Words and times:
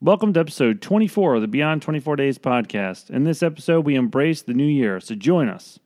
Welcome 0.00 0.32
to 0.34 0.38
episode 0.38 0.80
24 0.80 1.34
of 1.34 1.40
the 1.40 1.48
Beyond 1.48 1.82
24 1.82 2.14
Days 2.14 2.38
podcast. 2.38 3.10
In 3.10 3.24
this 3.24 3.42
episode, 3.42 3.84
we 3.84 3.96
embrace 3.96 4.42
the 4.42 4.54
new 4.54 4.64
year, 4.64 5.00
so 5.00 5.16
join 5.16 5.48
us. 5.48 5.80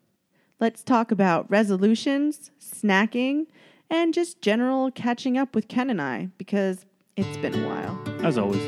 Let's 0.60 0.82
talk 0.82 1.10
about 1.10 1.50
resolutions, 1.50 2.50
snacking, 2.60 3.46
and 3.88 4.12
just 4.12 4.42
general 4.42 4.90
catching 4.90 5.38
up 5.38 5.54
with 5.54 5.66
Ken 5.66 5.88
and 5.88 6.02
I 6.02 6.28
because 6.36 6.84
it's 7.16 7.38
been 7.38 7.54
a 7.54 7.66
while. 7.66 7.98
As 8.22 8.36
always. 8.36 8.60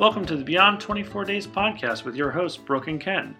Welcome 0.00 0.26
to 0.26 0.36
the 0.36 0.42
Beyond 0.44 0.80
24 0.80 1.26
Days 1.26 1.46
podcast 1.46 2.02
with 2.02 2.16
your 2.16 2.32
host, 2.32 2.64
Brooke 2.64 2.88
and 2.88 3.00
Ken. 3.00 3.36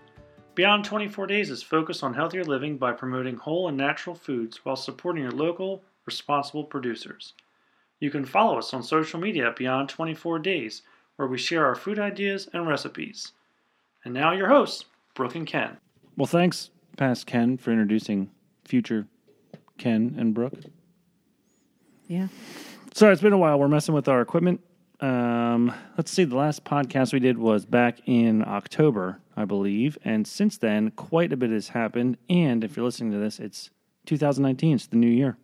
Beyond 0.61 0.85
24 0.85 1.27
Days 1.27 1.49
is 1.49 1.63
focused 1.63 2.05
on 2.05 2.13
healthier 2.13 2.45
living 2.45 2.77
by 2.77 2.93
promoting 2.93 3.37
whole 3.37 3.67
and 3.67 3.79
natural 3.79 4.15
foods 4.15 4.63
while 4.63 4.77
supporting 4.77 5.23
your 5.23 5.33
local, 5.33 5.83
responsible 6.05 6.65
producers. 6.65 7.33
You 7.99 8.11
can 8.11 8.27
follow 8.27 8.59
us 8.59 8.75
on 8.75 8.83
social 8.83 9.19
media 9.19 9.49
at 9.49 9.57
Beyond 9.57 9.89
24 9.89 10.39
Days, 10.41 10.83
where 11.17 11.27
we 11.27 11.39
share 11.39 11.65
our 11.65 11.75
food 11.75 11.99
ideas 11.99 12.47
and 12.53 12.69
recipes. 12.69 13.33
And 14.05 14.13
now, 14.13 14.33
your 14.33 14.49
hosts, 14.49 14.85
Brooke 15.15 15.35
and 15.35 15.47
Ken. 15.47 15.79
Well, 16.15 16.27
thanks, 16.27 16.69
past 16.99 17.27
Ken, 17.27 17.57
for 17.57 17.71
introducing 17.71 18.31
future 18.67 19.07
Ken 19.79 20.15
and 20.19 20.35
Brooke. 20.35 20.61
Yeah. 22.07 22.29
Sorry, 22.93 23.15
it's 23.15 23.23
been 23.23 23.33
a 23.33 23.39
while. 23.39 23.59
We're 23.59 23.69
messing 23.69 23.95
with 23.95 24.09
our 24.09 24.21
equipment. 24.21 24.61
Um, 25.01 25.73
let's 25.97 26.11
see. 26.11 26.25
The 26.25 26.37
last 26.37 26.65
podcast 26.65 27.15
we 27.15 27.21
did 27.21 27.39
was 27.39 27.65
back 27.65 28.01
in 28.05 28.47
October, 28.47 29.21
I 29.41 29.45
believe, 29.45 29.99
and 30.05 30.27
since 30.27 30.59
then, 30.59 30.91
quite 30.93 31.33
a 31.33 31.37
bit 31.37 31.51
has 31.51 31.69
happened. 31.69 32.19
And 32.29 32.63
if 32.63 32.77
you're 32.77 32.85
listening 32.85 33.13
to 33.13 33.19
this, 33.19 33.41
it's 33.41 33.71
2019. 34.07 34.75
It's 34.75 34.87
the 34.87 34.97
new 34.97 35.09
year. 35.09 35.37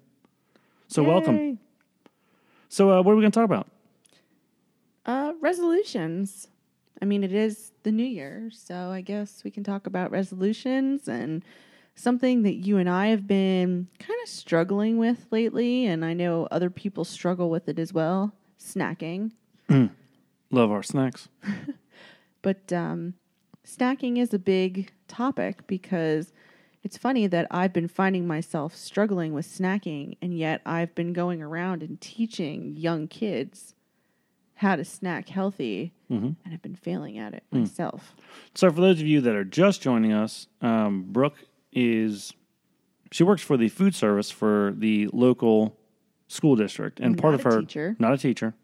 So 0.88 1.02
welcome. 1.02 1.58
So, 2.69 2.91
uh, 2.91 3.02
what 3.02 3.12
are 3.12 3.17
we 3.17 3.22
going 3.22 3.33
to 3.33 3.39
talk 3.39 3.44
about? 3.44 3.69
Uh, 5.05 5.33
resolutions. 5.41 6.48
I 7.00 7.05
mean, 7.05 7.24
it 7.24 7.33
is 7.33 7.72
the 7.83 7.92
new 7.92 8.05
year, 8.05 8.50
so 8.52 8.91
I 8.91 9.00
guess 9.00 9.42
we 9.44 9.50
can 9.50 9.64
talk 9.64 9.86
about 9.86 10.11
resolutions 10.11 11.08
and 11.08 11.44
something 11.94 12.42
that 12.42 12.55
you 12.55 12.78
and 12.78 12.89
I 12.89 13.08
have 13.08 13.27
been 13.27 13.89
kind 13.98 14.19
of 14.22 14.28
struggling 14.28 14.98
with 14.98 15.27
lately, 15.30 15.86
and 15.86 16.05
I 16.05 16.12
know 16.12 16.48
other 16.50 16.70
people 16.70 17.05
struggle 17.05 17.50
with 17.50 17.69
it 17.69 17.78
as 17.78 17.92
well 17.92 18.33
snacking. 18.58 19.33
Love 20.50 20.70
our 20.70 20.83
snacks. 20.83 21.28
But 22.47 22.72
um, 22.72 23.14
snacking 23.67 24.19
is 24.19 24.33
a 24.33 24.39
big 24.39 24.92
topic 25.09 25.67
because 25.67 26.33
it's 26.83 26.97
funny 26.97 27.27
that 27.27 27.48
I've 27.50 27.73
been 27.73 27.89
finding 27.89 28.27
myself 28.27 28.77
struggling 28.77 29.33
with 29.33 29.47
snacking, 29.47 30.17
and 30.23 30.39
yet 30.39 30.61
I've 30.64 30.95
been 30.95 31.12
going 31.12 31.42
around 31.42 31.83
and 31.83 32.00
teaching 32.00 32.77
young 32.77 33.08
kids 33.08 33.75
how 34.55 34.77
to 34.77 34.84
snack 34.84 35.28
healthy, 35.28 35.92
mm-hmm. 36.11 36.27
and 36.27 36.55
I've 36.55 36.62
been 36.62 36.77
failing 36.77 37.19
at 37.19 37.34
it 37.34 37.42
hmm. 37.50 37.61
myself. 37.61 38.14
So, 38.55 38.70
for 38.70 38.81
those 38.81 39.00
of 39.00 39.06
you 39.06 39.20
that 39.20 39.34
are 39.34 39.45
just 39.45 39.83
joining 39.83 40.12
us, 40.12 40.47
um, 40.62 41.06
Brooke 41.08 41.36
is 41.73 42.33
she 43.11 43.25
works 43.25 43.42
for 43.42 43.56
the 43.56 43.69
food 43.69 43.95
service 43.95 44.30
for 44.30 44.73
the 44.77 45.08
local 45.12 45.77
school 46.28 46.56
district, 46.56 47.01
and 47.01 47.17
mm, 47.17 47.20
part 47.20 47.34
of 47.34 47.42
her 47.42 47.61
teacher. 47.61 47.97
not 47.98 48.14
a 48.14 48.19
teacher, 48.19 48.55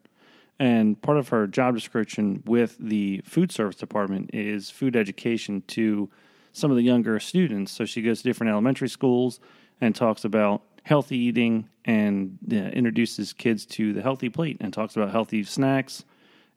and 0.63 1.03
part 1.03 1.19
of 1.19 1.31
her 1.31 1.49
job 1.49 1.75
description 1.75 2.41
with 2.47 2.77
the 2.79 3.21
food 3.25 3.51
service 3.51 3.75
department 3.75 4.31
is 4.33 4.71
food 4.71 4.95
education 4.95 5.61
to 5.67 6.09
some 6.53 6.71
of 6.71 6.77
the 6.77 6.85
younger 6.85 7.19
students. 7.19 7.73
So 7.73 7.85
she 7.85 8.01
goes 8.01 8.19
to 8.19 8.29
different 8.29 8.53
elementary 8.53 8.89
schools 8.89 9.41
and 9.81 9.93
talks 9.93 10.25
about 10.25 10.63
healthy 10.85 11.19
eating 11.19 11.69
and 11.85 12.39
uh, 12.53 12.55
introduces 12.55 13.33
kids 13.33 13.67
to 13.67 13.93
the 13.93 14.03
healthy 14.03 14.29
plate 14.29 14.57
and 14.61 14.73
talks 14.73 14.95
about 14.95 15.11
healthy 15.11 15.43
snacks 15.43 16.05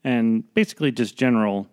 and 0.03 0.53
basically 0.53 0.91
just 0.91 1.17
general 1.17 1.67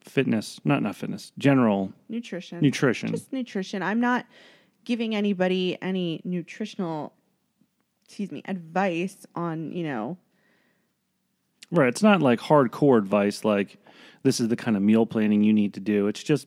fitness, 0.00 0.58
not 0.64 0.82
not 0.82 0.96
fitness, 0.96 1.32
general 1.36 1.92
Nutrition. 2.08 2.62
nutrition. 2.62 3.10
Just 3.10 3.30
nutrition. 3.30 3.82
I'm 3.82 4.00
not 4.00 4.24
giving 4.86 5.14
anybody 5.14 5.76
any 5.82 6.22
nutritional, 6.24 7.12
excuse 8.06 8.32
me, 8.32 8.40
advice 8.46 9.26
on, 9.34 9.70
you 9.72 9.84
know, 9.84 10.16
Right. 11.72 11.88
It's 11.88 12.02
not 12.02 12.20
like 12.20 12.38
hardcore 12.38 12.98
advice 12.98 13.44
like 13.46 13.78
this 14.22 14.40
is 14.40 14.48
the 14.48 14.56
kind 14.56 14.76
of 14.76 14.82
meal 14.82 15.06
planning 15.06 15.42
you 15.42 15.54
need 15.54 15.72
to 15.74 15.80
do. 15.80 16.06
It's 16.06 16.22
just 16.22 16.46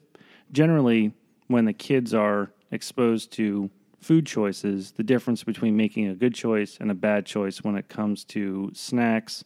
generally 0.52 1.14
when 1.48 1.66
the 1.66 1.74
kids 1.74 2.14
are 2.14 2.52
exposed 2.72 3.32
to 3.34 3.72
food 4.00 4.28
choices, 4.28 4.92
the 4.92 5.04
difference 5.04 5.44
between 5.44 5.76
making 5.76 6.08
a 6.08 6.14
good 6.14 6.36
choice 6.36 6.78
and 6.80 6.92
a 6.92 6.94
bad 6.94 7.26
choice 7.26 7.64
when 7.64 7.76
it 7.76 7.90
comes 7.90 8.24
to 8.26 8.70
snacks 8.76 9.44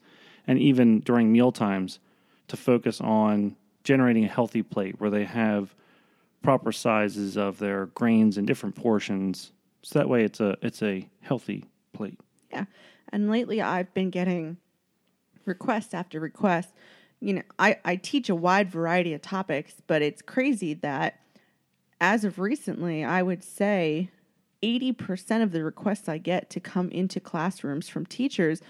and 0.48 0.60
even 0.60 1.00
during 1.00 1.32
meal 1.32 1.54
times 1.54 2.00
to 2.50 2.58
focus 2.58 3.00
on 3.00 3.56
generating 3.86 4.26
a 4.26 4.28
healthy 4.28 4.62
plate 4.62 5.00
where 5.00 5.10
they 5.10 5.24
have 5.24 5.74
proper 6.44 6.74
sizes 6.74 7.38
of 7.38 7.58
their 7.58 7.86
grains 7.88 8.38
in 8.38 8.46
different 8.46 8.76
portions. 8.76 9.54
So 9.82 9.98
that 10.00 10.10
way 10.10 10.26
it's 10.26 10.42
a 10.42 10.58
it's 10.62 10.84
a 10.84 11.08
healthy 11.22 11.64
plate. 11.94 12.20
Yeah. 12.52 12.66
And 13.14 13.32
lately 13.32 13.62
I've 13.62 13.94
been 13.94 14.10
getting 14.10 14.58
request 15.50 15.94
after 15.94 16.20
request. 16.20 16.70
You 17.20 17.34
know, 17.34 17.42
I, 17.58 17.78
I 17.84 17.98
teach 17.98 18.30
a 18.30 18.36
wide 18.36 18.72
variety 18.72 19.14
of 19.14 19.22
topics, 19.22 19.74
but 19.88 20.02
it's 20.02 20.22
crazy 20.22 20.74
that 20.76 21.20
as 22.00 22.24
of 22.24 22.40
recently, 22.40 23.04
I 23.04 23.22
would 23.22 23.44
say 23.44 24.10
80% 24.64 25.44
of 25.44 25.52
the 25.52 25.64
requests 25.64 26.08
I 26.08 26.18
get 26.18 26.50
to 26.52 26.60
come 26.60 26.90
into 26.92 27.20
classrooms 27.20 27.90
from 27.90 28.06
teachers 28.06 28.62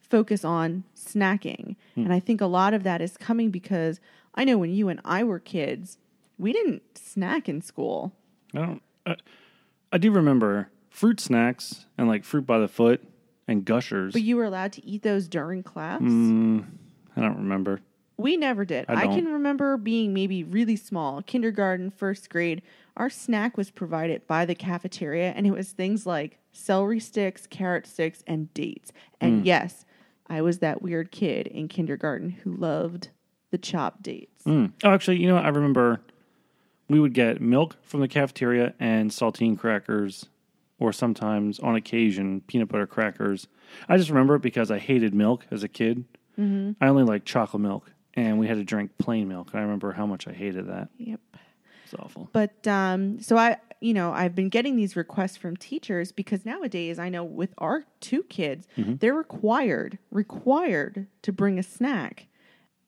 focus 0.00 0.44
on 0.44 0.84
snacking. 0.94 1.76
Hmm. 1.94 2.04
And 2.04 2.12
I 2.12 2.20
think 2.20 2.40
a 2.40 2.46
lot 2.46 2.74
of 2.74 2.82
that 2.82 3.00
is 3.00 3.16
coming 3.16 3.50
because 3.50 4.00
I 4.34 4.44
know 4.44 4.58
when 4.58 4.72
you 4.72 4.88
and 4.88 5.00
I 5.04 5.24
were 5.24 5.38
kids, 5.38 5.98
we 6.38 6.52
didn't 6.52 6.82
snack 6.94 7.48
in 7.48 7.62
school. 7.62 8.12
I 8.54 8.58
don't. 8.58 8.82
I, 9.06 9.16
I 9.92 9.98
do 9.98 10.10
remember 10.10 10.70
fruit 10.90 11.20
snacks 11.20 11.86
and 11.96 12.08
like 12.08 12.24
fruit 12.24 12.46
by 12.46 12.58
the 12.58 12.68
foot 12.68 13.02
and 13.48 13.64
gushers. 13.64 14.12
But 14.12 14.22
you 14.22 14.36
were 14.36 14.44
allowed 14.44 14.72
to 14.72 14.84
eat 14.86 15.02
those 15.02 15.28
during 15.28 15.62
class. 15.62 16.00
Mm, 16.00 16.64
I 17.16 17.20
don't 17.20 17.36
remember. 17.36 17.80
We 18.16 18.36
never 18.36 18.64
did. 18.64 18.84
I 18.88 19.02
I, 19.02 19.06
can 19.08 19.26
remember 19.26 19.76
being 19.76 20.14
maybe 20.14 20.44
really 20.44 20.76
small, 20.76 21.20
kindergarten, 21.22 21.90
first 21.90 22.30
grade. 22.30 22.62
Our 22.96 23.10
snack 23.10 23.56
was 23.56 23.70
provided 23.72 24.26
by 24.28 24.44
the 24.44 24.54
cafeteria, 24.54 25.32
and 25.32 25.46
it 25.46 25.50
was 25.50 25.72
things 25.72 26.06
like 26.06 26.38
celery 26.52 27.00
sticks, 27.00 27.46
carrot 27.48 27.86
sticks, 27.88 28.22
and 28.26 28.52
dates. 28.54 28.92
And 29.20 29.40
Hmm. 29.40 29.46
yes, 29.46 29.84
I 30.28 30.42
was 30.42 30.60
that 30.60 30.80
weird 30.80 31.10
kid 31.10 31.48
in 31.48 31.66
kindergarten 31.66 32.30
who 32.30 32.54
loved 32.54 33.08
the 33.50 33.58
chopped 33.58 34.02
dates. 34.02 34.44
Mm. 34.44 34.72
Oh, 34.84 34.90
actually, 34.90 35.20
you 35.20 35.26
know 35.26 35.34
what? 35.34 35.44
I 35.44 35.48
remember 35.48 36.00
we 36.88 37.00
would 37.00 37.14
get 37.14 37.40
milk 37.40 37.76
from 37.82 38.00
the 38.00 38.08
cafeteria 38.08 38.74
and 38.78 39.10
saltine 39.10 39.58
crackers, 39.58 40.26
or 40.84 40.92
sometimes 40.92 41.58
on 41.60 41.74
occasion 41.74 42.42
peanut 42.42 42.68
butter 42.68 42.86
crackers. 42.86 43.46
I 43.88 43.96
just 43.96 44.10
remember 44.10 44.36
it 44.36 44.42
because 44.42 44.70
I 44.70 44.78
hated 44.78 45.14
milk 45.14 45.46
as 45.50 45.62
a 45.62 45.68
kid. 45.68 46.04
Mm-hmm. 46.38 46.72
I 46.80 46.88
only 46.88 47.04
liked 47.04 47.26
chocolate 47.26 47.62
milk, 47.62 47.90
and 48.14 48.38
we 48.38 48.46
had 48.46 48.56
to 48.58 48.64
drink 48.64 48.92
plain 48.98 49.28
milk. 49.28 49.50
I 49.54 49.60
remember 49.60 49.92
how 49.92 50.06
much 50.06 50.28
I 50.28 50.32
hated 50.32 50.68
that. 50.68 50.88
Yep. 50.98 51.20
It's 51.84 51.94
awful. 51.94 52.28
But 52.32 52.66
um, 52.66 53.20
so 53.20 53.36
I, 53.36 53.56
you 53.80 53.94
know, 53.94 54.12
I've 54.12 54.34
been 54.34 54.48
getting 54.48 54.76
these 54.76 54.96
requests 54.96 55.36
from 55.36 55.56
teachers 55.56 56.12
because 56.12 56.44
nowadays 56.44 56.98
I 56.98 57.08
know 57.08 57.24
with 57.24 57.54
our 57.58 57.84
two 58.00 58.22
kids, 58.24 58.66
they're 58.76 59.14
required 59.14 59.98
required 60.10 61.06
to 61.22 61.32
bring 61.32 61.58
a 61.58 61.62
snack 61.62 62.26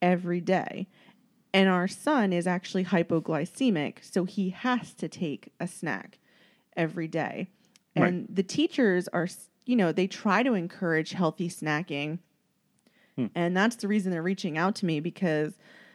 every 0.03 0.41
day. 0.41 0.89
And 1.53 1.69
our 1.71 1.89
son 1.89 2.35
is 2.35 2.47
actually 2.47 2.85
hypoglycemic, 2.85 3.99
so 4.03 4.25
he 4.25 4.51
has 4.51 4.93
to 4.95 5.09
take 5.09 5.53
a 5.59 5.67
snack 5.67 6.19
every 6.77 7.09
day. 7.09 7.49
Right. 7.97 8.09
And 8.09 8.27
the 8.31 8.43
teachers 8.43 9.09
are, 9.09 9.29
you 9.65 9.77
know, 9.77 9.93
they 9.93 10.07
try 10.07 10.43
to 10.43 10.55
encourage 10.55 11.13
healthy 11.13 11.49
snacking. 11.49 12.19
Hmm. 13.17 13.27
And 13.35 13.57
that's 13.57 13.77
the 13.77 13.89
reason 13.89 14.13
they're 14.13 14.23
reaching 14.23 14.59
out 14.59 14.75
to 14.77 14.87
me 14.87 15.01
because 15.01 15.55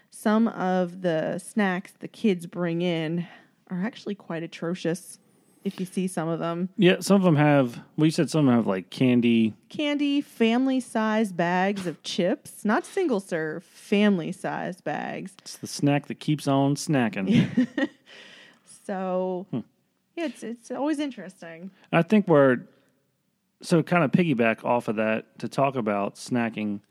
some 0.10 0.48
of 0.50 1.02
the 1.02 1.38
snacks 1.40 1.94
the 2.00 2.08
kids 2.08 2.46
bring 2.48 2.82
in 2.82 3.28
are 3.70 3.84
actually 3.84 4.16
quite 4.16 4.44
atrocious 4.44 5.20
if 5.64 5.80
you 5.80 5.86
see 5.86 6.08
some 6.08 6.28
of 6.28 6.40
them. 6.40 6.70
Yeah, 6.76 7.02
some 7.02 7.18
of 7.18 7.22
them 7.22 7.36
have. 7.36 7.80
Well, 7.96 8.06
you 8.06 8.12
said 8.12 8.32
some 8.32 8.42
of 8.42 8.46
them 8.48 8.56
have 8.56 8.68
like 8.68 8.90
candy. 8.90 9.54
Candy, 9.70 10.20
family 10.20 10.80
size 10.80 11.32
bags 11.32 11.86
of 11.86 12.02
chips, 12.02 12.66
not 12.66 12.84
single 12.84 13.20
serve, 13.20 13.64
family 13.64 14.32
size 14.32 14.82
bags. 14.82 15.34
It's 15.40 15.58
the 15.58 15.68
snack 15.68 16.08
that 16.08 16.20
keeps 16.20 16.48
on 16.48 16.76
snacking. 16.76 17.68
So, 18.92 19.46
hmm. 19.52 19.60
Yeah, 20.16 20.26
it's, 20.26 20.44
it's 20.44 20.72
always 20.72 21.00
interesting. 21.00 21.72
I 21.92 22.02
think 22.02 22.28
we're 22.28 22.62
so 23.62 23.84
kind 23.84 24.04
of 24.04 24.12
piggyback 24.12 24.64
off 24.64 24.88
of 24.88 24.96
that 24.98 25.40
to 25.40 25.48
talk 25.48 25.76
about 25.76 26.16
snacking. 26.16 26.82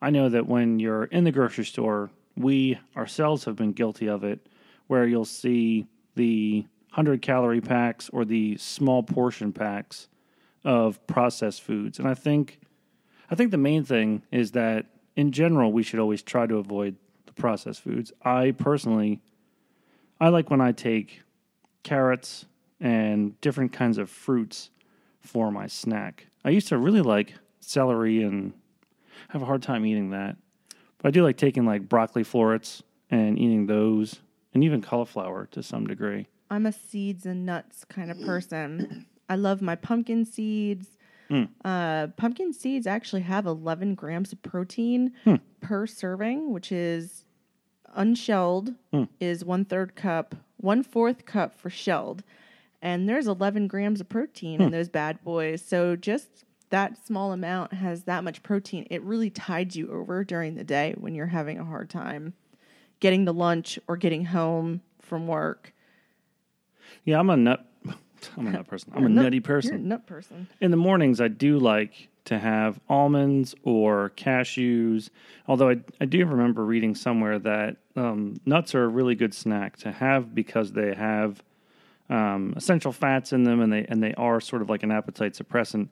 I 0.00 0.10
know 0.10 0.28
that 0.28 0.46
when 0.46 0.78
you're 0.78 1.04
in 1.04 1.24
the 1.24 1.32
grocery 1.32 1.64
store, 1.64 2.10
we 2.36 2.78
ourselves 2.96 3.44
have 3.44 3.56
been 3.56 3.72
guilty 3.72 4.08
of 4.08 4.24
it, 4.24 4.48
where 4.86 5.06
you'll 5.06 5.24
see 5.24 5.86
the 6.14 6.66
100 6.90 7.22
calorie 7.22 7.60
packs 7.60 8.08
or 8.10 8.24
the 8.24 8.56
small 8.56 9.02
portion 9.02 9.52
packs 9.52 10.08
of 10.64 11.04
processed 11.06 11.62
foods. 11.62 11.98
And 11.98 12.06
I 12.06 12.14
think 12.14 12.60
I 13.30 13.34
think 13.34 13.50
the 13.50 13.58
main 13.58 13.84
thing 13.84 14.22
is 14.30 14.52
that 14.52 14.86
in 15.16 15.32
general 15.32 15.72
we 15.72 15.82
should 15.82 15.98
always 15.98 16.22
try 16.22 16.46
to 16.46 16.56
avoid 16.56 16.96
the 17.26 17.32
processed 17.32 17.80
foods. 17.80 18.12
I 18.22 18.52
personally 18.52 19.20
I 20.20 20.28
like 20.28 20.50
when 20.50 20.60
I 20.60 20.72
take 20.72 21.22
carrots 21.82 22.44
and 22.82 23.40
different 23.40 23.72
kinds 23.72 23.96
of 23.96 24.10
fruits 24.10 24.70
for 25.20 25.50
my 25.52 25.66
snack. 25.68 26.26
I 26.44 26.50
used 26.50 26.66
to 26.68 26.76
really 26.78 27.00
like 27.00 27.34
celery 27.60 28.22
and 28.24 28.52
I 29.28 29.32
have 29.32 29.42
a 29.42 29.46
hard 29.46 29.62
time 29.62 29.86
eating 29.86 30.10
that. 30.10 30.36
But 30.98 31.08
I 31.08 31.10
do 31.12 31.22
like 31.22 31.36
taking 31.36 31.64
like 31.64 31.88
broccoli 31.88 32.24
florets 32.24 32.82
and 33.08 33.38
eating 33.38 33.66
those 33.66 34.20
and 34.52 34.64
even 34.64 34.82
cauliflower 34.82 35.46
to 35.52 35.62
some 35.62 35.86
degree. 35.86 36.26
I'm 36.50 36.66
a 36.66 36.72
seeds 36.72 37.24
and 37.24 37.46
nuts 37.46 37.84
kind 37.84 38.10
of 38.10 38.20
person. 38.20 39.06
I 39.28 39.36
love 39.36 39.62
my 39.62 39.76
pumpkin 39.76 40.24
seeds. 40.26 40.98
Hmm. 41.28 41.44
Uh, 41.64 42.08
pumpkin 42.08 42.52
seeds 42.52 42.86
actually 42.86 43.22
have 43.22 43.46
11 43.46 43.94
grams 43.94 44.32
of 44.32 44.42
protein 44.42 45.12
Hmm. 45.24 45.36
per 45.60 45.86
serving, 45.86 46.52
which 46.52 46.72
is 46.72 47.24
unshelled 47.94 48.74
Hmm. 48.92 49.04
is 49.20 49.44
one 49.44 49.64
third 49.64 49.94
cup, 49.94 50.34
one 50.56 50.82
fourth 50.82 51.24
cup 51.26 51.54
for 51.54 51.70
shelled, 51.70 52.22
and 52.82 53.08
there's 53.08 53.26
11 53.28 53.68
grams 53.68 54.00
of 54.00 54.08
protein 54.08 54.58
Hmm. 54.58 54.66
in 54.66 54.70
those 54.72 54.88
bad 54.90 55.22
boys. 55.24 55.62
So 55.64 55.96
just 55.96 56.44
that 56.70 56.98
small 57.06 57.32
amount 57.32 57.72
has 57.74 58.04
that 58.04 58.24
much 58.24 58.42
protein. 58.42 58.86
It 58.90 59.02
really 59.02 59.30
tides 59.30 59.76
you 59.76 59.90
over 59.92 60.24
during 60.24 60.54
the 60.56 60.64
day 60.64 60.94
when 60.98 61.14
you're 61.14 61.26
having 61.26 61.58
a 61.58 61.64
hard 61.64 61.88
time 61.88 62.34
getting 63.00 63.24
to 63.26 63.32
lunch 63.32 63.78
or 63.88 63.96
getting 63.96 64.24
home 64.26 64.80
from 65.00 65.26
work. 65.26 65.72
Yeah, 67.04 67.18
I'm 67.18 67.30
a 67.30 67.36
nut 67.36 67.66
I'm 68.36 68.46
a 68.46 68.50
nut 68.50 68.66
person. 68.68 68.92
I'm 68.94 69.00
You're 69.02 69.10
a 69.10 69.12
nut- 69.12 69.24
nutty 69.24 69.36
You're 69.36 69.40
a 69.42 69.44
person. 69.44 69.88
nut 69.88 70.06
person. 70.06 70.46
In 70.60 70.70
the 70.70 70.76
mornings, 70.76 71.20
I 71.20 71.28
do 71.28 71.58
like 71.58 72.08
to 72.26 72.38
have 72.38 72.78
almonds 72.88 73.52
or 73.64 74.12
cashews. 74.16 75.10
Although 75.48 75.70
I, 75.70 75.80
I 76.00 76.04
do 76.04 76.24
remember 76.24 76.64
reading 76.64 76.94
somewhere 76.94 77.38
that 77.40 77.78
um, 77.96 78.36
nuts 78.46 78.74
are 78.76 78.84
a 78.84 78.88
really 78.88 79.16
good 79.16 79.34
snack 79.34 79.76
to 79.78 79.90
have 79.90 80.32
because 80.34 80.72
they 80.72 80.94
have 80.94 81.42
um, 82.10 82.54
essential 82.56 82.92
fats 82.92 83.32
in 83.32 83.44
them 83.44 83.60
and 83.60 83.72
they 83.72 83.84
and 83.88 84.02
they 84.02 84.14
are 84.14 84.40
sort 84.40 84.62
of 84.62 84.68
like 84.70 84.82
an 84.82 84.90
appetite 84.90 85.32
suppressant. 85.34 85.88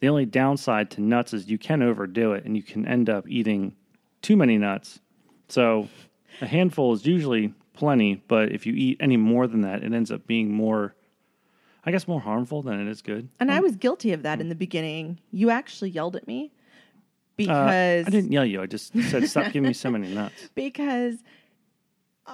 The 0.00 0.08
only 0.08 0.24
downside 0.24 0.90
to 0.92 1.02
nuts 1.02 1.34
is 1.34 1.50
you 1.50 1.58
can 1.58 1.82
overdo 1.82 2.32
it 2.32 2.44
and 2.44 2.56
you 2.56 2.62
can 2.62 2.86
end 2.86 3.10
up 3.10 3.28
eating 3.28 3.74
too 4.22 4.36
many 4.36 4.56
nuts. 4.56 5.00
So 5.48 5.88
a 6.40 6.46
handful 6.46 6.92
is 6.94 7.04
usually 7.04 7.52
plenty, 7.74 8.22
but 8.28 8.52
if 8.52 8.64
you 8.66 8.72
eat 8.74 8.96
any 9.00 9.16
more 9.18 9.46
than 9.46 9.60
that, 9.62 9.82
it 9.82 9.92
ends 9.92 10.10
up 10.10 10.26
being 10.26 10.52
more, 10.52 10.94
I 11.84 11.90
guess, 11.90 12.06
more 12.08 12.20
harmful 12.20 12.62
than 12.62 12.80
it 12.80 12.88
is 12.88 13.02
good. 13.02 13.28
And 13.40 13.50
I 13.50 13.60
was 13.60 13.76
guilty 13.76 14.12
of 14.12 14.22
that 14.22 14.40
in 14.40 14.48
the 14.48 14.54
beginning. 14.54 15.18
You 15.32 15.50
actually 15.50 15.90
yelled 15.90 16.16
at 16.16 16.26
me 16.26 16.52
Uh, 16.52 17.34
because 17.36 18.06
I 18.06 18.10
didn't 18.10 18.32
yell 18.32 18.44
you. 18.46 18.62
I 18.62 18.66
just 18.66 18.94
said, 19.10 19.28
"Stop 19.28 19.46
giving 19.52 19.68
me 19.68 19.72
so 19.74 19.90
many 19.90 20.14
nuts." 20.14 20.50
because 20.54 21.22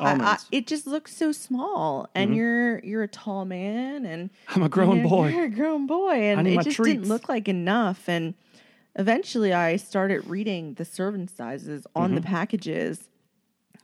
I, 0.00 0.12
I, 0.12 0.14
Mm-hmm. 0.16 0.46
it 0.52 0.66
just 0.66 0.86
looks 0.86 1.14
so 1.16 1.32
small, 1.32 2.08
and 2.14 2.34
you're 2.34 2.78
you're 2.80 3.02
a 3.02 3.08
tall 3.08 3.44
man, 3.44 4.04
and 4.04 4.30
I'm 4.48 4.62
a 4.62 4.68
grown 4.68 4.98
you're, 5.00 5.08
boy. 5.08 5.28
You're 5.28 5.44
a 5.44 5.48
grown 5.50 5.86
boy, 5.86 6.14
and 6.14 6.46
it 6.46 6.62
just 6.62 6.76
treats. 6.76 6.96
didn't 6.96 7.08
look 7.08 7.28
like 7.28 7.48
enough. 7.48 8.08
And 8.08 8.34
eventually, 8.94 9.52
I 9.52 9.76
started 9.76 10.26
reading 10.26 10.74
the 10.74 10.84
serving 10.84 11.28
sizes 11.28 11.86
on 11.94 12.08
Mm-hmm. 12.10 12.14
the 12.16 12.20
packages. 12.22 13.08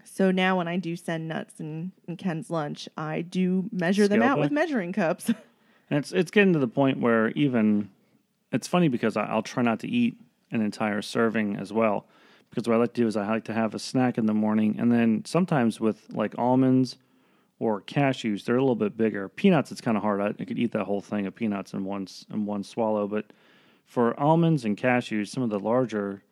So 0.05 0.31
now, 0.31 0.59
when 0.59 0.69
I 0.69 0.77
do 0.77 0.95
send 0.97 1.29
nuts 1.29 1.59
in, 1.59 1.93
in 2.07 2.17
Ken's 2.17 2.51
lunch, 2.51 2.89
I 2.99 3.23
do 3.23 3.69
measure 3.73 4.07
them 4.09 4.21
out 4.23 4.39
with 4.39 4.51
measuring 4.51 4.93
cups. 4.93 5.31
And 5.91 5.99
it's 5.99 6.11
it's 6.13 6.31
getting 6.31 6.55
to 6.55 6.59
the 6.59 6.69
point 6.69 7.01
where 7.01 7.29
even 7.33 7.91
it's 8.51 8.67
funny 8.67 8.89
because 8.89 9.15
I, 9.15 9.25
I'll 9.25 9.43
try 9.43 9.63
not 9.63 9.79
to 9.81 9.89
eat 9.89 10.17
an 10.51 10.63
entire 10.63 11.03
serving 11.03 11.57
as 11.57 11.71
well 11.71 12.07
because 12.53 12.69
what 12.69 12.75
I 12.75 12.81
like 12.81 12.93
to 12.93 13.01
do 13.01 13.07
is 13.07 13.17
I 13.17 13.27
like 13.27 13.45
to 13.45 13.55
have 13.55 13.75
a 13.75 13.79
snack 13.79 14.19
in 14.19 14.27
the 14.27 14.35
morning 14.35 14.77
and 14.79 14.93
then 14.93 15.25
sometimes 15.25 15.81
with 15.81 16.05
like 16.11 16.35
almonds 16.37 16.99
or 17.59 17.81
cashews 17.81 18.45
they're 18.45 18.57
a 18.57 18.61
little 18.61 18.77
bit 18.77 18.95
bigger. 18.95 19.31
Peanuts 19.31 19.73
it's 19.73 19.81
kind 19.81 19.97
of 19.97 20.03
hard. 20.03 20.21
I, 20.21 20.27
I 20.39 20.45
could 20.45 20.59
eat 20.59 20.73
that 20.73 20.85
whole 20.85 21.01
thing 21.01 21.27
of 21.27 21.35
peanuts 21.35 21.73
in 21.73 21.85
one 21.85 22.07
in 22.31 22.45
one 22.45 22.63
swallow, 22.63 23.09
but 23.09 23.33
for 23.87 24.19
almonds 24.21 24.67
and 24.67 24.77
cashews, 24.77 25.29
some 25.29 25.43
of 25.43 25.49
the 25.49 25.59
larger 25.59 26.23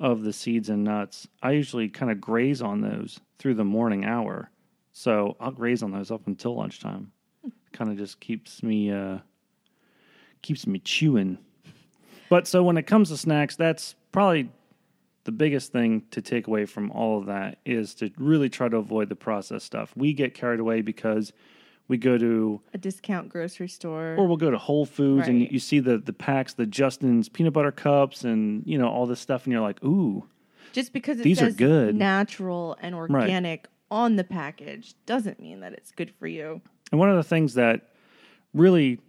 of 0.00 0.22
the 0.22 0.32
seeds 0.32 0.70
and 0.70 0.82
nuts, 0.82 1.28
I 1.40 1.52
usually 1.52 1.88
kind 1.88 2.10
of 2.10 2.20
graze 2.20 2.62
on 2.62 2.80
those 2.80 3.20
through 3.38 3.54
the 3.54 3.64
morning 3.64 4.04
hour. 4.04 4.50
So 4.92 5.36
I'll 5.38 5.52
graze 5.52 5.84
on 5.84 5.92
those 5.92 6.10
up 6.10 6.26
until 6.26 6.56
lunchtime. 6.56 7.12
Kind 7.72 7.92
of 7.92 7.96
just 7.96 8.18
keeps 8.18 8.62
me 8.64 8.90
uh, 8.90 9.18
keeps 10.42 10.66
me 10.66 10.80
chewing. 10.80 11.38
But 12.28 12.48
so 12.48 12.62
when 12.64 12.76
it 12.76 12.86
comes 12.86 13.10
to 13.10 13.16
snacks, 13.16 13.54
that's 13.54 13.94
probably 14.10 14.50
the 15.24 15.32
biggest 15.32 15.72
thing 15.72 16.04
to 16.12 16.22
take 16.22 16.46
away 16.46 16.64
from 16.66 16.90
all 16.92 17.18
of 17.18 17.26
that 17.26 17.58
is 17.66 17.94
to 17.96 18.10
really 18.16 18.48
try 18.48 18.68
to 18.68 18.76
avoid 18.78 19.08
the 19.08 19.16
processed 19.16 19.66
stuff. 19.66 19.92
We 19.96 20.12
get 20.12 20.34
carried 20.34 20.60
away 20.60 20.80
because 20.80 21.32
we 21.88 21.98
go 21.98 22.16
to 22.16 22.60
a 22.72 22.78
discount 22.78 23.28
grocery 23.28 23.68
store. 23.68 24.14
or 24.16 24.26
we'll 24.26 24.36
go 24.36 24.50
to 24.50 24.58
Whole 24.58 24.86
Foods 24.86 25.28
and 25.28 25.40
you 25.50 25.58
see 25.58 25.80
the 25.80 25.98
the 25.98 26.12
packs, 26.12 26.54
the 26.54 26.66
Justin's 26.66 27.28
peanut 27.28 27.52
butter 27.52 27.72
cups 27.72 28.24
and 28.24 28.62
you 28.66 28.78
know 28.78 28.88
all 28.88 29.06
this 29.06 29.20
stuff 29.20 29.44
and 29.44 29.52
you're 29.52 29.60
like, 29.62 29.82
"Ooh, 29.84 30.26
Just 30.72 30.92
because 30.92 31.18
it 31.20 31.24
These 31.24 31.42
are 31.42 31.50
good. 31.50 31.94
natural 31.96 32.76
and 32.80 32.94
organic 32.94 33.66
on 33.90 34.14
the 34.16 34.22
package 34.24 34.94
doesn't 35.04 35.40
mean 35.40 35.60
that 35.60 35.72
it's 35.72 35.90
good 35.90 36.12
for 36.12 36.28
you. 36.28 36.60
And 36.92 36.98
one 37.00 37.10
of 37.10 37.16
the 37.16 37.24
things 37.24 37.54
that 37.54 37.88
really, 38.54 39.00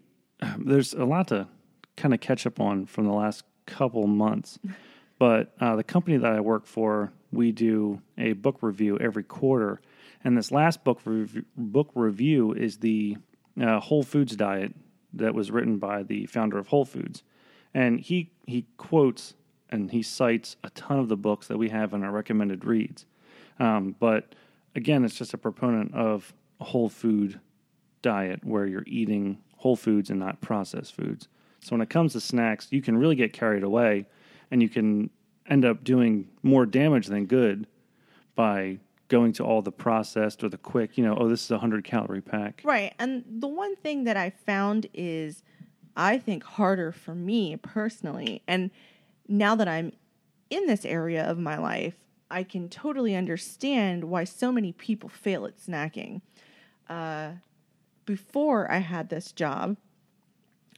there's 0.57 0.93
a 0.93 1.05
lot 1.05 1.27
to 1.29 1.47
kind 1.97 2.13
of 2.15 2.19
catch 2.19 2.45
up 2.47 2.59
on 2.59 2.85
from 2.87 3.05
the 3.05 3.13
last 3.13 3.43
couple 3.67 4.07
months. 4.07 4.57
But 5.21 5.53
uh, 5.59 5.75
the 5.75 5.83
company 5.83 6.17
that 6.17 6.33
I 6.33 6.39
work 6.39 6.65
for, 6.65 7.13
we 7.31 7.51
do 7.51 8.01
a 8.17 8.33
book 8.33 8.57
review 8.61 8.97
every 8.97 9.21
quarter. 9.21 9.79
And 10.23 10.35
this 10.35 10.51
last 10.51 10.83
book, 10.83 10.99
rev- 11.05 11.45
book 11.55 11.91
review 11.93 12.53
is 12.53 12.77
the 12.77 13.17
uh, 13.61 13.79
Whole 13.79 14.01
Foods 14.01 14.35
diet 14.35 14.73
that 15.13 15.35
was 15.35 15.51
written 15.51 15.77
by 15.77 16.01
the 16.01 16.25
founder 16.25 16.57
of 16.57 16.69
Whole 16.69 16.85
Foods. 16.85 17.21
And 17.71 17.99
he, 17.99 18.31
he 18.47 18.65
quotes 18.77 19.35
and 19.69 19.91
he 19.91 20.01
cites 20.01 20.55
a 20.63 20.71
ton 20.71 20.97
of 20.97 21.07
the 21.07 21.17
books 21.17 21.45
that 21.49 21.57
we 21.59 21.69
have 21.69 21.93
in 21.93 22.03
our 22.03 22.11
recommended 22.11 22.65
reads. 22.65 23.05
Um, 23.59 23.95
but 23.99 24.33
again, 24.73 25.05
it's 25.05 25.19
just 25.19 25.35
a 25.35 25.37
proponent 25.37 25.93
of 25.93 26.33
a 26.59 26.63
whole 26.63 26.89
food 26.89 27.39
diet 28.01 28.43
where 28.43 28.65
you're 28.65 28.85
eating 28.87 29.37
whole 29.57 29.75
foods 29.75 30.09
and 30.09 30.19
not 30.19 30.41
processed 30.41 30.95
foods. 30.95 31.27
So 31.59 31.75
when 31.75 31.81
it 31.81 31.91
comes 31.91 32.13
to 32.13 32.19
snacks, 32.19 32.69
you 32.71 32.81
can 32.81 32.97
really 32.97 33.13
get 33.13 33.33
carried 33.33 33.61
away 33.61 34.07
and 34.51 34.61
you 34.61 34.69
can 34.69 35.09
end 35.47 35.65
up 35.65 35.83
doing 35.83 36.27
more 36.43 36.65
damage 36.65 37.07
than 37.07 37.25
good 37.25 37.65
by 38.35 38.77
going 39.07 39.33
to 39.33 39.43
all 39.43 39.61
the 39.61 39.71
processed 39.71 40.43
or 40.43 40.49
the 40.49 40.57
quick, 40.57 40.97
you 40.97 41.03
know, 41.03 41.15
oh, 41.17 41.27
this 41.27 41.43
is 41.43 41.51
a 41.51 41.55
100 41.55 41.83
calorie 41.83 42.21
pack. 42.21 42.61
Right. 42.63 42.93
And 42.99 43.23
the 43.27 43.47
one 43.47 43.75
thing 43.75 44.05
that 44.05 44.15
I 44.15 44.29
found 44.29 44.87
is, 44.93 45.43
I 45.97 46.17
think, 46.17 46.43
harder 46.43 46.91
for 46.91 47.13
me 47.13 47.57
personally. 47.57 48.41
And 48.47 48.71
now 49.27 49.55
that 49.55 49.67
I'm 49.67 49.91
in 50.49 50.67
this 50.67 50.85
area 50.85 51.23
of 51.23 51.37
my 51.37 51.57
life, 51.57 51.95
I 52.29 52.43
can 52.43 52.69
totally 52.69 53.15
understand 53.15 54.05
why 54.05 54.23
so 54.23 54.51
many 54.51 54.71
people 54.71 55.09
fail 55.09 55.45
at 55.45 55.57
snacking. 55.57 56.21
Uh, 56.89 57.31
before 58.05 58.71
I 58.71 58.77
had 58.77 59.09
this 59.09 59.33
job, 59.33 59.75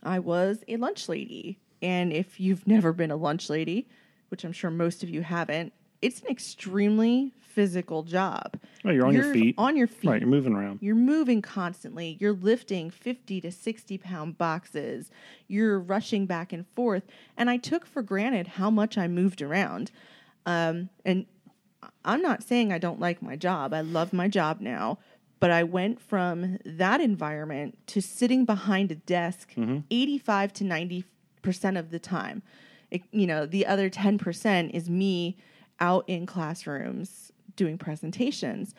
I 0.01 0.17
was 0.17 0.63
a 0.67 0.77
lunch 0.77 1.07
lady. 1.07 1.59
And 1.83 2.11
if 2.11 2.39
you've 2.39 2.65
never 2.75 2.93
been 2.93 3.11
a 3.11 3.15
lunch 3.15 3.49
lady, 3.49 3.87
which 4.29 4.43
I'm 4.43 4.53
sure 4.53 4.71
most 4.71 5.03
of 5.03 5.09
you 5.09 5.21
haven't, 5.21 5.73
it's 6.01 6.21
an 6.21 6.27
extremely 6.29 7.33
physical 7.39 8.03
job. 8.03 8.59
Oh, 8.83 8.89
you're 8.89 9.05
on 9.05 9.13
your 9.13 9.31
feet. 9.31 9.55
On 9.57 9.77
your 9.77 9.87
feet. 9.87 10.09
Right, 10.09 10.21
you're 10.21 10.29
moving 10.29 10.53
around. 10.53 10.79
You're 10.81 10.95
moving 10.95 11.41
constantly. 11.41 12.17
You're 12.19 12.33
lifting 12.33 12.89
50 12.89 13.39
to 13.41 13.51
60 13.51 13.97
pound 13.99 14.37
boxes. 14.37 15.11
You're 15.47 15.79
rushing 15.79 16.25
back 16.25 16.51
and 16.51 16.65
forth. 16.75 17.03
And 17.37 17.49
I 17.49 17.57
took 17.57 17.85
for 17.85 18.01
granted 18.01 18.47
how 18.47 18.69
much 18.69 18.97
I 18.97 19.07
moved 19.07 19.41
around. 19.41 19.91
Um, 20.45 20.89
and 21.05 21.25
I'm 22.03 22.21
not 22.21 22.43
saying 22.43 22.73
I 22.73 22.79
don't 22.79 22.99
like 22.99 23.21
my 23.21 23.35
job. 23.35 23.73
I 23.73 23.81
love 23.81 24.11
my 24.11 24.27
job 24.27 24.59
now. 24.59 24.97
But 25.39 25.51
I 25.51 25.63
went 25.63 26.01
from 26.01 26.57
that 26.65 27.01
environment 27.01 27.77
to 27.87 28.01
sitting 28.01 28.45
behind 28.45 28.91
a 28.91 28.95
desk 28.95 29.53
85 29.91 30.53
to 30.53 30.63
90% 30.63 31.03
of 31.77 31.91
the 31.91 31.99
time. 31.99 32.41
It, 32.91 33.03
you 33.11 33.27
know, 33.27 33.45
the 33.45 33.65
other 33.65 33.89
10% 33.89 34.71
is 34.71 34.89
me 34.89 35.37
out 35.79 36.05
in 36.07 36.25
classrooms 36.25 37.31
doing 37.55 37.77
presentations. 37.77 38.73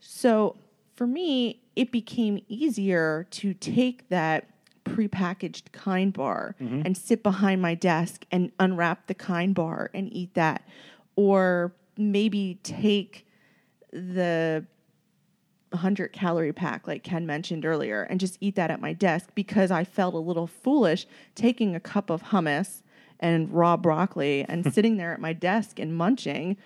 So 0.00 0.56
for 0.94 1.06
me, 1.06 1.60
it 1.76 1.90
became 1.90 2.42
easier 2.48 3.26
to 3.30 3.54
take 3.54 4.08
that 4.08 4.48
prepackaged 4.84 5.72
kind 5.72 6.12
bar 6.12 6.54
mm-hmm. 6.60 6.82
and 6.84 6.96
sit 6.96 7.22
behind 7.22 7.60
my 7.62 7.74
desk 7.74 8.26
and 8.30 8.52
unwrap 8.58 9.06
the 9.06 9.14
kind 9.14 9.54
bar 9.54 9.90
and 9.94 10.12
eat 10.12 10.34
that. 10.34 10.66
Or 11.16 11.74
maybe 11.96 12.58
take 12.62 13.26
the 13.92 14.66
100 15.74 16.12
calorie 16.12 16.52
pack, 16.52 16.86
like 16.86 17.02
Ken 17.02 17.26
mentioned 17.26 17.64
earlier, 17.64 18.02
and 18.02 18.18
just 18.20 18.38
eat 18.40 18.54
that 18.56 18.70
at 18.70 18.80
my 18.80 18.92
desk 18.92 19.30
because 19.34 19.70
I 19.70 19.84
felt 19.84 20.14
a 20.14 20.18
little 20.18 20.46
foolish 20.46 21.06
taking 21.34 21.74
a 21.74 21.80
cup 21.80 22.10
of 22.10 22.24
hummus 22.24 22.82
and 23.20 23.52
raw 23.52 23.76
broccoli 23.76 24.44
and 24.48 24.72
sitting 24.74 24.96
there 24.96 25.12
at 25.12 25.20
my 25.20 25.32
desk 25.32 25.78
and 25.78 25.96
munching. 25.96 26.56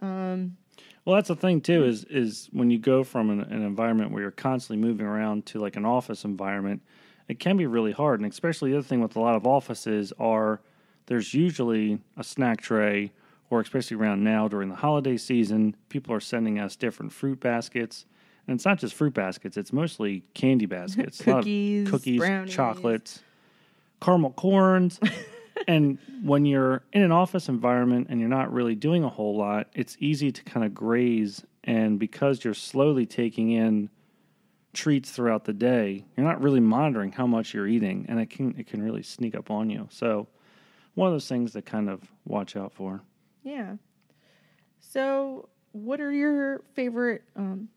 Um, 0.00 0.56
well, 1.04 1.14
that's 1.16 1.28
the 1.28 1.36
thing 1.36 1.60
too 1.60 1.84
is 1.84 2.04
is 2.04 2.48
when 2.52 2.70
you 2.70 2.78
go 2.78 3.02
from 3.02 3.30
an, 3.30 3.40
an 3.40 3.62
environment 3.62 4.12
where 4.12 4.22
you're 4.22 4.30
constantly 4.30 4.86
moving 4.86 5.06
around 5.06 5.46
to 5.46 5.60
like 5.60 5.76
an 5.76 5.86
office 5.86 6.24
environment, 6.24 6.82
it 7.28 7.38
can 7.38 7.56
be 7.56 7.66
really 7.66 7.92
hard. 7.92 8.20
And 8.20 8.30
especially 8.30 8.72
the 8.72 8.78
other 8.78 8.86
thing 8.86 9.00
with 9.00 9.16
a 9.16 9.20
lot 9.20 9.34
of 9.34 9.46
offices 9.46 10.12
are 10.18 10.60
there's 11.06 11.32
usually 11.32 11.98
a 12.18 12.24
snack 12.24 12.60
tray, 12.60 13.12
or 13.48 13.60
especially 13.60 13.96
around 13.96 14.22
now 14.22 14.48
during 14.48 14.68
the 14.68 14.76
holiday 14.76 15.16
season, 15.16 15.74
people 15.88 16.12
are 16.14 16.20
sending 16.20 16.58
us 16.58 16.76
different 16.76 17.12
fruit 17.12 17.40
baskets. 17.40 18.04
And 18.48 18.56
it's 18.56 18.64
not 18.64 18.78
just 18.78 18.94
fruit 18.94 19.14
baskets; 19.14 19.56
it's 19.56 19.72
mostly 19.72 20.24
candy 20.34 20.66
baskets, 20.66 21.20
A 21.26 21.30
lot 21.30 21.38
of 21.38 21.44
Cookies, 21.44 21.90
cookies, 21.90 22.18
brownies. 22.18 22.52
chocolates, 22.52 23.22
caramel 24.00 24.30
corns. 24.32 24.98
and 25.68 25.98
when 26.22 26.46
you're 26.46 26.82
in 26.92 27.02
an 27.02 27.12
office 27.12 27.48
environment 27.48 28.06
and 28.10 28.20
you're 28.20 28.28
not 28.28 28.52
really 28.52 28.74
doing 28.74 29.04
a 29.04 29.08
whole 29.08 29.36
lot, 29.36 29.68
it's 29.74 29.96
easy 30.00 30.32
to 30.32 30.42
kind 30.44 30.64
of 30.64 30.72
graze. 30.74 31.44
And 31.64 31.98
because 31.98 32.42
you're 32.42 32.54
slowly 32.54 33.04
taking 33.04 33.50
in 33.50 33.90
treats 34.72 35.10
throughout 35.10 35.44
the 35.44 35.52
day, 35.52 36.04
you're 36.16 36.26
not 36.26 36.40
really 36.40 36.60
monitoring 36.60 37.12
how 37.12 37.26
much 37.26 37.52
you're 37.52 37.66
eating, 37.66 38.06
and 38.08 38.18
it 38.18 38.30
can 38.30 38.54
it 38.58 38.66
can 38.66 38.82
really 38.82 39.02
sneak 39.02 39.34
up 39.34 39.50
on 39.50 39.68
you. 39.68 39.88
So, 39.90 40.26
one 40.94 41.08
of 41.08 41.12
those 41.12 41.28
things 41.28 41.52
to 41.52 41.60
kind 41.60 41.90
of 41.90 42.00
watch 42.24 42.56
out 42.56 42.72
for. 42.72 43.02
Yeah. 43.42 43.76
So, 44.80 45.50
what 45.72 46.00
are 46.00 46.10
your 46.12 46.62
favorite 46.72 47.24
um, 47.36 47.68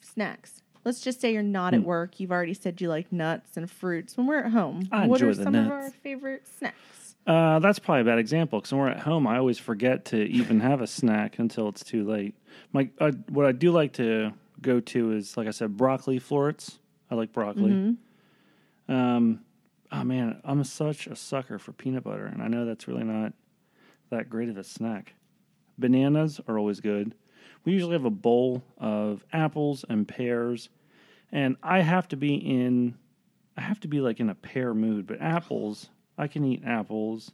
snacks? 0.00 0.62
Let's 0.84 1.00
just 1.00 1.20
say 1.20 1.32
you're 1.32 1.42
not 1.42 1.74
at 1.74 1.82
work. 1.82 2.18
You've 2.20 2.32
already 2.32 2.54
said 2.54 2.80
you 2.80 2.88
like 2.88 3.12
nuts 3.12 3.56
and 3.56 3.70
fruits. 3.70 4.16
When 4.16 4.26
we're 4.26 4.38
at 4.44 4.50
home, 4.52 4.88
I 4.90 5.06
what 5.06 5.20
enjoy 5.20 5.32
are 5.32 5.34
the 5.34 5.42
some 5.44 5.54
of 5.54 5.66
nuts. 5.66 5.72
our 5.72 5.90
favorite 5.90 6.46
snacks? 6.48 7.16
Uh, 7.26 7.58
that's 7.58 7.78
probably 7.78 8.00
a 8.00 8.04
bad 8.04 8.18
example 8.18 8.58
because 8.58 8.72
when 8.72 8.80
we're 8.80 8.88
at 8.88 9.00
home, 9.00 9.26
I 9.26 9.36
always 9.36 9.58
forget 9.58 10.06
to 10.06 10.16
even 10.24 10.60
have 10.60 10.80
a 10.80 10.86
snack 10.86 11.38
until 11.38 11.68
it's 11.68 11.84
too 11.84 12.08
late. 12.08 12.34
My 12.72 12.88
uh, 12.98 13.12
what 13.28 13.44
I 13.44 13.52
do 13.52 13.72
like 13.72 13.92
to 13.94 14.32
go 14.62 14.80
to 14.80 15.12
is, 15.12 15.36
like 15.36 15.46
I 15.46 15.50
said, 15.50 15.76
broccoli 15.76 16.18
florets. 16.18 16.78
I 17.10 17.14
like 17.14 17.32
broccoli. 17.32 17.96
Um, 18.88 19.40
oh 19.92 20.04
man, 20.04 20.40
I'm 20.44 20.64
such 20.64 21.06
a 21.06 21.14
sucker 21.14 21.58
for 21.58 21.72
peanut 21.72 22.04
butter, 22.04 22.26
and 22.26 22.42
I 22.42 22.48
know 22.48 22.64
that's 22.64 22.88
really 22.88 23.04
not 23.04 23.34
that 24.10 24.30
great 24.30 24.48
of 24.48 24.56
a 24.56 24.64
snack. 24.64 25.14
Bananas 25.78 26.40
are 26.48 26.58
always 26.58 26.80
good. 26.80 27.14
We 27.64 27.72
usually 27.72 27.92
have 27.92 28.04
a 28.04 28.10
bowl 28.10 28.62
of 28.78 29.24
apples 29.32 29.84
and 29.88 30.06
pears, 30.06 30.68
and 31.30 31.56
I 31.62 31.80
have 31.80 32.08
to 32.08 32.16
be 32.16 32.34
in, 32.34 32.94
I 33.56 33.60
have 33.60 33.80
to 33.80 33.88
be 33.88 34.00
like 34.00 34.20
in 34.20 34.30
a 34.30 34.34
pear 34.34 34.74
mood. 34.74 35.06
But 35.06 35.20
apples, 35.20 35.90
I 36.16 36.26
can 36.26 36.44
eat 36.44 36.62
apples. 36.64 37.32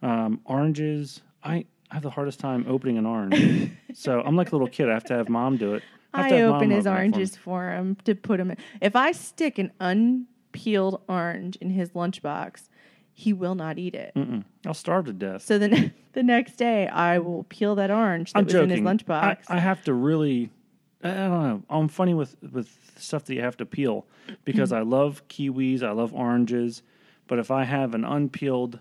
Um, 0.00 0.40
oranges, 0.44 1.22
I, 1.42 1.64
I 1.90 1.94
have 1.94 2.02
the 2.02 2.10
hardest 2.10 2.40
time 2.40 2.64
opening 2.68 2.98
an 2.98 3.06
orange. 3.06 3.70
so 3.94 4.20
I'm 4.20 4.36
like 4.36 4.48
a 4.48 4.52
little 4.52 4.68
kid. 4.68 4.88
I 4.88 4.94
have 4.94 5.04
to 5.04 5.14
have 5.14 5.28
mom 5.28 5.56
do 5.56 5.74
it. 5.74 5.82
have 6.14 6.28
to 6.28 6.36
I 6.36 6.42
open 6.42 6.70
his 6.70 6.86
open 6.86 6.92
it 6.92 6.94
for 6.94 6.98
oranges 6.98 7.36
for 7.36 7.70
him 7.70 7.96
to 8.04 8.14
put 8.14 8.40
him 8.40 8.50
in. 8.50 8.56
If 8.80 8.96
I 8.96 9.12
stick 9.12 9.58
an 9.58 9.72
unpeeled 9.80 11.02
orange 11.08 11.56
in 11.56 11.70
his 11.70 11.90
lunchbox, 11.90 12.68
he 13.22 13.32
will 13.32 13.54
not 13.54 13.78
eat 13.78 13.94
it. 13.94 14.12
Mm-mm. 14.16 14.42
I'll 14.66 14.74
starve 14.74 15.04
to 15.04 15.12
death. 15.12 15.42
So 15.42 15.56
the 15.56 15.68
ne- 15.68 15.92
the 16.12 16.24
next 16.24 16.56
day, 16.56 16.88
I 16.88 17.18
will 17.18 17.44
peel 17.44 17.76
that 17.76 17.90
orange 17.90 18.32
that 18.32 18.40
I'm 18.40 18.44
was 18.44 18.52
joking. 18.52 18.70
in 18.72 18.84
his 18.84 18.86
lunchbox. 18.86 19.38
I, 19.48 19.56
I 19.56 19.58
have 19.58 19.84
to 19.84 19.94
really. 19.94 20.50
I 21.04 21.14
don't 21.14 21.42
know. 21.42 21.62
I'm 21.70 21.88
funny 21.88 22.14
with 22.14 22.36
with 22.52 22.68
stuff 22.96 23.24
that 23.26 23.34
you 23.34 23.40
have 23.42 23.56
to 23.58 23.66
peel 23.66 24.06
because 24.44 24.72
I 24.72 24.80
love 24.80 25.22
kiwis. 25.28 25.82
I 25.82 25.92
love 25.92 26.12
oranges, 26.12 26.82
but 27.28 27.38
if 27.38 27.50
I 27.50 27.64
have 27.64 27.94
an 27.94 28.04
unpeeled 28.04 28.80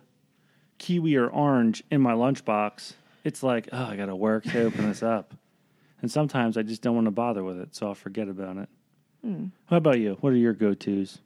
kiwi 0.80 1.16
or 1.16 1.28
orange 1.28 1.84
in 1.92 2.02
my 2.02 2.14
lunchbox, 2.14 2.94
it's 3.24 3.44
like, 3.44 3.70
oh, 3.72 3.86
I 3.86 3.96
got 3.96 4.08
to 4.08 4.16
work 4.16 4.44
to 4.46 4.64
open 4.64 4.88
this 4.88 5.04
up. 5.04 5.36
And 6.02 6.12
sometimes 6.12 6.58
I 6.58 6.64
just 6.64 6.82
don't 6.82 6.96
want 6.96 7.06
to 7.06 7.12
bother 7.12 7.44
with 7.44 7.60
it, 7.60 7.76
so 7.76 7.88
I'll 7.88 7.94
forget 7.96 8.28
about 8.28 8.58
it. 8.58 8.70
Hmm. 9.24 9.46
How 9.68 9.78
about 9.78 10.00
you? 10.00 10.18
What 10.22 10.34
are 10.34 10.38
your 10.38 10.54
go 10.54 10.74
tos? 10.74 11.20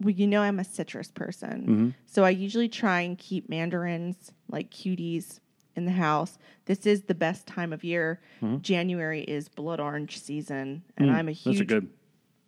Well, 0.00 0.10
you 0.10 0.26
know, 0.26 0.42
I'm 0.42 0.58
a 0.58 0.64
citrus 0.64 1.10
person. 1.10 1.94
So 2.06 2.24
I 2.24 2.30
usually 2.30 2.68
try 2.68 3.00
and 3.02 3.16
keep 3.18 3.48
mandarins, 3.48 4.32
like 4.50 4.70
cuties, 4.70 5.40
in 5.76 5.86
the 5.86 5.92
house. 5.92 6.38
This 6.66 6.86
is 6.86 7.02
the 7.02 7.14
best 7.14 7.46
time 7.48 7.72
of 7.72 7.82
year. 7.82 8.20
January 8.60 9.22
is 9.22 9.48
blood 9.48 9.80
orange 9.80 10.20
season, 10.20 10.82
and 10.96 11.10
I'm 11.10 11.28
a 11.28 11.32
Mm-hmm. 11.32 11.50
Huge 11.50 11.66
good. 11.66 11.88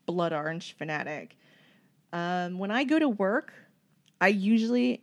blood 0.07 0.33
orange 0.33 0.77
fanatic. 0.79 1.37
Um, 2.13 2.59
when 2.59 2.71
I 2.71 2.85
go 2.85 2.99
to 3.01 3.09
work, 3.09 3.53
I 4.21 4.29
usually 4.29 5.03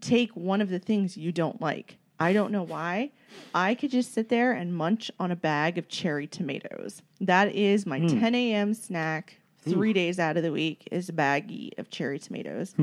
take 0.00 0.30
one 0.36 0.60
of 0.60 0.68
the 0.68 0.78
things 0.78 1.16
you 1.16 1.32
don't 1.32 1.60
like. 1.60 1.96
I 2.20 2.32
don't 2.32 2.52
know 2.52 2.62
why. 2.62 3.12
I 3.54 3.74
could 3.74 3.90
just 3.90 4.12
sit 4.14 4.28
there 4.28 4.52
and 4.52 4.74
munch 4.74 5.10
on 5.18 5.30
a 5.30 5.36
bag 5.36 5.78
of 5.78 5.88
cherry 5.88 6.26
tomatoes. 6.26 7.02
That 7.20 7.54
is 7.54 7.86
my 7.86 7.98
10 8.00 8.34
a.m. 8.34 8.74
snack. 8.74 9.38
Three 9.68 9.92
days 9.92 10.18
out 10.18 10.36
of 10.36 10.42
the 10.42 10.52
week 10.52 10.86
is 10.92 11.08
a 11.08 11.12
baggie 11.12 11.76
of 11.78 11.90
cherry 11.90 12.18
tomatoes. 12.18 12.74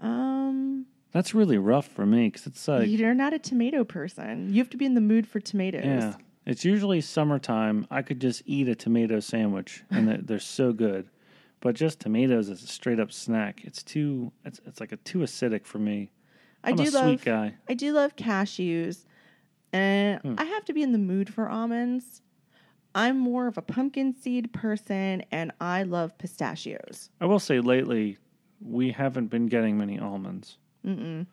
Um, 0.00 0.86
That's 1.12 1.34
really 1.34 1.58
rough 1.58 1.88
for 1.88 2.04
me 2.06 2.28
because 2.28 2.46
it's 2.46 2.68
like 2.68 2.88
you're 2.88 3.14
not 3.14 3.32
a 3.32 3.38
tomato 3.38 3.84
person. 3.84 4.52
You 4.52 4.58
have 4.60 4.70
to 4.70 4.76
be 4.76 4.84
in 4.84 4.94
the 4.94 5.00
mood 5.00 5.26
for 5.26 5.40
tomatoes. 5.40 5.84
Yeah. 5.84 6.14
It's 6.44 6.64
usually 6.64 7.00
summertime. 7.00 7.86
I 7.90 8.02
could 8.02 8.20
just 8.20 8.42
eat 8.46 8.68
a 8.68 8.74
tomato 8.74 9.18
sandwich 9.20 9.82
and 9.90 10.06
they're, 10.08 10.18
they're 10.18 10.38
so 10.38 10.72
good. 10.72 11.08
But 11.60 11.74
just 11.74 11.98
tomatoes 11.98 12.50
as 12.50 12.62
a 12.62 12.66
straight 12.66 13.00
up 13.00 13.10
snack, 13.10 13.62
it's 13.64 13.82
too 13.82 14.30
it's 14.44 14.60
it's 14.66 14.78
like 14.78 14.92
a 14.92 14.96
too 14.98 15.20
acidic 15.20 15.64
for 15.64 15.78
me. 15.78 16.10
I 16.62 16.70
I'm 16.70 16.76
do 16.76 16.82
a 16.82 16.90
love 16.90 17.04
sweet 17.04 17.22
guy. 17.24 17.54
I 17.68 17.74
do 17.74 17.92
love 17.92 18.14
cashews, 18.16 19.06
and 19.72 20.20
Hmm. 20.20 20.34
I 20.38 20.44
have 20.44 20.64
to 20.66 20.72
be 20.74 20.82
in 20.82 20.92
the 20.92 20.98
mood 20.98 21.32
for 21.32 21.48
almonds. 21.48 22.20
I'm 22.96 23.18
more 23.18 23.46
of 23.46 23.58
a 23.58 23.62
pumpkin 23.62 24.14
seed 24.14 24.54
person, 24.54 25.22
and 25.30 25.52
I 25.60 25.82
love 25.82 26.16
pistachios. 26.16 27.10
I 27.20 27.26
will 27.26 27.38
say 27.38 27.60
lately 27.60 28.16
we 28.58 28.90
haven't 28.90 29.26
been 29.26 29.48
getting 29.48 29.76
many 29.76 29.98
almonds. 29.98 30.56
Mm-mm. 30.84 31.26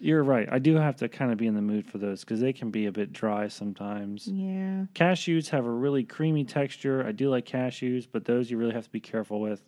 You're 0.00 0.22
right. 0.22 0.48
I 0.50 0.58
do 0.58 0.76
have 0.76 0.96
to 0.96 1.08
kind 1.10 1.32
of 1.32 1.36
be 1.36 1.46
in 1.46 1.54
the 1.54 1.60
mood 1.60 1.86
for 1.86 1.98
those 1.98 2.20
because 2.20 2.40
they 2.40 2.54
can 2.54 2.70
be 2.70 2.86
a 2.86 2.92
bit 2.92 3.12
dry 3.12 3.48
sometimes. 3.48 4.26
Yeah, 4.26 4.86
Cashews 4.94 5.50
have 5.50 5.66
a 5.66 5.70
really 5.70 6.02
creamy 6.02 6.44
texture. 6.44 7.06
I 7.06 7.12
do 7.12 7.28
like 7.28 7.44
cashews, 7.44 8.06
but 8.10 8.24
those 8.24 8.50
you 8.50 8.56
really 8.56 8.72
have 8.72 8.84
to 8.84 8.90
be 8.90 9.00
careful 9.00 9.38
with. 9.38 9.60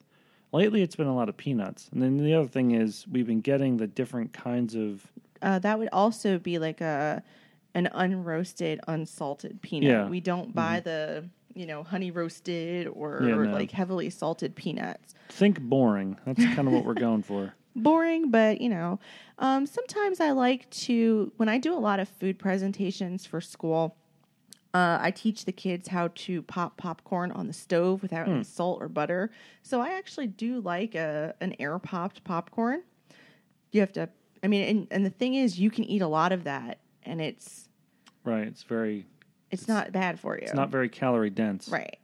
Lately, 0.50 0.80
it's 0.80 0.96
been 0.96 1.06
a 1.06 1.14
lot 1.14 1.28
of 1.28 1.36
peanuts. 1.36 1.90
And 1.92 2.00
then 2.02 2.16
the 2.16 2.32
other 2.32 2.48
thing 2.48 2.70
is, 2.70 3.06
we've 3.10 3.26
been 3.26 3.42
getting 3.42 3.76
the 3.76 3.86
different 3.86 4.32
kinds 4.32 4.74
of 4.74 5.06
uh, 5.42 5.58
that 5.58 5.78
would 5.78 5.88
also 5.92 6.38
be 6.38 6.58
like 6.58 6.80
a 6.80 7.22
an 7.74 7.88
unroasted, 7.92 8.80
unsalted 8.88 9.62
peanut. 9.62 9.88
Yeah. 9.90 10.08
We 10.08 10.20
don't 10.20 10.54
buy 10.54 10.80
the 10.80 11.28
you 11.54 11.66
know 11.66 11.82
honey 11.82 12.10
roasted 12.10 12.86
or, 12.88 13.22
Yeah, 13.22 13.34
or 13.34 13.44
no. 13.46 13.52
like 13.52 13.70
heavily 13.70 14.10
salted 14.10 14.54
peanuts. 14.56 15.14
think 15.28 15.60
boring. 15.60 16.18
That's 16.26 16.44
kind 16.54 16.66
of 16.68 16.72
what 16.74 16.84
we're 16.84 16.94
going 16.94 17.22
for. 17.22 17.54
boring, 17.76 18.30
but 18.30 18.60
you 18.60 18.68
know, 18.68 18.98
um, 19.38 19.66
sometimes 19.66 20.20
I 20.20 20.30
like 20.32 20.68
to 20.70 21.32
when 21.36 21.48
I 21.48 21.58
do 21.58 21.72
a 21.74 21.78
lot 21.80 22.00
of 22.00 22.08
food 22.08 22.38
presentations 22.38 23.26
for 23.26 23.40
school. 23.40 23.96
Uh, 24.74 24.96
I 25.02 25.10
teach 25.10 25.44
the 25.44 25.52
kids 25.52 25.88
how 25.88 26.08
to 26.14 26.40
pop 26.40 26.78
popcorn 26.78 27.30
on 27.32 27.46
the 27.46 27.52
stove 27.52 28.00
without 28.00 28.26
any 28.26 28.42
salt 28.42 28.78
or 28.80 28.88
butter. 28.88 29.30
So 29.62 29.82
I 29.82 29.90
actually 29.98 30.28
do 30.28 30.60
like 30.60 30.94
a 30.94 31.34
an 31.42 31.54
air 31.60 31.78
popped 31.78 32.24
popcorn. 32.24 32.82
You 33.72 33.80
have 33.80 33.92
to, 33.92 34.08
I 34.42 34.48
mean, 34.48 34.62
and, 34.64 34.86
and 34.90 35.04
the 35.04 35.10
thing 35.10 35.34
is, 35.34 35.58
you 35.60 35.70
can 35.70 35.84
eat 35.84 36.00
a 36.00 36.06
lot 36.08 36.32
of 36.32 36.44
that, 36.44 36.78
and 37.04 37.20
it's 37.20 37.68
Right. 38.24 38.46
It's 38.46 38.62
very. 38.62 39.06
it's 39.50 39.66
not 39.68 39.90
bad 39.92 40.18
for 40.20 40.36
you. 40.36 40.42
It's 40.42 40.54
not 40.54 40.70
very 40.70 40.88
calorie 40.88 41.30
dense. 41.30 41.68
Right. 41.68 41.96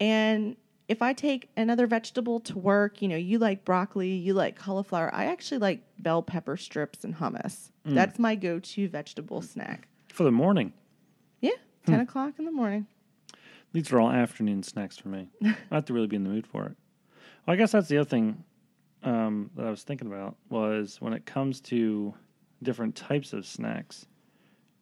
And 0.00 0.56
if 0.86 1.02
I 1.02 1.12
take 1.12 1.50
another 1.56 1.86
vegetable 1.86 2.40
to 2.40 2.56
work, 2.58 3.02
you 3.02 3.08
know, 3.08 3.16
you 3.16 3.38
like 3.38 3.64
broccoli, 3.64 4.10
you 4.12 4.32
like 4.34 4.56
cauliflower. 4.56 5.12
I 5.14 5.26
actually 5.26 5.58
like 5.58 5.82
bell 5.98 6.22
pepper 6.22 6.56
strips 6.56 7.04
and 7.04 7.16
hummus. 7.16 7.70
Mm. 7.86 7.94
That's 7.94 8.18
my 8.18 8.36
go 8.36 8.58
to 8.60 8.88
vegetable 8.88 9.42
snack. 9.42 9.88
For 10.12 10.22
the 10.24 10.30
morning. 10.32 10.72
Yeah, 11.40 11.50
Hmm. 11.86 11.92
10 11.92 12.00
o'clock 12.00 12.34
in 12.38 12.44
the 12.44 12.52
morning. 12.52 12.86
These 13.72 13.92
are 13.92 14.00
all 14.00 14.10
afternoon 14.10 14.62
snacks 14.62 14.96
for 14.96 15.08
me. 15.08 15.28
I 15.44 15.56
have 15.72 15.84
to 15.86 15.92
really 15.92 16.06
be 16.06 16.16
in 16.16 16.24
the 16.24 16.30
mood 16.30 16.46
for 16.46 16.64
it. 16.66 16.76
Well, 17.46 17.54
I 17.54 17.56
guess 17.56 17.72
that's 17.72 17.88
the 17.88 17.98
other 17.98 18.08
thing 18.08 18.44
um, 19.02 19.50
that 19.56 19.66
I 19.66 19.70
was 19.70 19.82
thinking 19.82 20.06
about 20.06 20.36
was 20.48 21.00
when 21.00 21.12
it 21.12 21.26
comes 21.26 21.60
to 21.62 22.14
different 22.62 22.94
types 22.96 23.32
of 23.34 23.44
snacks. 23.44 24.06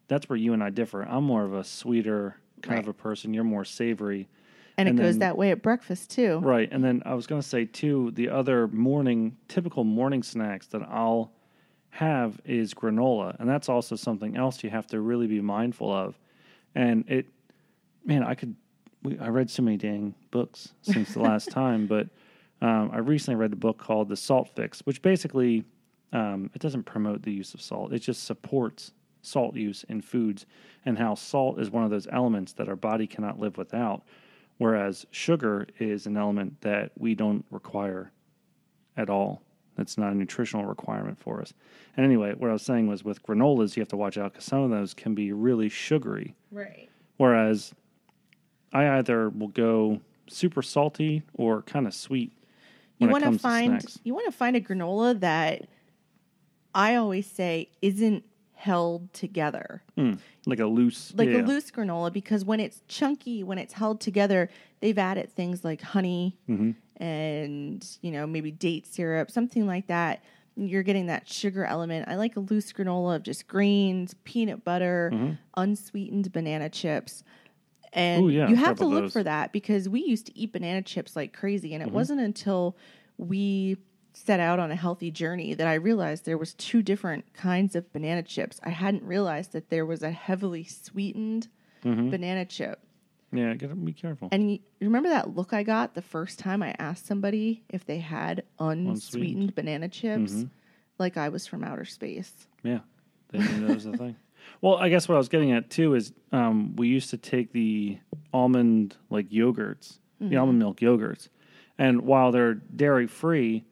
That's 0.09 0.29
where 0.29 0.37
you 0.37 0.53
and 0.53 0.63
I 0.63 0.71
differ. 0.71 1.03
I'm 1.03 1.25
more 1.25 1.45
of 1.45 1.55
a 1.55 1.65
sweeter 1.65 2.37
kind 2.63 2.81
of 2.81 2.89
a 2.89 2.93
person. 2.93 3.35
You're 3.35 3.45
more 3.45 3.65
savory. 3.65 4.29
And, 4.79 4.89
And 4.89 4.99
it 4.99 5.03
goes 5.03 5.19
that 5.19 5.37
way 5.37 5.51
at 5.51 5.63
breakfast 5.63 6.11
too. 6.11 6.39
Right. 6.39 6.69
And 6.71 6.85
then 6.85 7.03
I 7.07 7.15
was 7.15 7.27
going 7.27 7.41
to 7.41 7.47
say, 7.47 7.65
too, 7.65 8.13
the 8.15 8.29
other 8.29 8.69
morning, 8.69 9.37
typical 9.49 9.85
morning 9.85 10.23
snacks 10.23 10.67
that 10.69 10.83
I'll 10.83 11.33
have 11.91 12.41
is 12.45 12.75
granola. 12.75 13.39
And 13.41 13.49
that's 13.49 13.69
also 13.69 13.97
something 13.97 14.37
else 14.37 14.63
you 14.63 14.71
have 14.71 14.87
to 14.89 15.01
really 15.01 15.27
be 15.27 15.41
mindful 15.41 15.93
of. 15.93 16.19
And 16.75 17.05
it, 17.09 17.27
man, 18.05 18.23
I 18.23 18.35
could 18.35 18.55
we, 19.03 19.19
I 19.19 19.29
read 19.29 19.51
so 19.51 19.63
many 19.63 19.77
dang 19.77 20.15
books 20.31 20.75
since 20.83 21.15
the 21.15 21.21
last 21.21 21.51
time, 21.51 21.87
but 21.87 22.09
um, 22.61 22.91
I 22.93 22.99
recently 22.99 23.37
read 23.37 23.53
a 23.53 23.57
book 23.57 23.79
called 23.79 24.09
The 24.09 24.17
Salt 24.17 24.51
Fix, 24.55 24.81
which 24.81 25.01
basically 25.01 25.65
um, 26.13 26.51
it 26.55 26.61
doesn't 26.61 26.85
promote 26.85 27.23
the 27.23 27.33
use 27.33 27.55
of 27.55 27.63
salt. 27.63 27.93
It 27.93 28.01
just 28.01 28.25
supports 28.25 28.93
salt 29.27 29.57
use 29.57 29.85
in 29.89 30.01
foods 30.01 30.47
and 30.85 30.99
how 30.99 31.15
salt 31.15 31.61
is 31.61 31.71
one 31.71 31.85
of 31.85 31.91
those 31.91 32.07
elements 32.13 32.53
that 32.55 32.69
our 32.69 32.77
body 32.77 33.07
cannot 33.07 33.39
live 33.39 33.57
without, 33.59 34.03
whereas 34.59 35.07
sugar 35.11 35.67
is 35.79 36.07
an 36.07 36.17
element 36.17 36.61
that 36.61 36.93
we 36.97 37.15
don't 37.15 37.45
require 37.51 38.13
at 38.97 39.11
all. 39.11 39.43
That's 39.77 39.99
not 39.99 40.13
a 40.13 40.15
nutritional 40.15 40.65
requirement 40.65 41.19
for 41.19 41.41
us. 41.41 41.53
And 41.97 42.07
anyway, 42.07 42.35
what 42.35 42.49
I 42.49 42.55
was 42.55 42.63
saying 42.63 42.87
was 42.87 43.05
with 43.05 43.23
granolas, 43.23 43.77
you 43.77 43.81
have 43.83 43.89
to 43.89 43.97
watch 43.97 44.17
out 44.17 44.33
because 44.33 44.47
some 44.47 44.63
of 44.63 44.71
those 44.71 44.95
can 44.95 45.15
be 45.15 45.33
really 45.33 45.69
sugary. 45.69 46.35
Right. 46.51 46.89
Whereas 47.19 47.75
I 48.73 48.99
either 48.99 49.29
will 49.29 49.49
go 49.49 50.01
super 50.29 50.63
salty 50.63 51.23
or 51.35 51.63
kind 51.63 51.87
of 51.87 51.95
sweet. 51.95 52.33
You 52.99 53.09
want 53.09 53.25
to 53.25 53.39
find 53.39 53.85
you 54.05 54.15
want 54.15 54.27
to 54.27 54.33
find 54.33 54.57
a 54.57 54.61
granola 54.61 55.21
that 55.21 55.69
I 56.75 56.97
always 56.97 57.27
say 57.27 57.71
isn't 57.83 58.25
held 58.57 59.13
together. 59.13 59.83
Mm, 59.97 60.19
like 60.47 60.59
a 60.61 60.67
loose, 60.67 61.13
Like 61.17 61.29
yeah. 61.29 61.43
a 61.43 61.47
loose 61.47 61.71
granola 61.71 62.13
because 62.13 62.45
when 62.45 62.59
it's 62.59 62.81
chunky, 62.89 63.43
when 63.45 63.59
it's 63.59 63.75
held 63.75 64.01
together, 64.01 64.49
they've 64.81 64.99
added 64.99 65.31
things 65.31 65.63
like 65.65 65.81
honey 65.83 66.37
Mm-hmm. 66.49 66.71
and, 67.03 67.87
you 68.01 68.11
know, 68.11 68.27
maybe 68.27 68.51
date 68.51 68.87
syrup, 68.87 69.31
something 69.31 69.67
like 69.67 69.87
that. 69.89 70.23
You're 70.57 70.83
getting 70.83 71.07
that 71.07 71.29
sugar 71.29 71.67
element. 71.67 72.09
I 72.09 72.17
like 72.17 72.37
a 72.37 72.41
loose 72.41 72.73
granola 72.73 73.17
of 73.17 73.23
just 73.23 73.47
grains, 73.47 74.15
peanut 74.25 74.65
butter, 74.65 75.11
Mm-hmm. 75.13 75.33
unsweetened 75.57 76.33
banana 76.33 76.69
chips. 76.71 77.23
And 77.93 78.25
Ooh, 78.25 78.29
yeah, 78.31 78.49
you 78.49 78.57
have 78.57 78.77
to 78.79 78.85
look 78.87 79.05
those. 79.05 79.13
for 79.13 79.23
that 79.23 79.53
because 79.53 79.89
we 79.89 80.03
used 80.03 80.27
to 80.27 80.39
eat 80.39 80.53
banana 80.53 80.83
chips 80.83 81.15
like 81.15 81.33
crazy. 81.35 81.75
And 81.75 81.83
it 81.83 81.87
Mm-hmm. 81.87 81.95
wasn't 81.95 82.21
until 82.21 82.77
we 83.19 83.77
set 84.19 84.41
out 84.41 84.59
on 84.59 84.71
a 84.71 84.77
healthy 84.77 85.11
journey 85.11 85.53
that 85.53 85.67
I 85.67 85.75
realized 85.75 86.25
there 86.25 86.39
was 86.39 86.55
two 86.55 86.83
different 86.83 87.35
kinds 87.35 87.77
of 87.77 87.93
banana 87.93 88.23
chips. 88.23 88.59
I 88.65 88.71
hadn't 88.71 89.03
realized 89.05 89.53
that 89.53 89.69
there 89.69 89.85
was 89.85 90.03
a 90.03 90.11
heavily 90.11 90.65
sweetened 90.65 91.49
Mm-hmm. 91.85 92.11
banana 92.11 92.45
chip. 92.47 92.81
yeah, 93.33 93.55
gotta 93.55 93.75
be 93.77 93.93
careful. 93.93 94.29
And 94.33 94.51
you 94.51 94.59
remember 94.81 95.11
that 95.11 95.37
look 95.37 95.53
I 95.53 95.63
got 95.63 95.95
the 95.95 96.03
first 96.03 96.39
time 96.39 96.63
I 96.63 96.75
asked 96.81 97.07
somebody 97.07 97.63
if 97.69 97.85
they 97.85 97.99
had 97.99 98.43
unsweetened, 98.59 98.89
Unsweetened. 98.89 99.55
banana 99.55 99.89
chips? 99.89 100.33
Mm-hmm. 100.33 100.45
Like 100.99 101.17
I 101.17 101.29
was 101.29 101.47
from 101.47 101.63
outer 101.63 101.85
space. 101.85 102.33
Yeah, 102.65 102.81
they 103.31 103.39
that 103.39 103.69
was 103.75 103.87
a 103.87 103.93
thing. 103.93 104.17
Well, 104.63 104.77
I 104.77 104.89
guess 104.89 105.09
what 105.09 105.17
I 105.17 105.19
was 105.19 105.29
getting 105.29 105.53
at 105.53 105.71
too 105.71 105.95
is 105.95 106.13
um, 106.33 106.75
we 106.77 106.89
used 106.89 107.11
to 107.11 107.19
take 107.19 107.53
the 107.53 107.99
almond 108.33 108.97
like 109.11 109.29
yogurts, 109.29 109.99
the 110.21 110.37
almond 110.39 110.59
milk 110.59 110.79
yogurts, 110.81 111.29
and 111.79 112.03
while 112.03 112.33
they're 112.33 112.55
dairy 112.55 113.07
free, 113.07 113.65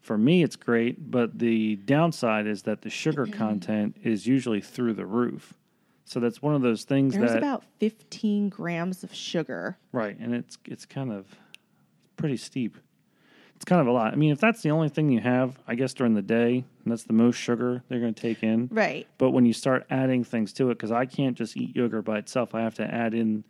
for 0.00 0.18
me 0.18 0.42
it's 0.42 0.56
great. 0.56 1.10
But 1.10 1.38
the 1.38 1.76
downside 1.76 2.46
is 2.46 2.62
that 2.62 2.82
the 2.82 2.90
sugar 2.90 3.26
content 3.32 3.96
is 4.02 4.26
usually 4.26 4.60
through 4.60 4.94
the 4.94 5.06
roof. 5.06 5.54
So 6.04 6.20
that's 6.20 6.40
one 6.40 6.54
of 6.54 6.62
those 6.62 6.84
things 6.84 7.14
There's 7.14 7.32
that 7.32 7.38
about 7.38 7.64
15 7.80 8.48
grams 8.48 9.04
of 9.04 9.14
sugar. 9.14 9.76
right, 9.92 10.18
and 10.18 10.34
it's 10.34 10.56
it's 10.64 10.86
kind 10.86 11.12
of 11.12 11.26
pretty 12.16 12.38
steep. 12.38 12.78
It's 13.56 13.64
kind 13.64 13.80
of 13.80 13.88
a 13.88 13.90
lot. 13.92 14.12
I 14.12 14.16
mean, 14.16 14.30
if 14.30 14.38
that's 14.38 14.62
the 14.62 14.70
only 14.70 14.88
thing 14.88 15.10
you 15.10 15.20
have, 15.20 15.58
I 15.66 15.74
guess 15.74 15.92
during 15.92 16.14
the 16.14 16.22
day, 16.22 16.64
and 16.84 16.92
that's 16.92 17.02
the 17.02 17.12
most 17.12 17.34
sugar 17.34 17.82
they're 17.88 17.98
going 17.98 18.14
to 18.14 18.20
take 18.20 18.44
in. 18.44 18.68
Right. 18.70 19.06
But 19.18 19.32
when 19.32 19.46
you 19.46 19.52
start 19.52 19.84
adding 19.90 20.22
things 20.22 20.52
to 20.54 20.70
it, 20.70 20.74
because 20.74 20.92
I 20.92 21.06
can't 21.06 21.36
just 21.36 21.56
eat 21.56 21.74
yogurt 21.74 22.04
by 22.04 22.18
itself, 22.18 22.54
I 22.54 22.60
have 22.60 22.76
to 22.76 22.84
add 22.84 23.14
in 23.14 23.42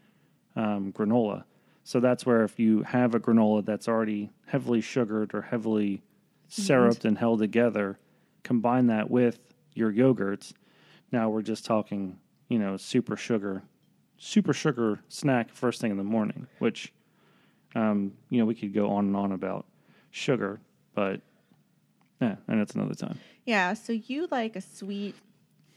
um, 0.57 0.93
granola. 0.95 1.45
So 1.85 2.01
that's 2.01 2.25
where 2.25 2.43
if 2.43 2.59
you 2.59 2.83
have 2.85 3.15
a 3.15 3.21
granola 3.21 3.65
that's 3.65 3.87
already 3.87 4.31
heavily 4.47 4.81
sugared 4.81 5.35
or 5.35 5.43
heavily 5.43 6.03
syruped 6.49 7.05
and 7.05 7.19
held 7.19 7.41
together, 7.41 7.99
combine 8.43 8.87
that 8.89 9.11
with 9.11 9.39
your 9.75 9.93
yogurts. 9.93 10.53
Now 11.13 11.29
we're 11.31 11.43
just 11.43 11.65
talking, 11.65 12.19
you 12.49 12.59
know, 12.59 12.77
super 12.77 13.17
sugar, 13.17 13.63
super 14.17 14.53
sugar 14.53 15.01
snack 15.09 15.53
first 15.55 15.81
thing 15.81 15.91
in 15.91 15.97
the 15.97 16.05
morning, 16.05 16.47
which, 16.59 16.93
um, 17.75 18.13
you 18.31 18.39
know, 18.39 18.45
we 18.45 18.55
could 18.55 18.75
go 18.75 18.91
on 18.91 19.07
and 19.07 19.17
on 19.17 19.33
about 19.33 19.67
sugar, 20.11 20.61
but 20.95 21.21
yeah, 22.21 22.37
and 22.49 22.61
that's 22.61 22.75
another 22.75 22.95
time. 22.95 23.19
Yeah, 23.45 23.75
so 23.75 23.93
you 23.93 24.29
like 24.31 24.57
a 24.57 24.61
sweet 24.61 25.15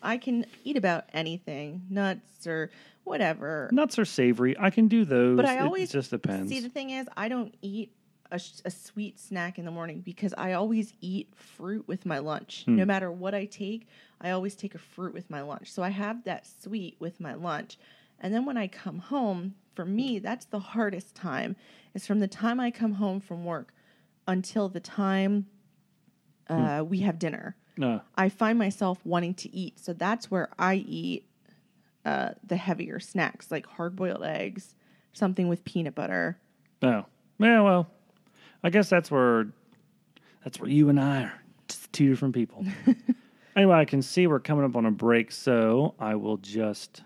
I 0.02 0.18
can 0.18 0.46
eat 0.64 0.78
about 0.78 1.06
anything, 1.14 1.84
nuts 1.90 2.48
or 2.48 2.72
whatever. 3.04 3.70
Nuts 3.72 4.00
are 4.00 4.06
savory. 4.06 4.56
I 4.60 4.70
can 4.70 4.88
do 4.88 5.06
those. 5.06 5.38
But 5.38 5.46
I 5.46 5.60
always 5.60 5.90
it 5.90 5.94
just 5.94 6.10
depends. 6.10 6.50
See, 6.50 6.60
the 6.60 6.70
thing 6.70 6.90
is, 6.90 7.08
I 7.16 7.28
don't 7.28 7.54
eat 7.62 7.94
a, 8.32 8.40
a 8.66 8.72
sweet 8.72 9.20
snack 9.20 9.60
in 9.60 9.66
the 9.66 9.72
morning 9.72 10.02
because 10.02 10.34
I 10.38 10.54
always 10.54 10.94
eat 11.02 11.34
fruit 11.36 11.88
with 11.88 12.06
my 12.06 12.20
lunch. 12.20 12.64
Hmm. 12.66 12.78
No 12.78 12.86
matter 12.86 13.12
what 13.12 13.36
I 13.36 13.46
take, 13.46 13.88
I 14.20 14.32
always 14.32 14.56
take 14.56 14.74
a 14.74 14.80
fruit 14.80 15.14
with 15.14 15.30
my 15.30 15.42
lunch. 15.42 15.72
So 15.72 15.84
I 15.84 15.90
have 15.90 16.24
that 16.24 16.48
sweet 16.48 16.96
with 17.00 17.20
my 17.20 17.34
lunch. 17.34 17.78
And 18.20 18.34
then 18.34 18.46
when 18.46 18.58
I 18.58 18.68
come 18.68 19.00
home, 19.00 19.56
for 19.76 19.86
me, 19.86 20.20
that's 20.20 20.46
the 20.46 20.60
hardest 20.60 21.16
time. 21.16 21.56
Is 21.94 22.08
from 22.08 22.20
the 22.20 22.28
time 22.28 22.60
I 22.60 22.72
come 22.72 22.94
home 22.94 23.20
from 23.20 23.44
work 23.46 23.74
until 24.28 24.70
the 24.70 24.80
time 24.80 25.48
uh, 26.50 26.84
we 26.88 27.00
have 27.00 27.20
dinner. 27.20 27.56
no, 27.78 28.02
I 28.16 28.30
find 28.30 28.58
myself 28.58 29.00
wanting 29.06 29.34
to 29.36 29.56
eat. 29.56 29.80
So 29.80 29.94
that's 29.94 30.30
where 30.30 30.50
I 30.58 30.76
eat 30.76 31.26
uh, 32.06 32.32
the 32.46 32.58
heavier 32.58 33.00
snacks, 33.00 33.52
like 33.52 33.66
hard 33.66 33.96
boiled 33.96 34.24
eggs, 34.24 34.76
something 35.14 35.48
with 35.48 35.64
peanut 35.66 35.96
butter. 35.96 36.40
no. 36.82 37.06
Yeah, 37.40 37.62
well, 37.62 37.90
I 38.64 38.70
guess 38.70 38.90
that's 38.90 39.10
where 39.10 39.48
that's 40.44 40.60
where 40.60 40.70
you 40.70 40.90
and 40.90 41.00
I 41.00 41.24
are 41.24 41.42
just 41.68 41.92
two 41.94 42.10
different 42.10 42.34
people. 42.34 42.66
anyway, 43.56 43.76
I 43.76 43.86
can 43.86 44.02
see 44.02 44.28
we're 44.28 44.40
coming 44.40 44.66
up 44.66 44.76
on 44.76 44.86
a 44.86 44.92
break, 44.92 45.32
so 45.32 45.96
I 46.00 46.16
will 46.16 46.38
just. 46.38 47.04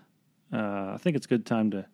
Uh, 0.52 0.92
I 0.94 0.98
think 1.00 1.16
it's 1.16 1.26
a 1.26 1.28
good 1.28 1.44
time 1.44 1.70
to 1.72 1.86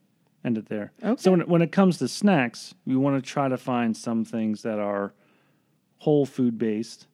end 0.45 0.59
it 0.59 0.69
there. 0.69 0.93
Okay. 1.03 1.21
So 1.21 1.31
when 1.31 1.41
it, 1.41 1.49
when 1.49 1.63
it 1.63 1.73
comes 1.73 1.99
to 1.99 2.09
snacks, 2.09 2.75
we 2.87 2.97
want 2.97 3.23
to 3.23 3.29
try 3.29 3.49
to 3.49 3.57
find 3.57 3.97
some 3.97 4.25
things 4.25 4.63
that 4.63 4.79
are 4.79 5.15
whole 5.99 6.27
food 6.27 6.59
based. 6.59 7.07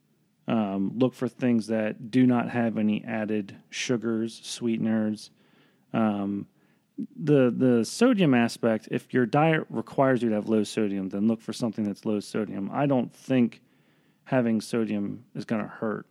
Um, 0.48 0.92
look 0.96 1.14
for 1.14 1.28
things 1.28 1.66
that 1.66 2.10
do 2.10 2.26
not 2.26 2.48
have 2.48 2.78
any 2.78 3.04
added 3.04 3.54
sugars, 3.68 4.40
sweeteners. 4.42 5.30
Um, 5.92 6.46
the 7.16 7.52
the 7.56 7.84
sodium 7.84 8.34
aspect. 8.34 8.88
If 8.90 9.12
your 9.14 9.26
diet 9.26 9.64
requires 9.70 10.22
you 10.22 10.28
to 10.30 10.34
have 10.34 10.48
low 10.48 10.64
sodium, 10.64 11.08
then 11.08 11.28
look 11.28 11.40
for 11.40 11.52
something 11.52 11.84
that's 11.84 12.04
low 12.04 12.20
sodium. 12.20 12.70
I 12.72 12.86
don't 12.86 13.14
think 13.14 13.62
having 14.24 14.60
sodium 14.60 15.24
is 15.34 15.44
going 15.44 15.62
to 15.62 15.68
hurt, 15.68 16.06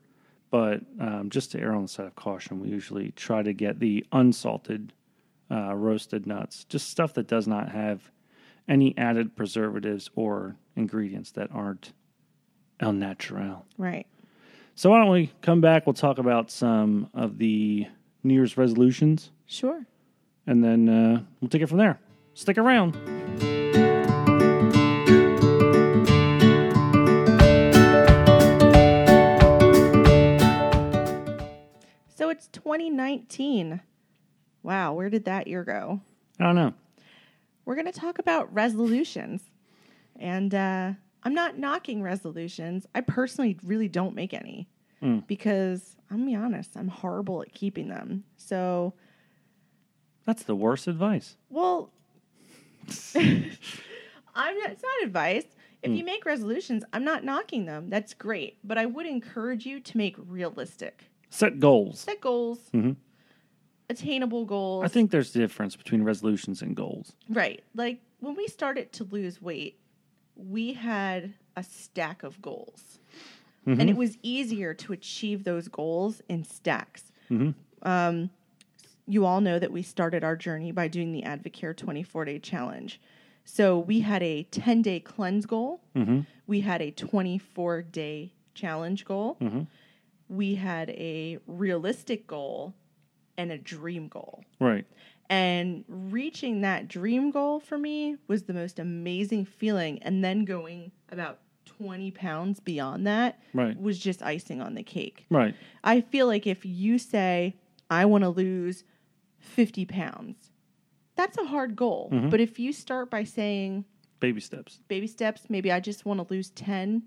but 0.49 0.81
um, 0.99 1.29
just 1.29 1.51
to 1.51 1.59
err 1.59 1.75
on 1.75 1.83
the 1.83 1.87
side 1.87 2.07
of 2.07 2.15
caution, 2.15 2.59
we 2.59 2.69
usually 2.69 3.11
try 3.11 3.43
to 3.43 3.53
get 3.53 3.79
the 3.79 4.05
unsalted 4.11 4.93
uh, 5.51 5.75
roasted 5.75 6.25
nuts, 6.25 6.63
just 6.65 6.89
stuff 6.89 7.13
that 7.13 7.27
does 7.27 7.47
not 7.47 7.69
have 7.69 8.11
any 8.67 8.97
added 8.97 9.35
preservatives 9.35 10.09
or 10.15 10.57
ingredients 10.75 11.31
that 11.31 11.49
aren't 11.53 11.93
el 12.79 12.93
natural. 12.93 13.65
Right. 13.77 14.07
So 14.75 14.89
why 14.89 14.99
don't 14.99 15.11
we 15.11 15.31
come 15.41 15.61
back? 15.61 15.87
We'll 15.87 15.93
talk 15.93 16.17
about 16.17 16.51
some 16.51 17.09
of 17.13 17.37
the 17.37 17.87
New 18.23 18.33
Year's 18.33 18.57
resolutions, 18.57 19.31
Sure. 19.47 19.85
And 20.47 20.63
then 20.63 20.89
uh, 20.89 21.21
we'll 21.41 21.49
take 21.49 21.61
it 21.61 21.67
from 21.67 21.77
there. 21.77 21.99
Stick 22.33 22.57
around. 22.57 22.95
So 32.15 32.29
it's 32.29 32.47
2019. 32.47 33.79
Wow, 34.63 34.93
where 34.93 35.09
did 35.09 35.25
that 35.25 35.47
year 35.47 35.63
go? 35.63 36.01
I 36.39 36.43
don't 36.43 36.55
know. 36.55 36.73
We're 37.65 37.75
going 37.75 37.85
to 37.91 37.91
talk 37.99 38.17
about 38.17 38.51
resolutions. 38.53 39.43
And 40.19 40.53
uh, 40.55 40.93
I'm 41.23 41.33
not 41.35 41.59
knocking 41.59 42.01
resolutions. 42.01 42.87
I 42.95 43.01
personally 43.01 43.57
really 43.63 43.87
don't 43.87 44.15
make 44.15 44.33
any 44.33 44.67
Mm. 45.03 45.27
because 45.27 45.95
I'm 46.09 46.17
gonna 46.21 46.31
be 46.31 46.35
honest, 46.35 46.75
I'm 46.75 46.87
horrible 46.87 47.43
at 47.43 47.53
keeping 47.53 47.87
them. 47.87 48.23
So, 48.35 48.95
That's 50.27 50.43
the 50.43 50.55
worst 50.55 50.85
advice. 50.87 51.35
well, 51.49 51.89
I'm 53.15 54.57
not, 54.59 54.69
it's 54.71 54.83
not 54.83 55.03
advice. 55.03 55.45
If 55.81 55.91
Mm. 55.91 55.97
you 55.97 56.03
make 56.05 56.25
resolutions, 56.25 56.83
I'm 56.93 57.03
not 57.03 57.23
knocking 57.23 57.65
them. 57.65 57.89
That's 57.89 58.13
great. 58.13 58.57
But 58.63 58.77
I 58.77 58.85
would 58.85 59.05
encourage 59.05 59.65
you 59.65 59.79
to 59.79 59.97
make 59.97 60.15
realistic. 60.17 61.05
Set 61.29 61.59
goals. 61.59 61.99
Set 62.01 62.19
goals, 62.21 62.59
Mhm. 62.73 62.95
attainable 63.89 64.45
goals. 64.45 64.83
I 64.85 64.87
think 64.89 65.11
there's 65.11 65.35
a 65.35 65.39
difference 65.39 65.75
between 65.75 66.03
resolutions 66.03 66.61
and 66.61 66.75
goals. 66.75 67.13
Right. 67.29 67.63
Like 67.73 67.99
when 68.19 68.35
we 68.35 68.47
started 68.47 68.91
to 68.93 69.03
lose 69.05 69.41
weight, 69.41 69.79
we 70.35 70.73
had 70.73 71.33
a 71.55 71.63
stack 71.63 72.23
of 72.23 72.41
goals. 72.41 72.99
And 73.65 73.89
it 73.89 73.97
was 73.97 74.17
easier 74.23 74.73
to 74.75 74.93
achieve 74.93 75.43
those 75.43 75.67
goals 75.67 76.21
in 76.29 76.45
stacks. 76.45 77.11
Mhm. 77.29 77.53
Um, 77.81 78.29
you 79.07 79.25
all 79.25 79.41
know 79.41 79.57
that 79.57 79.71
we 79.71 79.81
started 79.81 80.23
our 80.23 80.35
journey 80.35 80.71
by 80.71 80.87
doing 80.87 81.11
the 81.11 81.23
Advocare 81.23 81.75
24 81.75 82.25
day 82.25 82.39
challenge. 82.39 82.99
So 83.45 83.79
we 83.79 84.01
had 84.01 84.21
a 84.21 84.43
10 84.43 84.81
day 84.81 84.99
cleanse 84.99 85.45
goal. 85.45 85.81
Mm-hmm. 85.95 86.21
We 86.45 86.61
had 86.61 86.81
a 86.81 86.91
24 86.91 87.81
day 87.83 88.33
challenge 88.53 89.05
goal. 89.05 89.37
Mm-hmm. 89.41 89.61
We 90.29 90.55
had 90.55 90.89
a 90.91 91.39
realistic 91.47 92.27
goal 92.27 92.73
and 93.37 93.51
a 93.51 93.57
dream 93.57 94.09
goal. 94.09 94.43
Right. 94.59 94.85
And 95.29 95.85
reaching 95.87 96.61
that 96.61 96.87
dream 96.87 97.31
goal 97.31 97.59
for 97.59 97.77
me 97.77 98.17
was 98.27 98.43
the 98.43 98.53
most 98.53 98.79
amazing 98.79 99.45
feeling. 99.45 99.99
And 100.03 100.23
then 100.23 100.43
going 100.43 100.91
about 101.11 101.39
20 101.65 102.11
pounds 102.11 102.59
beyond 102.59 103.05
that 103.07 103.39
Right. 103.53 103.79
was 103.79 103.99
just 103.99 104.21
icing 104.21 104.61
on 104.61 104.73
the 104.75 104.83
cake. 104.83 105.25
Right. 105.29 105.53
I 105.83 106.01
feel 106.01 106.27
like 106.27 106.47
if 106.47 106.65
you 106.65 106.97
say, 106.97 107.55
I 107.89 108.05
want 108.05 108.23
to 108.23 108.29
lose 108.29 108.83
50 109.39 109.85
pounds, 109.85 110.51
that's 111.15 111.37
a 111.37 111.45
hard 111.45 111.75
goal. 111.75 112.09
Mhm. 112.11 112.29
But 112.29 112.39
if 112.39 112.59
you 112.59 112.71
start 112.73 113.09
by 113.09 113.23
saying, 113.23 113.85
Baby 114.19 114.39
steps. 114.41 114.79
baby 114.87 115.07
steps, 115.07 115.49
maybe 115.49 115.71
I 115.71 115.79
just 115.79 116.05
want 116.05 116.19
to 116.25 116.33
lose 116.33 116.49
10, 116.51 117.03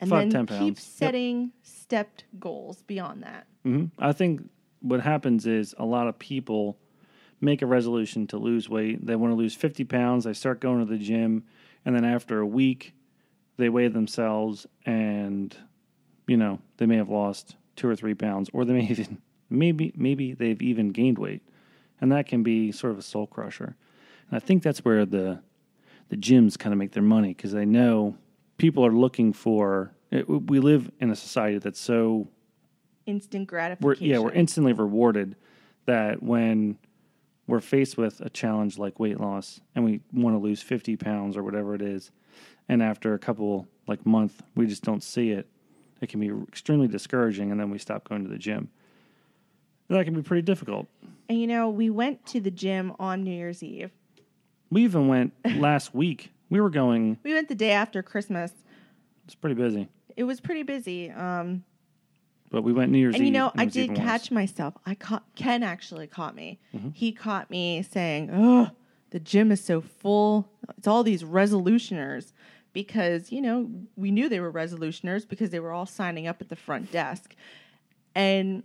and 0.00 0.10
Five, 0.10 0.30
then 0.30 0.30
10 0.30 0.46
keep 0.46 0.56
pounds. 0.56 0.62
Yep. 0.68 0.78
setting 0.78 1.52
stepped 1.62 2.24
goals 2.38 2.82
beyond 2.82 3.22
that. 3.22 3.46
hmm 3.64 3.86
I 3.98 4.12
think 4.12 4.48
what 4.80 5.00
happens 5.00 5.46
is 5.46 5.74
a 5.78 5.84
lot 5.84 6.08
of 6.08 6.18
people 6.18 6.78
make 7.42 7.60
a 7.62 7.66
resolution 7.66 8.26
to 8.28 8.38
lose 8.38 8.68
weight. 8.68 9.04
They 9.04 9.16
want 9.16 9.32
to 9.32 9.36
lose 9.36 9.54
50 9.54 9.84
pounds. 9.84 10.24
They 10.24 10.32
start 10.32 10.60
going 10.60 10.78
to 10.78 10.90
the 10.90 10.98
gym. 10.98 11.44
And 11.84 11.94
then 11.94 12.04
after 12.04 12.40
a 12.40 12.46
week, 12.46 12.94
they 13.58 13.68
weigh 13.68 13.88
themselves 13.88 14.66
and, 14.86 15.54
you 16.26 16.36
know, 16.38 16.60
they 16.78 16.86
may 16.86 16.96
have 16.96 17.08
lost 17.10 17.56
two 17.76 17.88
or 17.88 17.96
three 17.96 18.14
pounds, 18.14 18.48
or 18.54 18.64
they 18.64 18.72
may 18.74 18.86
even, 18.90 19.20
maybe, 19.50 19.92
maybe 19.96 20.32
they've 20.32 20.62
even 20.62 20.90
gained 20.90 21.18
weight. 21.18 21.42
And 22.00 22.10
that 22.12 22.26
can 22.26 22.42
be 22.42 22.72
sort 22.72 22.92
of 22.92 22.98
a 22.98 23.02
soul 23.02 23.26
crusher. 23.26 23.76
And 24.30 24.36
I 24.36 24.38
think 24.38 24.62
that's 24.62 24.84
where 24.84 25.04
the, 25.04 25.40
the 26.08 26.16
gyms 26.16 26.58
kind 26.58 26.72
of 26.72 26.78
make 26.78 26.92
their 26.92 27.02
money 27.02 27.34
because 27.34 27.52
they 27.52 27.66
know 27.66 28.16
people 28.56 28.86
are 28.86 28.92
looking 28.92 29.32
for, 29.32 29.92
eh, 30.12 30.18
it, 30.18 30.28
we 30.28 30.60
live 30.60 30.90
in 31.00 31.10
a 31.10 31.16
society 31.16 31.58
that's 31.58 31.80
so 31.80 32.28
Instant 33.06 33.42
we're 33.42 33.46
gratification. 33.58 34.06
yeah 34.06 34.18
we're 34.18 34.32
instantly 34.32 34.72
rewarded 34.72 35.34
that 35.86 36.22
when 36.22 36.78
we're 37.46 37.60
faced 37.60 37.96
with 37.96 38.20
a 38.20 38.30
challenge 38.30 38.78
like 38.78 39.00
weight 39.00 39.18
loss 39.18 39.60
and 39.74 39.84
we 39.84 40.00
want 40.12 40.34
to 40.34 40.38
lose 40.38 40.62
50 40.62 40.96
pounds 40.96 41.36
or 41.36 41.42
whatever 41.42 41.74
it 41.74 41.82
is 41.82 42.12
and 42.68 42.82
after 42.82 43.14
a 43.14 43.18
couple 43.18 43.66
like 43.88 44.04
month 44.06 44.42
we 44.54 44.66
just 44.66 44.84
don't 44.84 45.02
see 45.02 45.30
it 45.30 45.48
it 46.00 46.08
can 46.08 46.20
be 46.20 46.30
extremely 46.48 46.86
discouraging 46.86 47.50
and 47.50 47.58
then 47.58 47.70
we 47.70 47.78
stop 47.78 48.08
going 48.08 48.22
to 48.22 48.30
the 48.30 48.38
gym 48.38 48.68
that 49.96 50.04
can 50.04 50.14
be 50.14 50.22
pretty 50.22 50.42
difficult 50.42 50.86
And 51.28 51.40
you 51.40 51.46
know, 51.46 51.68
we 51.70 51.90
went 51.90 52.24
to 52.26 52.40
the 52.40 52.50
gym 52.50 52.92
on 52.98 53.22
New 53.24 53.30
Year's 53.32 53.62
Eve. 53.62 53.90
we 54.70 54.84
even 54.84 55.08
went 55.08 55.32
last 55.56 55.94
week 55.94 56.30
we 56.48 56.60
were 56.60 56.70
going 56.70 57.18
We 57.22 57.34
went 57.34 57.48
the 57.48 57.54
day 57.54 57.72
after 57.72 58.02
Christmas. 58.02 58.52
it's 59.24 59.34
pretty 59.34 59.54
busy 59.54 59.88
It 60.16 60.24
was 60.24 60.40
pretty 60.40 60.62
busy. 60.64 61.10
Um, 61.10 61.64
but 62.50 62.62
we 62.62 62.72
went 62.72 62.90
new 62.90 62.98
year's 62.98 63.14
Eve. 63.14 63.20
and 63.20 63.26
you 63.28 63.32
know, 63.32 63.50
and 63.52 63.60
I 63.60 63.64
did 63.66 63.84
even 63.84 63.96
worse. 63.96 64.04
catch 64.04 64.30
myself. 64.32 64.74
I 64.84 64.94
caught 64.96 65.24
Ken 65.36 65.62
actually 65.62 66.08
caught 66.08 66.34
me. 66.34 66.58
Mhm. 66.74 66.92
He 66.94 67.12
caught 67.12 67.48
me 67.48 67.80
saying, 67.82 68.30
"Oh, 68.32 68.70
the 69.10 69.20
gym 69.20 69.52
is 69.52 69.62
so 69.62 69.80
full. 69.80 70.48
It's 70.76 70.88
all 70.88 71.04
these 71.04 71.22
resolutioners." 71.22 72.32
Because 72.72 73.30
you 73.30 73.40
know, 73.40 73.70
we 73.94 74.10
knew 74.10 74.28
they 74.28 74.40
were 74.40 74.50
resolutioners 74.52 75.28
because 75.28 75.50
they 75.50 75.60
were 75.60 75.70
all 75.70 75.86
signing 75.86 76.26
up 76.26 76.40
at 76.40 76.48
the 76.48 76.56
front 76.56 76.90
desk, 76.90 77.36
and 78.16 78.64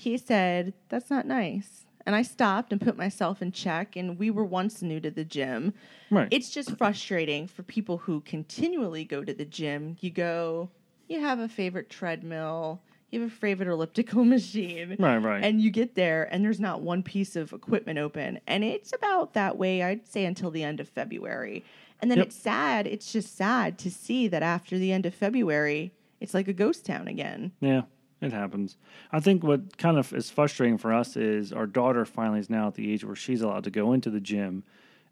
he 0.00 0.16
said, 0.18 0.72
"That's 0.88 1.10
not 1.10 1.26
nice." 1.26 1.84
And 2.06 2.16
I 2.16 2.22
stopped 2.22 2.72
and 2.72 2.80
put 2.80 2.96
myself 2.96 3.42
in 3.42 3.52
check. 3.52 3.94
And 3.94 4.18
we 4.18 4.30
were 4.30 4.44
once 4.44 4.80
new 4.82 5.00
to 5.00 5.10
the 5.10 5.24
gym. 5.24 5.74
right 6.10 6.28
It's 6.30 6.50
just 6.50 6.76
frustrating 6.78 7.46
for 7.46 7.62
people 7.62 7.98
who 7.98 8.22
continually 8.22 9.04
go 9.04 9.22
to 9.22 9.34
the 9.34 9.44
gym. 9.44 9.96
You 10.00 10.10
go, 10.10 10.70
you 11.08 11.20
have 11.20 11.38
a 11.38 11.48
favorite 11.48 11.90
treadmill, 11.90 12.80
you 13.10 13.20
have 13.20 13.30
a 13.30 13.34
favorite 13.34 13.68
elliptical 13.68 14.24
machine. 14.36 14.96
right 14.98 15.18
right 15.18 15.44
And 15.44 15.60
you 15.60 15.70
get 15.70 15.94
there, 15.94 16.26
and 16.32 16.42
there's 16.44 16.60
not 16.60 16.80
one 16.80 17.02
piece 17.02 17.36
of 17.36 17.52
equipment 17.52 17.98
open. 17.98 18.40
And 18.46 18.64
it's 18.64 18.92
about 18.94 19.34
that 19.34 19.58
way, 19.58 19.82
I'd 19.82 20.08
say, 20.08 20.24
until 20.24 20.50
the 20.50 20.62
end 20.64 20.80
of 20.80 20.88
February. 20.88 21.62
And 22.00 22.10
then 22.10 22.18
Yep. 22.18 22.28
it's 22.28 22.36
sad. 22.36 22.86
It's 22.86 23.12
just 23.12 23.36
sad 23.36 23.78
to 23.80 23.90
see 23.90 24.26
that 24.28 24.42
after 24.42 24.78
the 24.78 24.90
end 24.90 25.04
of 25.04 25.14
February, 25.14 25.92
it's 26.20 26.32
like 26.32 26.48
a 26.48 26.54
ghost 26.54 26.86
town 26.86 27.08
again. 27.08 27.52
Yeah, 27.60 27.82
it 28.20 28.32
happens. 28.32 28.76
I 29.12 29.20
think 29.20 29.42
what 29.42 29.78
kind 29.78 29.98
of 29.98 30.12
is 30.12 30.30
frustrating 30.30 30.78
for 30.78 30.92
us 30.92 31.16
is 31.16 31.52
our 31.52 31.66
daughter 31.66 32.04
finally 32.04 32.40
is 32.40 32.50
now 32.50 32.68
at 32.68 32.74
the 32.74 32.92
age 32.92 33.04
where 33.04 33.16
she's 33.16 33.40
allowed 33.40 33.64
to 33.64 33.70
go 33.70 33.92
into 33.92 34.10
the 34.10 34.20
gym. 34.20 34.62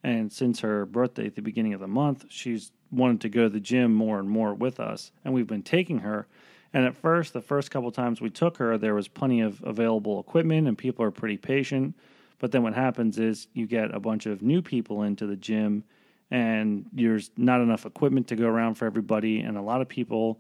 And 0.05 0.33
since 0.33 0.61
her 0.61 0.85
birthday 0.85 1.27
at 1.27 1.35
the 1.35 1.43
beginning 1.43 1.75
of 1.75 1.81
the 1.81 1.89
month, 1.89 2.27
she's 2.29 2.71
wanted 2.91 3.21
to 3.23 3.29
go 3.29 3.45
to 3.45 3.49
the 3.49 3.61
gym 3.61 3.95
more 3.95 4.19
and 4.19 4.29
more 4.29 4.55
with 4.55 4.79
us. 4.79 5.11
And 5.25 5.33
we've 5.33 5.47
been 5.47 5.63
taking 5.63 6.01
her. 6.01 6.27
And 6.73 6.85
at 6.85 6.97
first, 6.97 7.33
the 7.33 7.41
first 7.41 7.71
couple 7.71 7.91
times 7.91 8.21
we 8.21 8.31
took 8.31 8.59
her, 8.59 8.77
there 8.77 8.95
was 8.95 9.09
plenty 9.09 9.41
of 9.41 9.63
available 9.65 10.21
equipment 10.21 10.69
and 10.69 10.77
people 10.77 11.05
are 11.05 11.11
pretty 11.11 11.39
patient. 11.39 11.95
But 12.39 12.53
then 12.53 12.63
what 12.63 12.75
happens 12.75 13.19
is 13.19 13.49
you 13.55 13.67
get 13.67 13.95
a 13.95 14.01
bunch 14.01 14.27
of 14.27 14.43
new 14.43 14.61
people 14.61 15.03
into 15.03 15.27
the 15.27 15.37
gym 15.37 15.85
and 16.31 16.85
there's 16.93 17.31
not 17.39 17.63
enough 17.63 17.87
equipment 17.87 18.29
to 18.29 18.37
go 18.37 18.47
around 18.47 18.75
for 18.75 18.85
everybody. 18.85 19.41
And 19.41 19.57
a 19.57 19.63
lot 19.63 19.81
of 19.81 19.89
people 19.89 20.39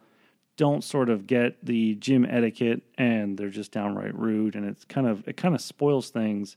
don't 0.58 0.82
sort 0.82 1.08
of 1.08 1.26
get 1.26 1.64
the 1.64 1.94
gym 1.94 2.26
etiquette 2.28 2.82
and 2.98 3.38
they're 3.38 3.48
just 3.48 3.70
downright 3.72 4.14
rude 4.14 4.56
and 4.56 4.68
it's 4.68 4.84
kind 4.84 5.06
of 5.06 5.26
it 5.26 5.36
kind 5.36 5.54
of 5.54 5.62
spoils 5.62 6.10
things 6.10 6.56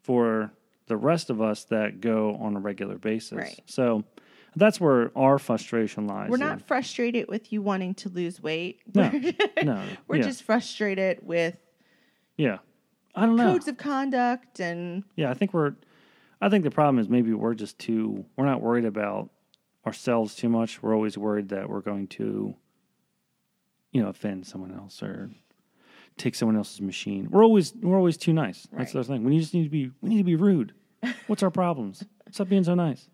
for 0.00 0.52
the 0.86 0.96
rest 0.96 1.30
of 1.30 1.42
us 1.42 1.64
that 1.64 2.00
go 2.00 2.36
on 2.36 2.56
a 2.56 2.60
regular 2.60 2.96
basis. 2.96 3.32
Right. 3.38 3.60
So 3.66 4.04
that's 4.54 4.80
where 4.80 5.10
our 5.16 5.38
frustration 5.38 6.06
lies. 6.06 6.30
We're 6.30 6.36
in- 6.36 6.42
not 6.42 6.62
frustrated 6.62 7.28
with 7.28 7.52
you 7.52 7.60
wanting 7.60 7.94
to 7.96 8.08
lose 8.08 8.40
weight. 8.40 8.80
No. 8.94 9.10
No. 9.62 9.82
we're 10.08 10.16
yeah. 10.16 10.22
just 10.22 10.44
frustrated 10.44 11.18
with 11.22 11.56
yeah. 12.36 12.58
I 13.16 13.26
don't 13.26 13.36
know. 13.36 13.52
codes 13.52 13.68
of 13.68 13.76
conduct 13.76 14.60
and 14.60 15.02
Yeah, 15.16 15.30
I 15.30 15.34
think 15.34 15.52
we're 15.52 15.74
I 16.40 16.48
think 16.48 16.62
the 16.62 16.70
problem 16.70 17.00
is 17.00 17.08
maybe 17.08 17.32
we're 17.32 17.54
just 17.54 17.80
too 17.80 18.24
we're 18.36 18.46
not 18.46 18.60
worried 18.60 18.84
about 18.84 19.30
ourselves 19.84 20.36
too 20.36 20.48
much. 20.48 20.82
We're 20.82 20.94
always 20.94 21.18
worried 21.18 21.48
that 21.48 21.68
we're 21.68 21.80
going 21.80 22.06
to 22.08 22.54
you 23.94 24.02
know, 24.02 24.08
offend 24.08 24.46
someone 24.46 24.72
else 24.72 25.02
or 25.02 25.30
take 26.18 26.34
someone 26.34 26.56
else's 26.56 26.82
machine. 26.82 27.28
We're 27.30 27.44
always 27.44 27.72
we're 27.80 27.96
always 27.96 28.18
too 28.18 28.34
nice. 28.34 28.68
That's 28.72 28.92
the 28.92 28.98
Right. 28.98 29.06
thing. 29.06 29.24
We 29.24 29.38
just 29.38 29.54
need 29.54 29.64
to 29.64 29.70
be 29.70 29.90
we 30.02 30.10
need 30.10 30.18
to 30.18 30.24
be 30.24 30.36
rude. 30.36 30.74
What's 31.28 31.42
our 31.42 31.50
problems? 31.50 32.04
Stop 32.30 32.48
being 32.48 32.64
so 32.64 32.74
nice. 32.74 33.08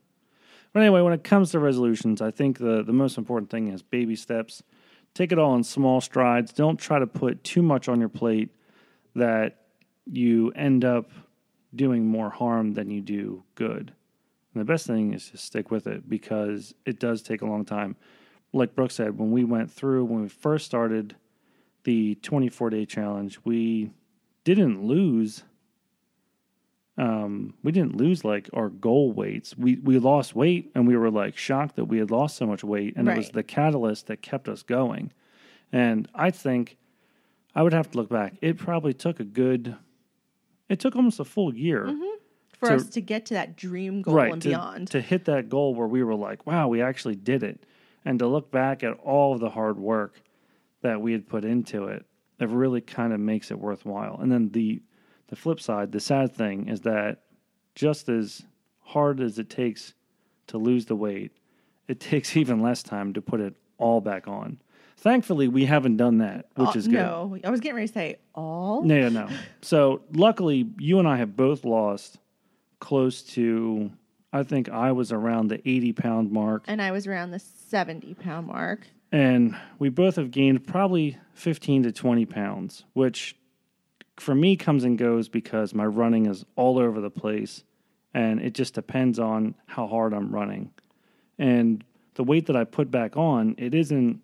But 0.73 0.81
anyway, 0.83 1.03
when 1.03 1.13
it 1.13 1.23
comes 1.23 1.51
to 1.51 1.59
resolutions, 1.59 2.21
I 2.23 2.31
think 2.31 2.59
the 2.59 2.83
the 2.83 2.93
most 2.93 3.19
important 3.19 3.51
thing 3.51 3.69
is 3.69 3.83
baby 3.83 4.17
steps. 4.17 4.63
Take 5.13 5.33
it 5.33 5.39
all 5.39 5.55
in 5.55 5.65
small 5.65 6.01
strides. 6.01 6.53
Don't 6.53 6.79
try 6.79 6.99
to 6.99 7.07
put 7.07 7.45
too 7.45 7.63
much 7.63 7.89
on 7.89 7.99
your 8.01 8.09
plate 8.09 8.51
that 9.15 9.59
you 10.07 10.51
end 10.53 10.85
up 10.85 11.11
doing 11.75 12.07
more 12.07 12.31
harm 12.31 12.73
than 12.75 12.91
you 12.91 13.01
do 13.01 13.43
good. 13.55 13.93
And 14.55 14.61
the 14.61 14.65
best 14.65 14.87
thing 14.87 15.13
is 15.13 15.31
to 15.31 15.37
stick 15.37 15.71
with 15.71 15.87
it 15.87 16.09
because 16.09 16.75
it 16.87 16.99
does 17.01 17.23
take 17.23 17.43
a 17.43 17.47
long 17.47 17.65
time. 17.65 17.97
Like 18.53 18.75
Brooke 18.75 18.91
said, 18.91 19.19
when 19.19 19.31
we 19.31 19.45
went 19.45 19.71
through, 19.71 20.05
when 20.07 20.23
we 20.23 20.29
first 20.29 20.67
started 20.67 21.15
the 21.85 22.17
24 22.17 22.71
day 22.71 22.85
challenge, 22.85 23.39
we 23.45 23.91
didn't 24.45 24.83
lose. 24.85 25.45
Um, 26.99 27.55
we 27.63 27.73
didn't 27.73 27.97
lose 27.97 28.25
like 28.25 28.51
our 28.53 28.69
goal 28.69 29.13
weights. 29.13 29.57
We 29.57 29.77
we 29.77 29.99
lost 29.99 30.35
weight, 30.35 30.71
and 30.75 30.87
we 30.87 30.97
were 30.97 31.11
like 31.11 31.37
shocked 31.37 31.77
that 31.77 31.87
we 31.87 31.99
had 31.99 32.11
lost 32.11 32.37
so 32.37 32.47
much 32.47 32.63
weight, 32.63 32.95
and 32.97 33.09
it 33.09 33.17
was 33.17 33.31
the 33.31 33.43
catalyst 33.43 34.09
that 34.09 34.21
kept 34.21 34.49
us 34.49 34.63
going. 34.63 35.13
And 35.73 36.09
I 36.15 36.31
think 36.31 36.77
I 37.55 37.63
would 37.63 37.73
have 37.73 37.91
to 37.93 37.97
look 37.99 38.11
back. 38.11 38.35
It 38.43 38.59
probably 38.59 38.93
took 38.93 39.21
a 39.21 39.25
good. 39.25 39.77
It 40.69 40.79
took 40.81 40.95
almost 40.95 41.21
a 41.21 41.25
full 41.25 41.55
year 41.55 41.97
for 42.59 42.69
To- 42.69 42.75
us 42.75 42.89
to 42.91 43.01
get 43.01 43.27
to 43.27 43.35
that 43.35 43.57
dream 43.57 44.03
goal 44.03 44.19
and 44.21 44.43
to, 44.43 44.49
beyond. 44.49 44.89
to 44.89 45.01
hit 45.01 45.25
that 45.25 45.49
goal 45.49 45.75
where 45.75 45.89
we 45.89 46.03
were 46.03 46.15
like, 46.15 46.47
wow, 46.47 46.69
we 46.69 46.83
actually 46.83 47.17
did 47.17 47.43
it. 47.43 47.65
And 48.05 48.19
to 48.19 48.27
look 48.27 48.51
back 48.51 48.83
at 48.83 48.95
all 49.01 49.35
of 49.35 49.41
the 49.41 49.51
hard 49.51 49.79
work 49.79 50.21
that 50.83 51.01
we 51.01 51.13
had 51.13 51.29
put 51.29 51.45
into 51.45 51.85
it, 51.87 52.07
it 52.39 52.49
really 52.49 52.81
kind 52.81 53.13
of 53.13 53.21
makes 53.21 53.51
it 53.51 53.59
worthwhile. 53.59 54.19
And 54.21 54.31
then 54.33 54.51
the 54.51 54.83
the 55.29 55.37
flip 55.37 55.61
side, 55.61 55.93
the 55.93 56.01
sad 56.01 56.35
thing 56.35 56.69
is 56.69 56.81
that 56.81 57.21
just 57.77 58.09
as 58.09 58.43
hard 58.81 59.21
as 59.21 59.39
it 59.39 59.49
takes 59.49 59.95
to 60.49 60.59
lose 60.59 60.87
the 60.87 60.97
weight, 60.97 61.31
it 61.87 62.01
takes 62.11 62.37
even 62.37 62.61
less 62.61 62.83
time 62.83 63.13
to 63.13 63.23
put 63.23 63.41
it 63.41 63.55
all 63.79 64.01
back 64.01 64.27
on. 64.27 64.59
Thankfully, 64.97 65.49
we 65.49 65.65
haven't 65.65 65.97
done 65.97 66.19
that, 66.19 66.49
which 66.57 66.71
Oh, 66.71 66.79
is 66.79 66.87
good. 66.87 66.95
No, 66.95 67.39
I 67.45 67.49
was 67.51 67.61
getting 67.61 67.77
ready 67.77 67.87
to 67.89 67.93
say 67.95 68.19
all. 68.35 68.83
No, 68.83 69.09
no, 69.09 69.27
no. 69.27 69.29
So 69.63 70.03
luckily, 70.13 70.69
you 70.79 70.99
and 70.99 71.07
I 71.09 71.17
have 71.17 71.37
both 71.37 71.65
lost 71.65 72.19
close 72.81 73.23
to. 73.35 73.91
I 74.33 74.43
think 74.45 74.69
I 74.69 74.93
was 74.93 75.11
around 75.13 75.49
the 75.49 75.61
eighty 75.69 75.93
pound 75.93 76.31
mark, 76.31 76.65
And 76.69 76.81
I 76.81 76.93
was 76.93 77.07
around 77.07 77.31
the 77.33 77.39
70 77.41 78.15
pound 78.15 78.47
mark. 78.47 78.87
and 79.13 79.57
we 79.79 79.89
both 79.89 80.17
have 80.17 80.31
gained 80.31 80.67
probably 80.67 81.19
fifteen 81.35 81.83
to 81.83 81.93
twenty 81.93 82.27
pounds, 82.27 82.85
which 82.93 83.37
for 84.17 84.35
me 84.35 84.55
comes 84.57 84.85
and 84.85 84.99
goes 84.99 85.29
because 85.29 85.75
my 85.75 85.85
running 85.87 86.27
is 86.27 86.45
all 86.55 86.79
over 86.79 87.01
the 87.01 87.11
place, 87.11 87.65
and 88.15 88.41
it 88.41 88.55
just 88.55 88.75
depends 88.75 89.19
on 89.19 89.55
how 89.67 89.87
hard 89.87 90.13
I'm 90.13 90.31
running. 90.31 90.71
And 91.39 91.83
the 92.15 92.23
weight 92.25 92.47
that 92.47 92.57
I 92.57 92.65
put 92.65 92.91
back 92.91 93.17
on, 93.17 93.55
it 93.59 93.75
isn't. 93.75 94.21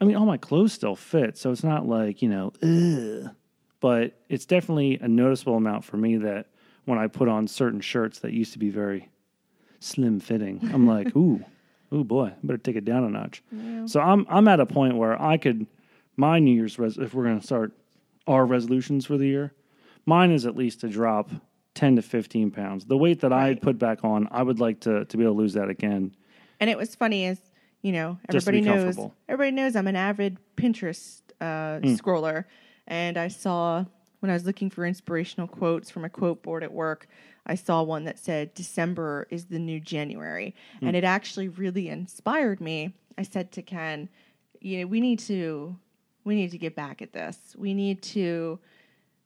I 0.00 0.04
mean, 0.04 0.16
all 0.16 0.26
my 0.26 0.36
clothes 0.36 0.72
still 0.72 0.96
fit, 0.96 1.38
so 1.38 1.50
it's 1.50 1.62
not 1.64 1.86
like 1.86 2.20
you 2.20 2.28
know, 2.28 2.52
ugh. 2.62 3.34
But 3.80 4.18
it's 4.28 4.44
definitely 4.46 4.98
a 5.00 5.08
noticeable 5.08 5.56
amount 5.56 5.84
for 5.84 5.96
me 5.96 6.16
that 6.18 6.46
when 6.86 6.98
I 6.98 7.06
put 7.06 7.28
on 7.28 7.46
certain 7.46 7.80
shirts 7.80 8.18
that 8.20 8.32
used 8.32 8.52
to 8.54 8.58
be 8.58 8.68
very 8.70 9.08
slim 9.84 10.20
fitting, 10.20 10.60
I'm 10.72 10.86
like, 10.94 11.14
ooh, 11.16 11.44
ooh 11.92 12.04
boy, 12.04 12.26
I 12.28 12.34
better 12.42 12.58
take 12.58 12.76
it 12.76 12.84
down 12.84 13.04
a 13.04 13.10
notch. 13.10 13.42
Yeah. 13.52 13.86
So 13.86 14.00
I'm 14.00 14.26
I'm 14.28 14.48
at 14.48 14.60
a 14.60 14.66
point 14.66 14.96
where 14.96 15.20
I 15.20 15.36
could 15.36 15.66
my 16.16 16.38
New 16.38 16.54
Year's 16.54 16.78
res- 16.78 16.98
if 16.98 17.12
we're 17.14 17.24
going 17.24 17.40
to 17.40 17.46
start 17.46 17.72
our 18.26 18.46
resolutions 18.46 19.04
for 19.04 19.18
the 19.18 19.26
year, 19.26 19.52
mine 20.06 20.30
is 20.30 20.46
at 20.46 20.56
least 20.56 20.80
to 20.80 20.88
drop 20.88 21.30
ten 21.74 21.96
to 21.96 22.02
fifteen 22.02 22.50
pounds. 22.50 22.84
The 22.86 22.96
weight 22.96 23.20
that 23.20 23.32
I 23.32 23.48
Right. 23.48 23.60
put 23.60 23.78
back 23.78 24.04
on, 24.04 24.28
I 24.30 24.42
would 24.42 24.60
like 24.60 24.80
to 24.80 25.04
to 25.04 25.16
be 25.16 25.22
able 25.24 25.34
to 25.34 25.38
lose 25.38 25.52
that 25.54 25.68
again. 25.68 26.14
And 26.60 26.70
it 26.70 26.78
was 26.78 26.94
funny 26.94 27.26
as 27.26 27.38
you 27.82 27.92
know, 27.92 28.18
everybody 28.28 28.60
knows 28.62 28.98
everybody 29.28 29.50
knows 29.54 29.76
I'm 29.76 29.86
an 29.86 29.96
avid 29.96 30.38
Pinterest 30.56 31.20
uh, 31.40 31.80
Hmm. 31.80 31.94
scroller, 31.94 32.44
and 32.86 33.18
I 33.18 33.28
saw 33.28 33.84
when 34.20 34.30
I 34.30 34.32
was 34.34 34.46
looking 34.46 34.70
for 34.70 34.86
inspirational 34.86 35.46
quotes 35.46 35.90
from 35.90 36.04
a 36.04 36.08
quote 36.08 36.42
board 36.42 36.62
at 36.62 36.72
work, 36.72 37.06
I 37.46 37.54
saw 37.56 37.82
one 37.82 38.04
that 38.04 38.18
said 38.18 38.54
December 38.54 39.26
is 39.30 39.46
the 39.46 39.58
new 39.58 39.80
January, 39.80 40.54
Hmm. 40.80 40.88
and 40.88 40.96
it 40.96 41.04
actually 41.04 41.48
really 41.48 41.88
inspired 41.88 42.60
me. 42.60 42.94
I 43.18 43.22
said 43.22 43.52
to 43.52 43.62
Ken, 43.62 44.08
you 44.60 44.80
know, 44.80 44.86
we 44.86 45.00
need 45.00 45.18
to 45.20 45.76
we 46.24 46.34
need 46.34 46.50
to 46.52 46.58
get 46.58 46.74
back 46.74 47.02
at 47.02 47.12
this. 47.12 47.54
We 47.58 47.74
need 47.74 48.00
to 48.02 48.58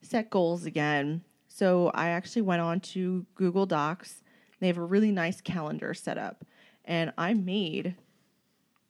set 0.01 0.29
goals 0.29 0.65
again. 0.65 1.23
So 1.47 1.91
I 1.93 2.09
actually 2.09 2.41
went 2.41 2.61
on 2.61 2.81
to 2.81 3.25
Google 3.35 3.65
Docs. 3.65 4.21
They 4.59 4.67
have 4.67 4.77
a 4.77 4.83
really 4.83 5.11
nice 5.11 5.39
calendar 5.39 5.93
set 5.93 6.17
up. 6.17 6.43
And 6.83 7.13
I 7.17 7.33
made, 7.33 7.95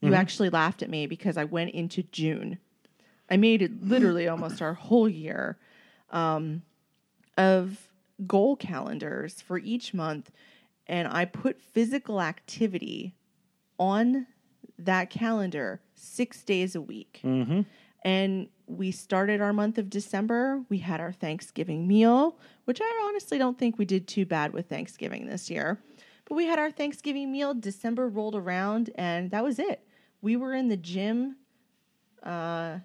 you 0.02 0.16
actually 0.16 0.50
laughed 0.50 0.82
at 0.82 0.90
me 0.90 1.06
because 1.06 1.38
I 1.38 1.44
went 1.44 1.72
into 1.72 2.02
June. 2.02 2.58
I 3.30 3.38
made 3.38 3.62
it 3.62 3.84
literally 3.84 4.28
almost 4.28 4.60
our 4.62 4.74
whole 4.74 5.08
year 5.08 5.58
um, 6.10 6.64
of 7.38 7.89
goal 8.28 8.56
calendars 8.56 9.42
for 9.42 9.58
each 9.58 9.94
month. 9.94 10.32
And 10.88 11.08
I 11.08 11.26
put 11.26 11.62
physical 11.62 12.22
activity 12.22 13.16
on 13.78 14.28
that 14.78 15.10
calendar 15.10 15.82
six 15.96 16.44
days 16.44 16.76
a 16.76 16.82
week. 16.82 17.22
Mm-hmm. 17.24 17.62
And 18.04 18.48
we 18.66 18.92
started 18.92 19.42
our 19.42 19.52
month 19.52 19.78
of 19.78 19.90
December. 19.90 20.64
We 20.70 20.80
had 20.80 21.02
our 21.02 21.12
Thanksgiving 21.12 21.88
meal, 21.88 22.38
which 22.66 22.80
I 22.82 23.06
honestly 23.08 23.38
don't 23.38 23.58
think 23.58 23.78
we 23.78 23.86
did 23.86 24.08
too 24.08 24.26
bad 24.26 24.54
with 24.54 24.70
Thanksgiving 24.70 25.28
this 25.28 25.50
year. 25.50 25.80
But 26.26 26.36
we 26.36 26.46
had 26.46 26.60
our 26.60 26.72
Thanksgiving 26.72 27.32
meal. 27.32 27.54
December 27.54 28.08
rolled 28.08 28.36
around, 28.36 28.92
and 28.96 29.32
that 29.32 29.44
was 29.44 29.60
it. 29.60 29.84
We 30.22 30.36
were 30.36 30.54
in 30.54 30.70
the 30.70 30.78
gym 30.78 31.38
uh, 32.24 32.80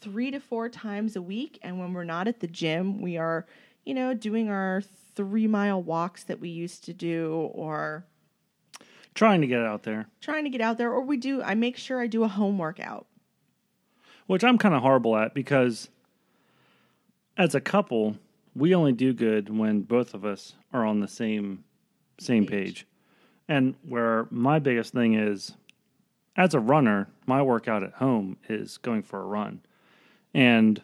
three 0.00 0.30
to 0.30 0.40
four 0.40 0.68
times 0.68 1.16
a 1.16 1.22
week. 1.22 1.58
And 1.62 1.78
when 1.78 1.92
we're 1.92 2.04
not 2.04 2.26
at 2.26 2.40
the 2.40 2.48
gym, 2.48 3.00
we 3.00 3.16
are, 3.16 3.46
you 3.84 3.94
know, 3.94 4.14
doing 4.14 4.48
our 4.48 4.82
three 5.14 5.46
mile 5.46 5.82
walks 5.82 6.24
that 6.24 6.40
we 6.40 6.48
used 6.48 6.84
to 6.84 6.92
do 6.92 7.50
or 7.52 8.04
Trying 9.14 9.40
to 9.40 9.46
get 9.48 9.60
out 9.60 9.82
there, 9.82 10.06
trying 10.20 10.44
to 10.44 10.50
get 10.50 10.60
out 10.60 10.78
there. 10.78 10.92
Or 10.92 11.02
we 11.02 11.16
do, 11.16 11.42
I 11.42 11.54
make 11.54 11.76
sure 11.76 12.00
I 12.00 12.06
do 12.06 12.22
a 12.22 12.28
home 12.28 12.58
workout. 12.58 13.06
which 14.26 14.44
I'm 14.44 14.56
kind 14.56 14.74
of 14.74 14.82
horrible 14.82 15.16
at 15.16 15.34
because 15.34 15.88
as 17.36 17.54
a 17.56 17.60
couple, 17.60 18.16
we 18.54 18.72
only 18.74 18.92
do 18.92 19.12
good 19.12 19.54
when 19.56 19.82
both 19.82 20.14
of 20.14 20.24
us 20.24 20.54
are 20.72 20.86
on 20.86 21.00
the 21.00 21.08
same 21.08 21.64
same 22.20 22.46
Page. 22.46 22.64
page. 22.64 22.86
And 23.48 23.74
where 23.82 24.28
my 24.30 24.60
biggest 24.60 24.92
thing 24.92 25.14
is 25.14 25.54
as 26.36 26.54
a 26.54 26.60
runner, 26.60 27.08
my 27.26 27.42
workout 27.42 27.82
at 27.82 27.94
home 27.94 28.36
is 28.48 28.78
going 28.78 29.02
for 29.02 29.20
a 29.20 29.26
run. 29.26 29.60
And 30.32 30.80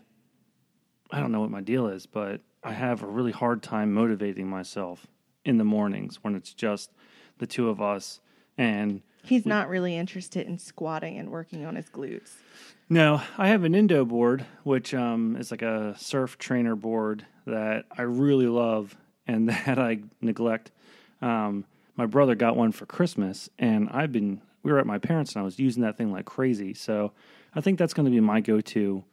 I 1.13 1.21
don't 1.21 1.31
know 1.31 1.41
what 1.41 1.51
my 1.51 1.61
deal 1.61 1.87
is, 1.87 2.07
but 2.07 2.41
I 2.67 2.73
have 2.73 3.05
a 3.05 3.07
really 3.07 3.31
hard 3.31 3.63
time 3.63 3.95
motivating 3.95 4.49
myself 4.49 5.07
in 5.45 5.57
the 5.57 5.65
mornings 5.65 6.19
when 6.23 6.35
it's 6.35 6.53
just 6.53 6.91
the 7.39 7.47
two 7.47 7.69
of 7.69 7.81
us 7.81 8.21
and 8.59 9.03
He's 9.23 9.47
not 9.47 9.69
really 9.69 9.97
interested 9.97 10.49
in 10.49 10.59
squatting 10.59 11.17
and 11.17 11.31
working 11.31 11.65
on 11.65 11.77
his 11.77 11.89
glutes. 11.89 12.33
No, 12.89 13.23
I 13.39 13.49
have 13.49 13.63
an 13.63 13.77
Indo 13.77 14.05
board, 14.05 14.47
which 14.65 14.95
um, 14.95 15.37
is 15.37 15.53
like 15.53 15.63
a 15.63 15.95
surf 15.97 16.39
trainer 16.39 16.75
board 16.75 17.25
that 17.47 17.85
I 17.97 18.03
really 18.03 18.49
love 18.49 18.97
and 19.29 19.49
that 19.67 19.79
I 19.79 20.01
neglect. 20.21 20.73
Um, 21.23 21.67
my 21.97 22.07
brother 22.07 22.35
got 22.35 22.57
one 22.57 22.73
for 22.73 22.87
Christmas, 22.87 23.49
and 23.61 23.89
I've 23.91 24.11
been, 24.11 24.41
we 24.65 24.73
were 24.73 24.81
at 24.81 24.87
my 24.87 24.99
parents' 24.99 25.35
and 25.35 25.41
I 25.41 25.45
was 25.45 25.59
using 25.61 25.83
that 25.85 25.97
thing 25.97 26.11
like 26.11 26.25
crazy. 26.25 26.75
So 26.75 27.13
I 27.55 27.61
think 27.61 27.79
that's 27.79 27.95
going 27.95 28.07
to 28.07 28.13
be 28.13 28.21
my 28.21 28.41
go 28.41 28.61
to 28.61 29.05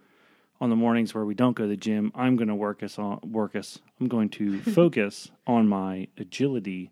on 0.63 0.69
the 0.69 0.77
mornings 0.77 1.13
where 1.13 1.25
we 1.25 1.33
don't 1.33 1.57
go 1.57 1.63
to 1.63 1.69
the 1.69 1.75
gym. 1.75 2.09
I'm 2.15 2.37
going 2.37 2.47
to 2.47 2.55
work 2.55 2.83
us 2.83 2.97
on, 2.97 3.19
work 3.21 3.53
us, 3.53 3.79
I'm 3.99 4.07
going 4.07 4.29
to 4.29 4.61
focus 4.73 5.29
on 5.45 5.67
my 5.67 6.07
agility 6.17 6.89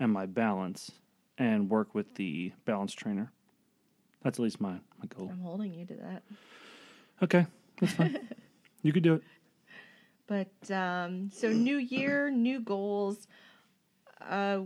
and 0.00 0.12
my 0.12 0.26
balance 0.26 0.90
and 1.38 1.70
work 1.70 1.94
with 1.94 2.16
the 2.16 2.50
balance 2.64 2.92
trainer. 2.92 3.30
That's 4.24 4.40
at 4.40 4.42
least 4.42 4.60
my, 4.60 4.72
my 4.72 5.06
goal. 5.16 5.28
I'm 5.30 5.42
holding 5.42 5.72
you 5.72 5.86
to 5.86 5.94
that. 5.94 6.22
Okay, 7.22 7.46
that's 7.80 7.92
fine. 7.92 8.18
you 8.82 8.92
could 8.92 9.04
do 9.04 9.14
it. 9.14 9.22
But 10.26 10.74
um, 10.74 11.30
so 11.32 11.52
new 11.52 11.76
year, 11.76 12.30
new 12.30 12.58
goals. 12.58 13.28
Uh, 14.28 14.62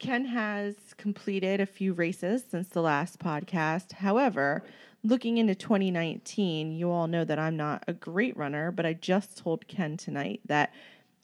Ken 0.00 0.24
has 0.24 0.74
completed 0.96 1.60
a 1.60 1.66
few 1.66 1.92
races 1.92 2.42
since 2.50 2.66
the 2.68 2.82
last 2.82 3.20
podcast. 3.20 3.92
However, 3.92 4.64
looking 5.04 5.38
into 5.38 5.54
2019, 5.54 6.72
you 6.72 6.90
all 6.90 7.06
know 7.06 7.24
that 7.24 7.38
I'm 7.38 7.56
not 7.56 7.84
a 7.86 7.92
great 7.92 8.36
runner, 8.36 8.70
but 8.70 8.84
I 8.86 8.92
just 8.94 9.38
told 9.38 9.66
Ken 9.68 9.96
tonight 9.96 10.40
that 10.46 10.72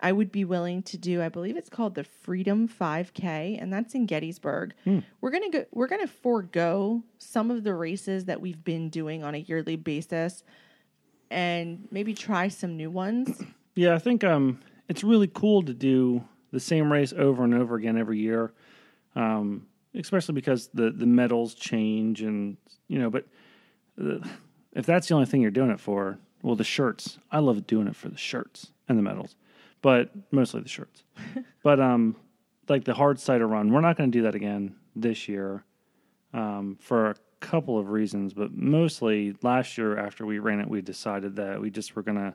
I 0.01 0.13
would 0.13 0.31
be 0.33 0.45
willing 0.45 0.83
to 0.85 0.99
do. 0.99 1.23
I 1.23 1.29
believe 1.29 1.57
it's 1.57 1.71
called 1.71 1.95
the 1.95 2.05
Freedom 2.05 2.69
5K, 2.69 3.61
and 3.61 3.73
that's 3.73 3.95
in 3.95 4.07
Gettysburg. 4.07 4.75
We're 5.21 5.31
gonna 5.31 5.51
go. 5.51 5.65
We're 5.73 5.87
gonna 5.87 6.07
forego 6.07 7.03
some 7.19 7.51
of 7.51 7.65
the 7.65 7.75
races 7.75 8.27
that 8.27 8.41
we've 8.41 8.63
been 8.65 8.91
doing 8.91 9.25
on 9.25 9.35
a 9.35 9.39
yearly 9.39 9.77
basis, 9.77 10.43
and 11.31 11.89
maybe 11.91 12.13
try 12.15 12.49
some 12.49 12.77
new 12.77 12.91
ones. 12.91 13.43
Yeah, 13.77 13.97
I 13.97 13.99
think 13.99 14.23
um, 14.23 14.61
it's 14.89 15.03
really 15.03 15.27
cool 15.27 15.65
to 15.65 15.75
do 15.75 16.23
the 16.53 16.61
same 16.61 16.93
race 16.93 17.13
over 17.13 17.43
and 17.43 17.53
over 17.53 17.75
again 17.75 17.99
every 17.99 18.21
year, 18.21 18.53
um, 19.17 19.67
especially 19.97 20.35
because 20.35 20.69
the 20.75 20.93
the 20.93 21.07
medals 21.07 21.55
change 21.55 22.23
and 22.23 22.57
you 22.87 23.01
know. 23.01 23.11
But 23.11 23.27
if 23.97 24.87
that's 24.87 25.09
the 25.09 25.15
only 25.15 25.27
thing 25.27 25.41
you're 25.41 25.51
doing 25.51 25.71
it 25.71 25.81
for, 25.81 26.19
well, 26.43 26.57
the 26.57 26.65
shirts. 26.65 27.19
I 27.31 27.39
love 27.39 27.67
doing 27.67 27.87
it 27.87 27.97
for 27.97 28.09
the 28.09 28.19
shirts 28.19 28.71
and 28.89 28.99
the 28.99 29.03
medals, 29.03 29.37
but 29.83 30.11
mostly 30.31 30.61
the 30.61 30.69
shirts. 30.69 31.05
but 31.63 31.81
um, 31.81 32.17
like 32.69 32.85
the 32.85 32.95
hard 32.95 33.19
cider 33.19 33.47
run, 33.47 33.73
we're 33.73 33.81
not 33.81 33.97
going 33.97 34.11
to 34.11 34.19
do 34.19 34.23
that 34.25 34.35
again 34.35 34.77
this 34.95 35.29
year 35.29 35.65
um, 36.33 36.77
for 36.81 37.11
a 37.11 37.17
couple 37.41 37.79
of 37.79 37.91
reasons, 37.91 38.35
but 38.35 38.53
mostly 38.53 39.35
last 39.43 39.79
year 39.79 39.99
after 39.99 40.27
we 40.27 40.39
ran 40.39 40.61
it, 40.61 40.69
we 40.69 40.81
decided 40.81 41.37
that 41.37 41.61
we 41.61 41.71
just 41.71 41.95
were 41.97 42.03
going 42.03 42.17
to 42.17 42.35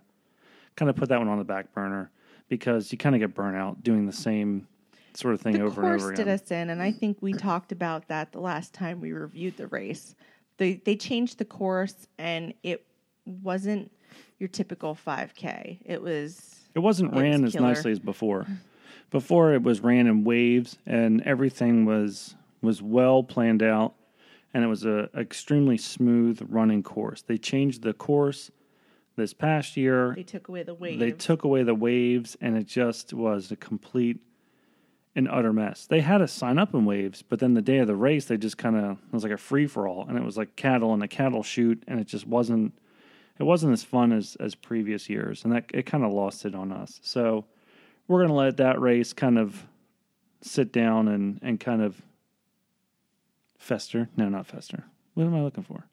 kind 0.76 0.89
of 0.89 0.95
put 0.95 1.10
that 1.10 1.19
one 1.19 1.28
on 1.28 1.38
the 1.38 1.43
back 1.43 1.74
burner 1.74 2.12
because 2.48 2.91
you 2.91 2.98
kind 2.98 3.15
of 3.15 3.19
get 3.19 3.34
burnt 3.34 3.56
out 3.56 3.84
doing 3.84 4.06
the 4.06 4.13
same 4.13 4.67
sort 5.13 5.34
of 5.34 5.41
thing 5.41 5.54
the 5.54 5.62
over 5.62 5.84
and 5.84 6.02
over 6.02 6.13
did 6.13 6.28
us 6.28 6.52
in, 6.52 6.69
and 6.69 6.82
I 6.82 6.91
think 6.91 7.17
we 7.22 7.34
talked 7.48 7.72
about 7.72 8.08
that 8.08 8.32
the 8.32 8.39
last 8.39 8.74
time 8.74 9.02
we 9.02 9.12
reviewed 9.12 9.58
the 9.58 9.67
race. 9.67 10.15
They 10.60 10.76
they 10.76 10.95
changed 10.95 11.39
the 11.39 11.45
course, 11.45 12.08
and 12.19 12.54
it 12.62 12.86
wasn't 13.26 13.91
your 14.38 14.50
typical 14.50 14.95
5K. 14.95 15.80
It 15.86 16.02
was 16.02 16.56
It 16.76 16.80
wasn't 16.80 17.13
It 17.15 17.19
ran 17.19 17.41
was 17.41 17.56
as 17.56 17.62
nicely 17.62 17.91
as 17.91 18.00
before. 18.00 18.45
Before 19.10 19.54
it 19.54 19.63
was 19.63 19.80
ran 19.82 20.06
in 20.06 20.24
waves 20.24 20.78
and 20.86 21.22
everything 21.24 21.86
was 21.86 22.36
was 22.62 22.82
well 22.82 23.24
planned 23.24 23.63
out 23.63 23.95
and 24.54 24.63
it 24.63 24.67
was 24.67 24.86
a 24.86 25.10
extremely 25.17 25.78
smooth 25.78 26.39
running 26.48 26.84
course. 26.84 27.22
They 27.22 27.38
changed 27.38 27.82
the 27.82 27.93
course 27.93 28.52
this 29.15 29.34
past 29.34 29.78
year. 29.78 30.13
they 30.15 30.24
took 30.24 30.48
away 30.48 30.63
the 30.63 30.74
wave. 30.74 31.00
They 31.00 31.12
took 31.12 31.43
away 31.43 31.63
the 31.63 31.76
waves, 31.76 32.38
and 32.41 32.58
it 32.58 32.67
just 32.67 33.13
was 33.13 33.52
a 33.52 33.56
complete 33.56 34.19
and 35.19 35.29
utter 35.29 35.53
mess. 35.53 35.86
They 35.86 36.01
had 36.01 36.21
us 36.21 36.32
sign 36.32 36.58
up 36.58 36.73
in 36.73 36.86
waves, 36.86 37.21
but 37.21 37.39
then 37.39 37.53
the 37.53 37.62
day 37.62 37.77
of 37.77 37.88
the 37.88 37.95
race, 37.95 38.25
they 38.25 38.38
just 38.38 38.58
kind 38.58 38.75
of 38.75 38.91
it 38.93 39.13
was 39.13 39.23
like 39.23 39.32
a 39.32 39.38
free 39.38 39.67
for 39.67 39.88
all, 39.88 40.05
and 40.08 40.17
it 40.17 40.23
was 40.23 40.38
like 40.38 40.55
cattle 40.55 40.93
and 40.93 41.03
a 41.03 41.08
cattle 41.08 41.43
chute, 41.43 41.84
and 41.88 41.99
it 41.99 42.08
just 42.08 42.25
wasn't 42.25 42.73
it 43.38 43.43
wasn't 43.43 43.73
as 43.73 43.84
fun 43.84 44.12
as 44.12 44.36
as 44.39 44.55
previous 44.55 45.10
years, 45.10 45.43
and 45.43 45.53
that 45.53 45.65
it 45.73 45.86
kind 45.86 46.03
of 46.03 46.12
lost 46.12 46.45
it 46.45 46.55
on 46.55 46.71
us. 46.71 46.99
So 47.03 47.45
we're 48.08 48.21
gonna 48.21 48.34
let 48.34 48.58
that 48.58 48.79
race 48.79 49.13
kind 49.13 49.38
of 49.38 49.65
sit 50.41 50.71
down 50.71 51.08
and 51.08 51.39
and 51.43 51.60
kind 51.60 51.82
of 51.82 52.01
fester. 53.58 54.10
No, 54.17 54.29
not 54.29 54.47
fester. 54.47 54.86
What 55.13 55.25
am 55.25 55.36
I 55.36 55.41
looking 55.41 55.63
for? 55.63 55.86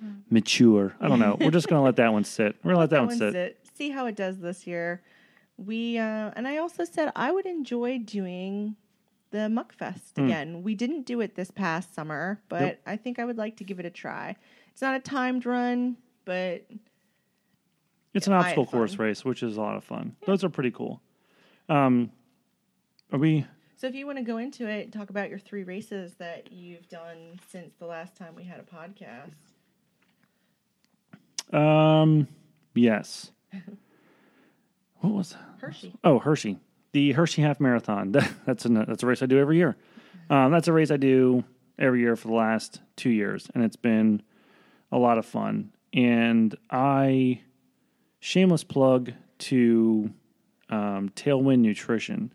Hmm. 0.00 0.10
Mature. 0.28 0.94
I 1.00 1.08
don't 1.08 1.20
know. 1.20 1.36
We're 1.40 1.50
just 1.50 1.68
gonna 1.68 1.82
let 1.82 1.96
that 1.96 2.12
one 2.12 2.24
sit. 2.24 2.56
We're 2.62 2.72
gonna 2.72 2.80
let 2.80 2.90
that, 2.90 3.06
one 3.06 3.16
sit. 3.16 3.32
sit. 3.32 3.58
See 3.74 3.90
how 3.90 4.06
it 4.06 4.16
does 4.16 4.38
this 4.38 4.66
year. 4.66 5.02
We 5.58 5.98
uh, 5.98 6.30
and 6.36 6.46
I 6.46 6.58
also 6.58 6.84
said 6.84 7.10
I 7.16 7.32
would 7.32 7.46
enjoy 7.46 7.98
doing 7.98 8.76
the 9.30 9.48
Muckfest 9.48 10.16
Hmm. 10.16 10.24
again. 10.26 10.62
We 10.62 10.74
didn't 10.74 11.02
do 11.06 11.20
it 11.20 11.34
this 11.34 11.50
past 11.50 11.94
summer, 11.94 12.40
but. 12.48 12.80
I 12.86 12.96
think 12.96 13.18
I 13.18 13.24
would 13.24 13.36
like 13.38 13.56
to 13.56 13.64
give 13.64 13.80
it 13.80 13.86
a 13.86 13.90
try. 13.90 14.36
It's 14.72 14.82
not 14.82 14.94
a 14.94 15.00
timed 15.00 15.44
run, 15.46 15.96
but 16.24 16.64
It's 18.14 18.26
an 18.26 18.32
obstacle 18.34 18.66
course 18.66 18.98
race, 18.98 19.24
which 19.24 19.42
is 19.42 19.56
a 19.56 19.60
lot 19.60 19.76
of 19.76 19.84
fun. 19.84 20.14
Those 20.26 20.44
are 20.44 20.48
pretty 20.50 20.70
cool. 20.70 21.00
Um, 21.68 22.10
are 23.12 23.18
we? 23.18 23.46
so 23.76 23.86
if 23.86 23.94
you 23.94 24.06
want 24.06 24.18
to 24.18 24.24
go 24.24 24.36
into 24.38 24.68
it, 24.68 24.92
talk 24.92 25.10
about 25.10 25.28
your 25.30 25.38
three 25.38 25.64
races 25.64 26.14
that 26.14 26.52
you've 26.52 26.88
done 26.88 27.40
since 27.50 27.74
the 27.78 27.86
last 27.86 28.14
time 28.16 28.34
we 28.34 28.44
had 28.44 28.60
a 28.60 28.62
podcast. 28.62 29.34
Um, 31.56 32.26
yes. 32.74 33.32
What 35.00 35.12
was 35.12 35.30
that? 35.30 35.40
Hershey. 35.60 35.94
Oh, 36.04 36.18
Hershey, 36.18 36.58
the 36.92 37.12
Hershey 37.12 37.42
Half 37.42 37.60
Marathon. 37.60 38.12
That's 38.46 38.64
a 38.64 38.68
that's 38.68 39.02
a 39.02 39.06
race 39.06 39.22
I 39.22 39.26
do 39.26 39.38
every 39.38 39.56
year. 39.56 39.76
Um, 40.30 40.50
that's 40.50 40.66
a 40.68 40.72
race 40.72 40.90
I 40.90 40.96
do 40.96 41.44
every 41.78 42.00
year 42.00 42.16
for 42.16 42.28
the 42.28 42.34
last 42.34 42.80
two 42.96 43.10
years, 43.10 43.48
and 43.54 43.62
it's 43.62 43.76
been 43.76 44.22
a 44.90 44.98
lot 44.98 45.18
of 45.18 45.26
fun. 45.26 45.72
And 45.92 46.56
I 46.70 47.42
shameless 48.18 48.64
plug 48.64 49.12
to 49.38 50.10
um, 50.70 51.10
Tailwind 51.10 51.58
Nutrition. 51.60 52.32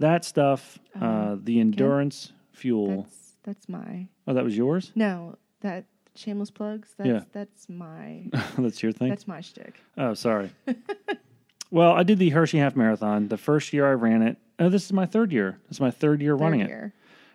That 0.00 0.24
stuff, 0.24 0.78
uh, 1.00 1.36
the 1.42 1.60
endurance 1.60 2.32
fuel. 2.52 3.02
That's 3.02 3.36
that's 3.44 3.68
my 3.68 4.08
Oh, 4.26 4.34
that 4.34 4.44
was 4.44 4.56
yours. 4.56 4.92
no 4.94 5.36
that 5.60 5.86
shameless 6.14 6.50
plugs. 6.50 6.90
That's 6.98 7.08
Yeah. 7.08 7.20
that's 7.32 7.68
my 7.68 8.26
that's 8.58 8.82
your 8.82 8.92
thing. 8.92 9.08
that's 9.08 9.26
my 9.26 9.40
shtick. 9.40 9.80
Oh, 9.96 10.12
sorry. 10.14 10.50
well, 11.70 11.92
I 11.92 12.02
did 12.02 12.18
the 12.18 12.30
Hershey 12.30 12.58
Half 12.58 12.76
Marathon. 12.76 13.28
The 13.28 13.36
first 13.36 13.72
year 13.72 13.88
I 13.88 13.92
ran 13.92 14.22
it. 14.22 14.38
Oh, 14.58 14.68
this 14.68 14.84
is 14.84 14.92
my 14.92 15.06
third 15.06 15.32
year. 15.32 15.58
This 15.68 15.76
is 15.76 15.80
my 15.80 15.90
third 15.90 16.20
year 16.20 16.34
running 16.34 16.66
Third 16.66 16.86
it. 16.86 16.92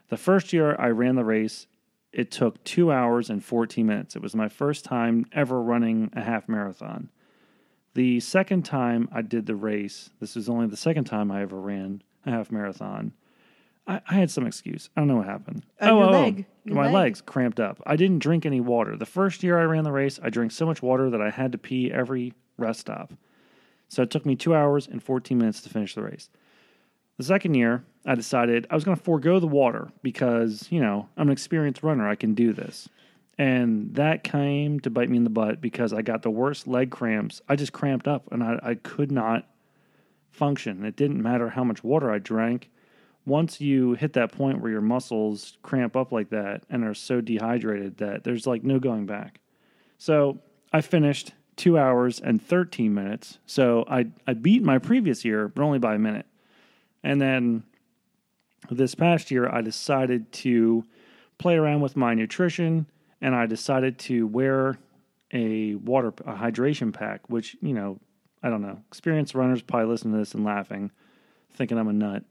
The 0.09 0.17
first 0.17 0.53
year 0.53 0.75
I 0.77 0.89
ran 0.89 1.15
the 1.15 1.23
race, 1.23 1.67
it 2.11 2.29
took 2.29 2.63
two 2.63 2.91
hours 2.91 3.29
and 3.29 3.43
14 3.43 3.85
minutes. 3.85 4.15
It 4.15 4.21
was 4.21 4.35
my 4.35 4.47
first 4.47 4.85
time 4.85 5.25
ever 5.31 5.61
running 5.61 6.11
a 6.13 6.21
half 6.21 6.47
marathon. 6.47 7.09
The 7.95 8.19
second 8.19 8.63
time 8.63 9.07
I 9.11 9.21
did 9.21 9.45
the 9.45 9.55
race, 9.55 10.09
this 10.19 10.35
was 10.35 10.49
only 10.49 10.67
the 10.67 10.77
second 10.77 11.05
time 11.05 11.31
I 11.31 11.41
ever 11.41 11.59
ran 11.59 12.03
a 12.25 12.31
half 12.31 12.51
marathon. 12.51 13.13
I, 13.87 14.01
I 14.07 14.13
had 14.15 14.31
some 14.31 14.47
excuse. 14.47 14.89
I 14.95 15.01
don't 15.01 15.07
know 15.07 15.17
what 15.17 15.25
happened. 15.25 15.63
Oh, 15.81 15.87
your 15.87 15.95
oh, 15.95 16.01
oh, 16.01 16.07
oh. 16.07 16.21
leg. 16.21 16.45
Your 16.65 16.75
my 16.75 16.85
leg. 16.85 16.93
legs 16.93 17.21
cramped 17.21 17.59
up. 17.59 17.81
I 17.85 17.95
didn't 17.95 18.19
drink 18.19 18.45
any 18.45 18.61
water. 18.61 18.95
The 18.95 19.05
first 19.05 19.43
year 19.43 19.59
I 19.59 19.63
ran 19.63 19.83
the 19.83 19.91
race, 19.91 20.19
I 20.23 20.29
drank 20.29 20.51
so 20.51 20.65
much 20.65 20.81
water 20.81 21.09
that 21.09 21.21
I 21.21 21.29
had 21.29 21.51
to 21.51 21.57
pee 21.57 21.91
every 21.91 22.33
rest 22.57 22.81
stop. 22.81 23.13
So 23.93 24.01
it 24.01 24.09
took 24.09 24.25
me 24.25 24.35
two 24.35 24.55
hours 24.55 24.87
and 24.87 25.01
14 25.01 25.37
minutes 25.37 25.61
to 25.61 25.69
finish 25.69 25.93
the 25.93 26.01
race. 26.01 26.29
The 27.17 27.23
second 27.23 27.53
year, 27.53 27.83
I 28.05 28.15
decided 28.15 28.65
I 28.69 28.75
was 28.75 28.83
going 28.83 28.97
to 28.97 29.03
forego 29.03 29.39
the 29.39 29.47
water 29.47 29.91
because, 30.01 30.67
you 30.71 30.81
know, 30.81 31.07
I'm 31.15 31.27
an 31.27 31.31
experienced 31.33 31.83
runner. 31.83 32.09
I 32.09 32.15
can 32.15 32.33
do 32.33 32.53
this. 32.53 32.89
And 33.37 33.93
that 33.93 34.23
came 34.23 34.79
to 34.79 34.89
bite 34.89 35.09
me 35.09 35.17
in 35.17 35.23
the 35.23 35.29
butt 35.29 35.61
because 35.61 35.93
I 35.93 36.01
got 36.01 36.23
the 36.23 36.31
worst 36.31 36.67
leg 36.67 36.89
cramps. 36.89 37.41
I 37.47 37.55
just 37.55 37.71
cramped 37.71 38.07
up 38.07 38.31
and 38.31 38.43
I, 38.43 38.59
I 38.63 38.75
could 38.75 39.11
not 39.11 39.47
function. 40.31 40.83
It 40.85 40.95
didn't 40.95 41.21
matter 41.21 41.49
how 41.49 41.63
much 41.63 41.83
water 41.83 42.11
I 42.11 42.17
drank. 42.17 42.71
Once 43.25 43.61
you 43.61 43.93
hit 43.93 44.13
that 44.13 44.31
point 44.31 44.59
where 44.59 44.71
your 44.71 44.81
muscles 44.81 45.57
cramp 45.61 45.95
up 45.95 46.11
like 46.11 46.29
that 46.31 46.63
and 46.69 46.83
are 46.83 46.95
so 46.95 47.21
dehydrated 47.21 47.97
that 47.97 48.23
there's 48.23 48.47
like 48.47 48.63
no 48.63 48.79
going 48.79 49.05
back. 49.05 49.39
So 49.99 50.39
I 50.73 50.81
finished 50.81 51.33
two 51.55 51.77
hours 51.77 52.19
and 52.19 52.41
13 52.41 52.93
minutes. 52.93 53.39
So 53.45 53.85
I, 53.87 54.07
I 54.27 54.33
beat 54.33 54.63
my 54.63 54.79
previous 54.79 55.23
year, 55.23 55.47
but 55.47 55.63
only 55.63 55.79
by 55.79 55.95
a 55.95 55.99
minute. 55.99 56.25
And 57.03 57.21
then 57.21 57.63
this 58.69 58.95
past 58.95 59.31
year, 59.31 59.49
I 59.49 59.61
decided 59.61 60.31
to 60.33 60.83
play 61.37 61.55
around 61.55 61.81
with 61.81 61.95
my 61.95 62.13
nutrition 62.13 62.87
and 63.21 63.35
I 63.35 63.45
decided 63.45 63.99
to 63.99 64.27
wear 64.27 64.77
a 65.31 65.75
water 65.75 66.09
a 66.25 66.33
hydration 66.33 66.93
pack, 66.93 67.21
which, 67.29 67.55
you 67.61 67.73
know, 67.73 67.99
I 68.43 68.49
don't 68.49 68.61
know. 68.61 68.79
Experienced 68.89 69.33
runners 69.33 69.61
probably 69.61 69.89
listen 69.89 70.11
to 70.11 70.17
this 70.17 70.33
and 70.33 70.43
laughing, 70.43 70.91
thinking 71.53 71.77
I'm 71.77 71.87
a 71.87 71.93
nut. 71.93 72.23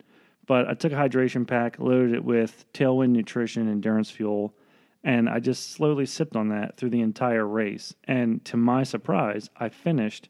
But 0.46 0.68
I 0.68 0.74
took 0.74 0.92
a 0.92 0.96
hydration 0.96 1.46
pack, 1.46 1.78
loaded 1.78 2.14
it 2.14 2.24
with 2.24 2.64
Tailwind 2.74 3.11
Nutrition 3.11 3.70
Endurance 3.70 4.11
Fuel, 4.11 4.54
and 5.04 5.28
I 5.28 5.40
just 5.40 5.70
slowly 5.72 6.06
sipped 6.06 6.36
on 6.36 6.48
that 6.48 6.76
through 6.76 6.90
the 6.90 7.00
entire 7.00 7.46
race. 7.46 7.94
And 8.04 8.44
to 8.46 8.56
my 8.56 8.82
surprise, 8.84 9.50
I 9.56 9.68
finished 9.68 10.28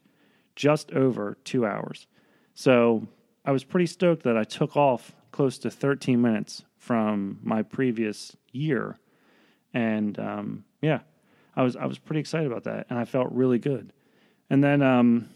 just 0.55 0.91
over 0.91 1.37
two 1.43 1.65
hours. 1.65 2.07
So 2.53 3.07
I 3.45 3.51
was 3.51 3.63
pretty 3.63 3.85
stoked 3.87 4.23
that 4.23 4.37
I 4.37 4.43
took 4.43 4.75
off 4.77 5.13
close 5.31 5.57
to 5.59 5.69
13 5.71 6.21
minutes 6.21 6.63
from 6.77 7.39
my 7.43 7.63
previous 7.63 8.35
year. 8.51 8.97
And 9.73 10.17
um, 10.19 10.65
yeah, 10.81 10.99
I 11.55 11.63
was 11.63 11.75
I 11.75 11.85
was 11.85 11.97
pretty 11.97 12.19
excited 12.19 12.47
about 12.47 12.63
that, 12.65 12.87
and 12.89 12.99
I 12.99 13.05
felt 13.05 13.31
really 13.31 13.59
good. 13.59 13.91
And 14.49 14.63
then 14.63 14.81
um, 14.81 15.29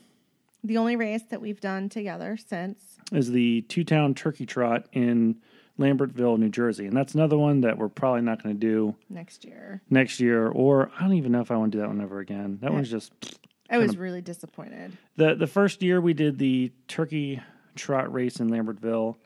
The 0.63 0.77
only 0.77 0.95
race 0.95 1.23
that 1.29 1.41
we've 1.41 1.59
done 1.61 1.89
together 1.89 2.37
since. 2.37 2.97
is 3.11 3.31
the 3.31 3.61
Two 3.63 3.83
Town 3.83 4.13
Turkey 4.13 4.45
Trot 4.45 4.87
in 4.93 5.37
Lambertville, 5.79 6.37
New 6.39 6.49
Jersey, 6.49 6.85
and 6.87 6.95
that's 6.95 7.13
another 7.15 7.37
one 7.37 7.61
that 7.61 7.77
we're 7.77 7.89
probably 7.89 8.21
not 8.21 8.41
going 8.41 8.55
to 8.55 8.59
do 8.59 8.95
next 9.09 9.45
year. 9.45 9.81
next 9.89 10.19
year, 10.19 10.47
or 10.47 10.91
I 10.97 11.03
don't 11.03 11.13
even 11.13 11.31
know 11.31 11.41
if 11.41 11.51
I 11.51 11.57
want 11.57 11.71
to 11.71 11.77
do 11.77 11.81
that 11.81 11.87
one 11.87 12.01
ever 12.01 12.19
again. 12.19 12.57
That 12.61 12.71
Yeah. 12.71 12.75
one's 12.75 12.89
just 12.89 13.39
I 13.69 13.77
was 13.77 13.97
really 13.97 14.21
disappointed. 14.21 14.93
the 15.17 15.35
the 15.35 15.47
first 15.47 15.83
year 15.83 15.99
we 16.01 16.13
did 16.13 16.37
the 16.39 16.71
Turkey 16.87 17.41
Trot 17.75 18.11
race 18.11 18.39
in 18.39 18.49
Lambertville. 18.49 19.17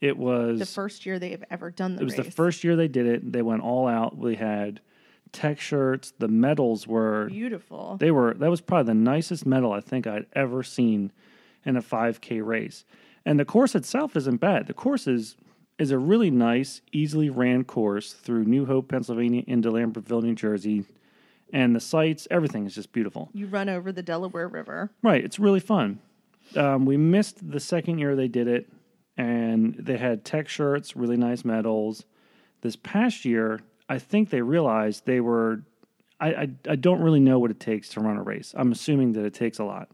It 0.00 0.16
was 0.16 0.58
The 0.58 0.66
first 0.66 1.06
year 1.06 1.18
they've 1.20 1.44
ever 1.50 1.70
done 1.70 1.94
the 1.94 2.02
it 2.02 2.04
was 2.04 2.18
race. 2.18 2.26
the 2.26 2.32
first 2.32 2.64
year 2.64 2.74
they 2.74 2.88
did 2.88 3.06
it. 3.06 3.32
They 3.32 3.42
went 3.42 3.62
all 3.62 3.86
out. 3.86 4.18
We 4.18 4.34
had 4.34 4.80
tech 5.30 5.60
shirts. 5.60 6.12
The 6.18 6.26
medals 6.28 6.86
were 6.88 7.26
Beautiful. 7.28 7.96
they 8.00 8.10
were 8.10 8.34
that 8.34 8.50
was 8.50 8.60
probably 8.60 8.90
the 8.90 8.98
nicest 8.98 9.46
medal 9.46 9.72
I 9.72 9.80
think 9.80 10.06
I'd 10.08 10.26
ever 10.32 10.62
seen 10.64 11.12
in 11.64 11.76
a 11.76 11.80
5K 11.82 12.44
race. 12.44 12.84
And 13.24 13.38
the 13.38 13.44
course 13.44 13.76
itself 13.76 14.16
isn't 14.16 14.38
bad. 14.40 14.66
The 14.66 14.74
course 14.74 15.06
is 15.06 15.36
is 15.82 15.90
a 15.90 15.98
really 15.98 16.30
nice, 16.30 16.80
easily 16.92 17.28
ran 17.28 17.64
course 17.64 18.12
through 18.12 18.44
New 18.44 18.66
Hope, 18.66 18.88
Pennsylvania, 18.88 19.42
into 19.48 19.68
Lambertville, 19.72 20.22
New 20.22 20.36
Jersey. 20.36 20.84
And 21.52 21.74
the 21.74 21.80
sights, 21.80 22.28
everything 22.30 22.64
is 22.66 22.74
just 22.76 22.92
beautiful. 22.92 23.28
you 23.34 23.46
run 23.48 23.68
over 23.68 23.90
the 23.90 24.02
Delaware 24.02 24.46
River. 24.46 24.92
Right, 25.02 25.22
it's 25.22 25.40
really 25.40 25.60
fun. 25.60 25.98
Um, 26.56 26.86
we 26.86 26.96
missed 26.96 27.50
the 27.50 27.58
second 27.58 27.98
year 27.98 28.14
they 28.14 28.28
did 28.28 28.46
it, 28.46 28.70
and 29.16 29.74
they 29.74 29.96
had 29.98 30.24
tech 30.24 30.48
shirts, 30.48 30.94
really 30.96 31.16
nice 31.16 31.44
medals. 31.44 32.04
This 32.60 32.76
past 32.76 33.24
year, 33.24 33.60
I 33.88 33.98
think 33.98 34.30
they 34.30 34.40
realized 34.40 35.04
they 35.04 35.20
were. 35.20 35.62
I, 36.20 36.28
I 36.28 36.48
I 36.70 36.76
don't 36.76 37.02
really 37.02 37.20
know 37.20 37.40
what 37.40 37.50
it 37.50 37.58
takes 37.58 37.88
to 37.90 38.00
run 38.00 38.16
a 38.16 38.22
race. 38.22 38.54
I'm 38.56 38.70
assuming 38.70 39.12
that 39.14 39.24
it 39.24 39.34
takes 39.34 39.58
a 39.58 39.64
lot. 39.64 39.88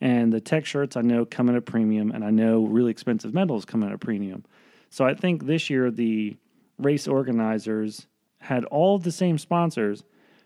And 0.00 0.32
the 0.32 0.40
tech 0.40 0.66
shirts 0.66 0.96
I 0.96 1.02
know 1.02 1.24
come 1.24 1.48
at 1.48 1.56
a 1.56 1.60
premium, 1.60 2.10
and 2.10 2.24
I 2.24 2.30
know 2.30 2.64
really 2.64 2.90
expensive 2.90 3.32
medals 3.32 3.64
come 3.64 3.84
at 3.84 3.92
a 3.92 3.98
premium. 3.98 4.44
So 4.90 5.04
I 5.04 5.14
think 5.14 5.46
this 5.46 5.70
year 5.70 5.90
the 5.90 6.36
race 6.78 7.06
organizers 7.08 8.06
had 8.40 8.64
all 8.66 8.98
the 8.98 9.12
same 9.12 9.38
sponsors, 9.38 10.02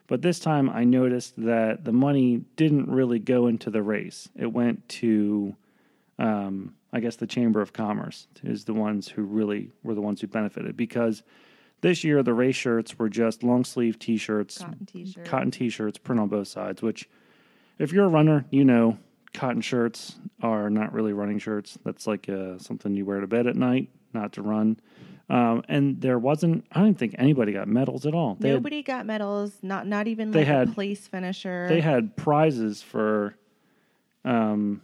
but 0.07 0.23
this 0.23 0.39
time 0.39 0.69
I 0.69 0.85
noticed 0.85 1.35
that 1.39 1.85
the 1.85 1.93
money 1.93 2.43
didn't 2.57 2.89
really 2.91 3.19
go 3.19 3.47
into 3.47 3.71
the 3.71 3.83
race. 3.83 4.29
It 4.37 4.53
went 4.53 4.87
to, 4.91 5.57
um, 6.19 6.75
I 6.93 7.01
guess, 7.01 7.17
the 7.17 7.27
Chamber 7.27 7.61
of 7.63 7.73
Commerce 7.73 8.29
is 8.43 8.65
the 8.65 8.75
ones 8.75 9.09
who 9.09 9.23
really 9.23 9.71
were 9.83 9.95
the 9.95 10.03
ones 10.03 10.21
who 10.21 10.27
benefited 10.27 10.77
because 10.77 11.23
this 11.81 12.05
year 12.05 12.23
the 12.23 12.35
race 12.35 12.57
shirts 12.57 12.99
were 12.99 13.09
just 13.09 13.43
long 13.43 13.65
sleeve 13.65 13.99
t 13.99 14.17
shirts, 14.17 14.59
Cotton 15.25 15.51
t 15.51 15.69
shirts, 15.71 15.99
print 15.99 16.21
on 16.21 16.29
both 16.29 16.49
sides, 16.49 16.83
which, 16.83 17.09
if 17.79 17.93
you're 17.93 18.05
a 18.05 18.09
runner, 18.09 18.45
you 18.51 18.65
know 18.65 18.99
cotton 19.35 19.61
shirts 19.61 20.17
are 20.43 20.71
not 20.71 20.93
really 20.93 21.13
running 21.13 21.39
shirts. 21.39 21.77
That's 21.85 22.07
like 22.07 22.29
uh, 22.29 22.59
something 22.59 22.95
you 22.95 23.05
wear 23.05 23.21
to 23.21 23.27
bed 23.27 23.47
at 23.47 23.57
night, 23.57 23.91
not 24.15 24.33
to 24.35 24.43
run. 24.43 24.79
Um, 25.31 25.63
and 25.69 26.01
there 26.01 26.19
wasn't, 26.19 26.67
I 26.73 26.81
don't 26.81 26.99
think 26.99 27.15
anybody 27.19 27.53
got 27.53 27.67
medals 27.67 28.05
at 28.07 28.15
all. 28.15 28.37
They 28.39 28.49
had- 28.51 28.57
Nobody 28.57 28.83
got 28.83 29.07
medals. 29.07 29.59
Not 29.63 29.87
not 29.87 30.07
even 30.07 30.31
They 30.31 30.41
like 30.41 30.47
had- 30.49 30.69
a 30.69 30.73
place 30.73 31.07
finisher. 31.09 31.67
they 31.69 31.81
had 31.81 32.17
prizes 32.17 32.83
for 32.83 33.35
um 34.25 34.81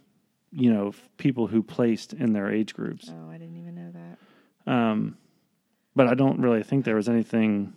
you 0.52 0.72
know 0.72 0.88
f- 0.88 1.08
people 1.16 1.46
who 1.46 1.62
placed 1.62 2.12
in 2.12 2.32
their 2.32 2.50
age 2.50 2.74
groups 2.74 3.10
oh, 3.10 3.30
I 3.30 3.38
didn't 3.38 3.56
even 3.56 3.74
know 3.74 3.90
that. 3.92 4.70
um 4.72 5.16
but 5.96 6.08
i 6.08 6.14
don't 6.14 6.40
really 6.40 6.62
think 6.62 6.84
there 6.84 6.96
was 6.96 7.08
anything 7.08 7.72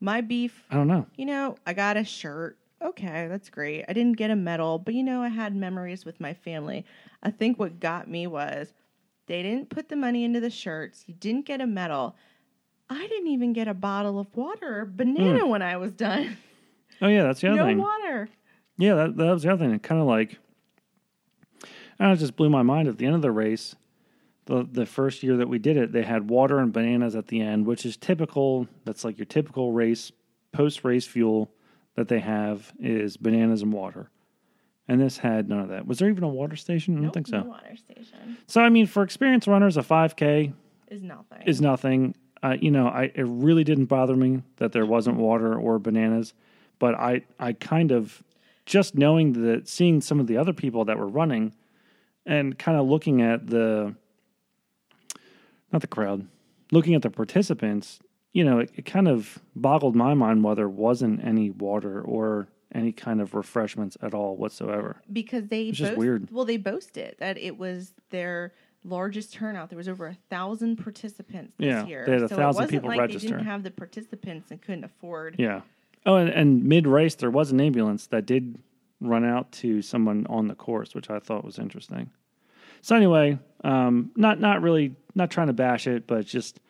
My 0.00 0.20
beef. 0.20 0.66
i 0.70 0.74
don't 0.74 0.88
know 0.88 1.06
You 1.16 1.26
know, 1.26 1.56
I 1.66 1.72
got 1.72 1.96
a 1.96 2.04
shirt. 2.04 2.58
Okay, 2.82 3.28
that's 3.28 3.50
great. 3.50 3.84
I 3.88 3.92
didn't 3.92 4.16
get 4.16 4.30
a 4.30 4.36
medal, 4.36 4.78
but 4.78 4.94
you 4.94 5.02
know, 5.04 5.20
I 5.22 5.28
had 5.28 5.54
memories 5.54 6.06
with 6.06 6.18
my 6.18 6.32
family. 6.32 6.86
I 7.22 7.30
think 7.30 7.58
what 7.58 7.78
got 7.78 8.08
me 8.08 8.26
was 8.26 8.72
they 9.30 9.44
didn't 9.44 9.70
put 9.70 9.88
the 9.88 9.94
money 9.94 10.24
into 10.24 10.40
the 10.40 10.50
shirts. 10.50 11.04
You 11.06 11.14
didn't 11.14 11.46
get 11.46 11.60
a 11.60 11.66
medal. 11.66 12.16
I 12.88 13.06
didn't 13.06 13.28
even 13.28 13.52
get 13.52 13.68
a 13.68 13.74
bottle 13.74 14.18
of 14.18 14.26
water 14.36 14.80
or 14.80 14.84
banana 14.84 15.42
hmm. 15.42 15.48
when 15.48 15.62
I 15.62 15.76
was 15.76 15.92
done. 15.92 16.36
oh 17.00 17.06
yeah 17.06 17.22
that's 17.22 17.40
the 17.40 17.46
other 17.46 17.58
no 17.58 17.66
thing 17.66 17.78
water. 17.78 18.28
yeah 18.76 18.94
that, 18.94 19.16
that 19.16 19.30
was 19.30 19.44
the 19.44 19.52
other 19.52 19.68
thing 19.68 19.78
kind 19.78 20.00
of 20.00 20.08
like 20.08 20.36
And 22.00 22.12
it 22.12 22.16
just 22.16 22.34
blew 22.34 22.50
my 22.50 22.62
mind 22.62 22.88
at 22.88 22.98
the 22.98 23.06
end 23.06 23.14
of 23.14 23.22
the 23.22 23.30
race. 23.30 23.76
The 24.46 24.66
the 24.68 24.84
first 24.84 25.22
year 25.22 25.36
that 25.36 25.48
we 25.48 25.60
did 25.60 25.76
it, 25.76 25.92
they 25.92 26.02
had 26.02 26.28
water 26.28 26.58
and 26.58 26.72
bananas 26.72 27.14
at 27.14 27.28
the 27.28 27.40
end, 27.40 27.66
which 27.66 27.86
is 27.86 27.96
typical. 27.96 28.66
That's 28.84 29.04
like 29.04 29.16
your 29.16 29.26
typical 29.26 29.70
race 29.70 30.10
post 30.52 30.82
race 30.82 31.06
fuel 31.06 31.52
that 31.94 32.08
they 32.08 32.18
have 32.18 32.72
is 32.80 33.16
bananas 33.16 33.62
and 33.62 33.72
water. 33.72 34.10
And 34.90 35.00
this 35.00 35.18
had 35.18 35.48
none 35.48 35.60
of 35.60 35.68
that. 35.68 35.86
Was 35.86 36.00
there 36.00 36.08
even 36.08 36.24
a 36.24 36.28
water 36.28 36.56
station? 36.56 36.98
I 36.98 37.02
don't 37.02 37.12
think 37.12 37.28
so. 37.28 37.42
No 37.42 37.50
water 37.50 37.76
station 37.76 38.36
So 38.48 38.60
I 38.60 38.70
mean, 38.70 38.88
for 38.88 39.04
experienced 39.04 39.46
runners, 39.46 39.76
a 39.76 39.82
5K 39.82 40.52
is 40.88 41.00
nothing. 41.04 41.42
is 41.46 41.60
nothing. 41.60 42.16
Uh, 42.42 42.56
you 42.60 42.72
know, 42.72 42.88
I 42.88 43.12
it 43.14 43.24
really 43.24 43.62
didn't 43.62 43.84
bother 43.84 44.16
me 44.16 44.42
that 44.56 44.72
there 44.72 44.84
wasn't 44.84 45.16
water 45.16 45.56
or 45.56 45.78
bananas, 45.78 46.34
but 46.80 46.96
I 46.96 47.22
I 47.38 47.52
kind 47.52 47.92
of 47.92 48.24
just 48.66 48.96
knowing 48.96 49.34
that 49.44 49.68
seeing 49.68 50.00
some 50.00 50.18
of 50.18 50.26
the 50.26 50.36
other 50.36 50.52
people 50.52 50.84
that 50.86 50.98
were 50.98 51.06
running, 51.06 51.54
and 52.26 52.58
kind 52.58 52.76
of 52.76 52.88
looking 52.88 53.22
at 53.22 53.46
the 53.46 53.94
not 55.72 55.82
the 55.82 55.86
crowd, 55.86 56.26
looking 56.72 56.96
at 56.96 57.02
the 57.02 57.10
participants, 57.10 58.00
you 58.32 58.42
know, 58.42 58.58
it, 58.58 58.72
it 58.74 58.86
kind 58.86 59.06
of 59.06 59.38
boggled 59.54 59.94
my 59.94 60.14
mind 60.14 60.42
why 60.42 60.54
there 60.54 60.68
wasn't 60.68 61.24
any 61.24 61.48
water 61.48 62.00
or 62.00 62.48
any 62.74 62.92
kind 62.92 63.20
of 63.20 63.34
refreshments 63.34 63.96
at 64.02 64.14
all 64.14 64.36
whatsoever. 64.36 64.96
because 65.12 65.48
they 65.48 65.64
It's 65.68 65.78
just 65.78 65.92
boast- 65.92 65.98
weird. 65.98 66.28
Well, 66.30 66.44
they 66.44 66.56
boasted 66.56 67.16
that 67.18 67.36
it 67.38 67.58
was 67.58 67.92
their 68.10 68.52
largest 68.84 69.32
turnout. 69.34 69.68
There 69.70 69.76
was 69.76 69.88
over 69.88 70.06
a 70.06 70.14
thousand 70.30 70.76
participants 70.76 71.54
this 71.58 71.66
Yeah, 71.66 71.86
year. 71.86 72.04
they 72.06 72.12
had 72.12 72.22
a 72.22 72.28
so 72.28 72.36
thousand 72.36 72.42
it 72.62 72.64
wasn't 72.64 72.70
people 72.70 72.88
like 72.88 73.00
register. 73.00 73.28
They 73.28 73.34
didn't 73.36 73.46
have 73.46 73.62
the 73.62 73.70
participants 73.70 74.50
and 74.50 74.62
couldn't 74.62 74.84
afford. 74.84 75.36
Yeah. 75.38 75.62
Oh, 76.06 76.14
and, 76.16 76.30
and 76.30 76.64
mid 76.64 76.86
race, 76.86 77.14
there 77.16 77.30
was 77.30 77.50
an 77.52 77.60
ambulance 77.60 78.06
that 78.06 78.24
did 78.24 78.58
run 79.00 79.24
out 79.24 79.50
to 79.52 79.82
someone 79.82 80.26
on 80.30 80.46
the 80.48 80.54
course, 80.54 80.94
which 80.94 81.10
I 81.10 81.18
thought 81.18 81.44
was 81.44 81.58
interesting. 81.58 82.10
So 82.82 82.96
anyway, 82.96 83.38
um, 83.64 84.10
not 84.16 84.40
not 84.40 84.62
really 84.62 84.94
not 85.14 85.30
trying 85.30 85.48
to 85.48 85.52
bash 85.52 85.86
it, 85.86 86.06
but 86.06 86.24
just 86.24 86.60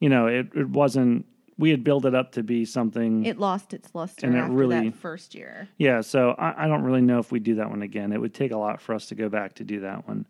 you 0.00 0.08
know, 0.08 0.26
it 0.26 0.48
it 0.54 0.68
wasn't. 0.70 1.26
We 1.62 1.70
had 1.70 1.84
built 1.84 2.04
it 2.04 2.14
up 2.14 2.32
to 2.32 2.42
be 2.42 2.64
something. 2.64 3.24
It 3.24 3.38
lost 3.38 3.72
its 3.72 3.94
luster 3.94 4.26
And 4.26 4.34
it 4.34 4.38
after 4.40 4.52
really- 4.52 4.88
that 4.90 4.96
first 4.96 5.32
year. 5.34 5.68
yeah. 5.78 6.00
So 6.00 6.30
I, 6.36 6.64
I 6.64 6.66
don't 6.66 6.82
really 6.82 7.00
know 7.02 7.20
if 7.20 7.30
we 7.30 7.38
do 7.38 7.54
that 7.54 7.70
one 7.70 7.82
again. 7.82 8.12
It 8.12 8.20
would 8.20 8.34
take 8.34 8.50
a 8.50 8.56
lot 8.56 8.80
for 8.80 8.94
us 8.96 9.06
to 9.06 9.14
go 9.14 9.28
back 9.28 9.54
to 9.54 9.64
do 9.64 9.78
that 9.80 10.08
one. 10.08 10.26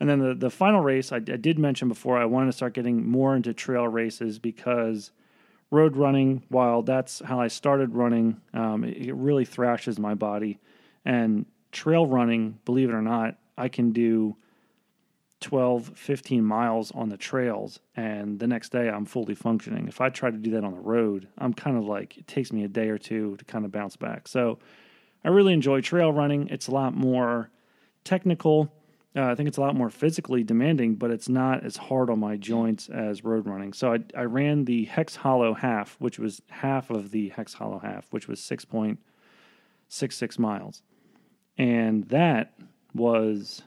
And 0.00 0.10
then 0.10 0.18
the 0.18 0.34
the 0.34 0.50
final 0.50 0.80
race, 0.80 1.12
I, 1.12 1.16
I 1.18 1.20
did 1.20 1.56
mention 1.56 1.86
before, 1.86 2.18
I 2.18 2.24
wanted 2.24 2.46
to 2.46 2.52
start 2.52 2.74
getting 2.74 3.08
more 3.08 3.36
into 3.36 3.54
trail 3.54 3.86
races 3.86 4.40
because 4.40 5.12
road 5.70 5.96
running, 5.96 6.42
while 6.48 6.82
that's 6.82 7.22
how 7.24 7.40
I 7.40 7.46
started 7.46 7.94
running, 7.94 8.40
um, 8.52 8.82
it, 8.82 8.96
it 9.06 9.14
really 9.14 9.44
thrashes 9.44 10.00
my 10.00 10.14
body. 10.14 10.58
And 11.04 11.46
trail 11.70 12.06
running, 12.06 12.58
believe 12.64 12.88
it 12.88 12.94
or 12.94 13.02
not, 13.02 13.36
I 13.56 13.68
can 13.68 13.92
do 13.92 14.36
12, 15.42 15.92
15 15.94 16.44
miles 16.44 16.90
on 16.92 17.08
the 17.08 17.16
trails, 17.16 17.80
and 17.96 18.38
the 18.38 18.46
next 18.46 18.70
day 18.70 18.88
I'm 18.88 19.04
fully 19.04 19.34
functioning. 19.34 19.88
If 19.88 20.00
I 20.00 20.08
try 20.08 20.30
to 20.30 20.36
do 20.36 20.52
that 20.52 20.64
on 20.64 20.72
the 20.72 20.80
road, 20.80 21.28
I'm 21.38 21.52
kind 21.52 21.76
of 21.76 21.84
like, 21.84 22.16
it 22.16 22.26
takes 22.26 22.52
me 22.52 22.64
a 22.64 22.68
day 22.68 22.88
or 22.88 22.98
two 22.98 23.36
to 23.36 23.44
kind 23.44 23.64
of 23.64 23.72
bounce 23.72 23.96
back. 23.96 24.28
So 24.28 24.58
I 25.24 25.28
really 25.28 25.52
enjoy 25.52 25.80
trail 25.80 26.12
running. 26.12 26.48
It's 26.48 26.68
a 26.68 26.70
lot 26.70 26.94
more 26.94 27.50
technical. 28.04 28.72
Uh, 29.14 29.24
I 29.24 29.34
think 29.34 29.48
it's 29.48 29.58
a 29.58 29.60
lot 29.60 29.74
more 29.74 29.90
physically 29.90 30.42
demanding, 30.42 30.94
but 30.94 31.10
it's 31.10 31.28
not 31.28 31.64
as 31.64 31.76
hard 31.76 32.08
on 32.08 32.18
my 32.18 32.36
joints 32.36 32.88
as 32.88 33.24
road 33.24 33.46
running. 33.46 33.72
So 33.74 33.92
I, 33.92 33.98
I 34.16 34.22
ran 34.22 34.64
the 34.64 34.86
Hex 34.86 35.16
Hollow 35.16 35.52
half, 35.52 35.96
which 35.98 36.18
was 36.18 36.40
half 36.48 36.88
of 36.88 37.10
the 37.10 37.28
Hex 37.28 37.52
Hollow 37.54 37.78
half, 37.78 38.06
which 38.10 38.26
was 38.26 38.40
6.66 38.40 40.38
miles. 40.38 40.82
And 41.58 42.08
that 42.08 42.54
was 42.94 43.62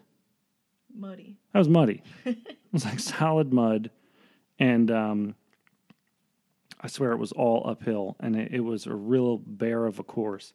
Muddy. 0.95 1.37
that 1.53 1.59
was 1.59 1.69
muddy. 1.69 2.01
it 2.25 2.37
was 2.71 2.85
like 2.85 2.99
solid 3.19 3.53
mud, 3.53 3.91
and 4.59 4.89
um, 4.91 5.35
I 6.81 6.87
swear 6.87 7.11
it 7.11 7.17
was 7.17 7.31
all 7.31 7.67
uphill, 7.67 8.15
and 8.19 8.35
it, 8.35 8.53
it 8.53 8.59
was 8.59 8.85
a 8.85 8.93
real 8.93 9.37
bear 9.37 9.85
of 9.85 9.99
a 9.99 10.03
course. 10.03 10.53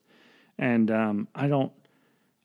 And 0.59 0.91
um, 0.91 1.29
I 1.35 1.49
don't, 1.49 1.73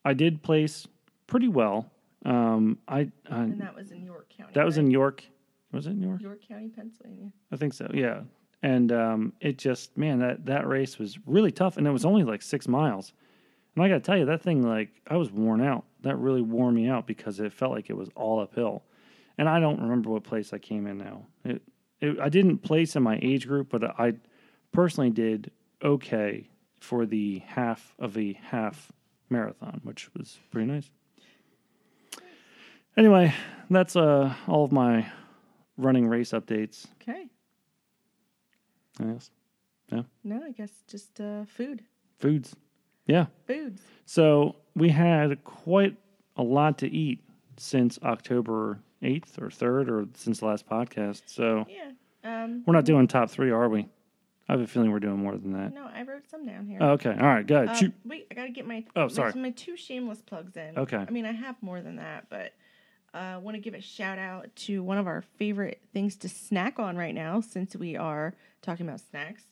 I 0.03 0.13
did 0.13 0.41
place 0.41 0.87
pretty 1.27 1.47
well. 1.47 1.91
Um, 2.25 2.79
I, 2.87 3.11
I 3.29 3.43
And 3.43 3.61
that 3.61 3.75
was 3.75 3.91
in 3.91 4.03
York 4.03 4.27
County. 4.35 4.53
that 4.55 4.65
was 4.65 4.77
in 4.77 4.89
York. 4.89 5.23
Was 5.71 5.87
it 5.87 5.91
in 5.91 6.01
York? 6.01 6.21
York 6.21 6.39
County, 6.47 6.69
Pennsylvania. 6.69 7.31
I 7.51 7.57
think 7.57 7.73
so. 7.73 7.89
Yeah. 7.93 8.21
And 8.63 8.91
um, 8.91 9.33
it 9.41 9.57
just 9.57 9.95
man 9.97 10.19
that 10.19 10.45
that 10.45 10.67
race 10.67 10.97
was 10.97 11.19
really 11.27 11.51
tough, 11.51 11.77
and 11.77 11.85
it 11.85 11.91
was 11.91 12.05
only 12.05 12.23
like 12.23 12.41
six 12.41 12.67
miles. 12.67 13.13
And 13.75 13.83
I 13.83 13.89
got 13.89 13.95
to 13.95 13.99
tell 13.99 14.17
you, 14.17 14.25
that 14.25 14.41
thing 14.41 14.61
like 14.61 14.89
I 15.07 15.17
was 15.17 15.31
worn 15.31 15.61
out. 15.61 15.85
That 16.01 16.15
really 16.17 16.41
wore 16.41 16.71
me 16.71 16.87
out 16.87 17.07
because 17.07 17.39
it 17.39 17.51
felt 17.51 17.71
like 17.71 17.89
it 17.89 17.97
was 17.97 18.09
all 18.15 18.39
uphill. 18.39 18.83
And 19.37 19.49
I 19.49 19.59
don't 19.59 19.81
remember 19.81 20.09
what 20.09 20.23
place 20.23 20.53
I 20.53 20.59
came 20.59 20.87
in 20.87 20.97
now. 20.97 21.25
It, 21.43 21.61
it 21.99 22.19
I 22.19 22.29
didn't 22.29 22.59
place 22.59 22.95
in 22.95 23.03
my 23.03 23.19
age 23.21 23.47
group, 23.47 23.69
but 23.69 23.83
I 23.99 24.13
personally 24.71 25.09
did 25.09 25.51
okay 25.83 26.49
for 26.79 27.05
the 27.05 27.39
half 27.39 27.95
of 27.99 28.17
a 28.17 28.33
half 28.33 28.91
marathon, 29.29 29.81
which 29.83 30.09
was 30.13 30.37
pretty 30.51 30.71
nice. 30.71 30.89
Anyway, 32.95 33.33
that's 33.69 33.95
uh 33.95 34.33
all 34.47 34.63
of 34.63 34.71
my 34.71 35.05
running 35.77 36.07
race 36.07 36.31
updates. 36.31 36.85
Okay. 37.01 37.27
Yes. 39.03 39.31
No, 40.23 40.41
I 40.43 40.51
guess 40.51 40.71
just 40.87 41.19
uh, 41.21 41.45
food. 41.45 41.83
Foods. 42.19 42.55
Yeah. 43.05 43.27
Foods. 43.47 43.81
So 44.05 44.55
we 44.75 44.89
had 44.89 45.43
quite 45.43 45.95
a 46.37 46.43
lot 46.43 46.77
to 46.79 46.87
eat 46.91 47.19
since 47.57 47.99
October 48.03 48.79
8th 49.01 49.37
or 49.41 49.47
3rd 49.49 49.89
or 49.89 50.05
since 50.15 50.39
the 50.39 50.45
last 50.45 50.67
podcast. 50.67 51.23
So 51.25 51.65
Yeah. 51.69 51.91
Um, 52.23 52.63
we're 52.65 52.73
not 52.73 52.85
doing 52.85 53.07
top 53.07 53.29
three, 53.29 53.51
are 53.51 53.69
we? 53.69 53.87
I 54.49 54.53
have 54.53 54.61
a 54.61 54.67
feeling 54.67 54.91
we're 54.91 54.99
doing 54.99 55.17
more 55.17 55.37
than 55.37 55.53
that. 55.53 55.73
no, 55.73 55.87
I 55.93 56.03
wrote 56.03 56.27
some 56.29 56.45
down 56.45 56.65
here. 56.67 56.77
Oh, 56.81 56.89
okay. 56.91 57.11
All 57.11 57.27
right. 57.27 57.45
Go 57.45 57.63
ahead. 57.63 57.83
Um, 57.83 57.93
wait, 58.03 58.27
I 58.29 58.33
gotta 58.35 58.51
get 58.51 58.67
my 58.67 58.83
Oh, 58.95 59.07
sorry. 59.07 59.33
my, 59.35 59.51
two 59.51 59.75
shameless 59.77 60.21
plugs 60.21 60.55
in. 60.57 60.77
Okay. 60.77 60.97
I 60.97 61.09
mean, 61.11 61.25
I 61.25 61.31
have 61.31 61.55
more 61.61 61.81
than 61.81 61.95
that, 61.97 62.27
but 62.29 62.53
I 63.13 63.33
uh, 63.33 63.39
want 63.39 63.55
to 63.55 63.61
give 63.61 63.73
a 63.73 63.81
shout 63.81 64.19
out 64.19 64.55
to 64.57 64.83
one 64.83 64.97
of 64.97 65.07
our 65.07 65.23
favorite 65.37 65.81
things 65.93 66.15
to 66.17 66.29
snack 66.29 66.79
on 66.79 66.97
right 66.97 67.15
now, 67.15 67.41
since 67.41 67.75
we 67.75 67.95
are 67.95 68.33
talking 68.61 68.87
about 68.87 68.99
snacks, 68.99 69.43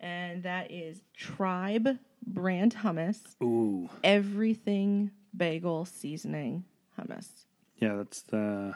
and 0.00 0.42
that 0.44 0.70
is 0.70 1.02
Tribe 1.14 1.98
brand 2.26 2.76
hummus, 2.76 3.20
Ooh. 3.42 3.88
everything 4.04 5.10
bagel 5.36 5.84
seasoning 5.84 6.64
hummus. 6.98 7.28
Yeah, 7.78 7.94
that's 7.96 8.22
the, 8.22 8.74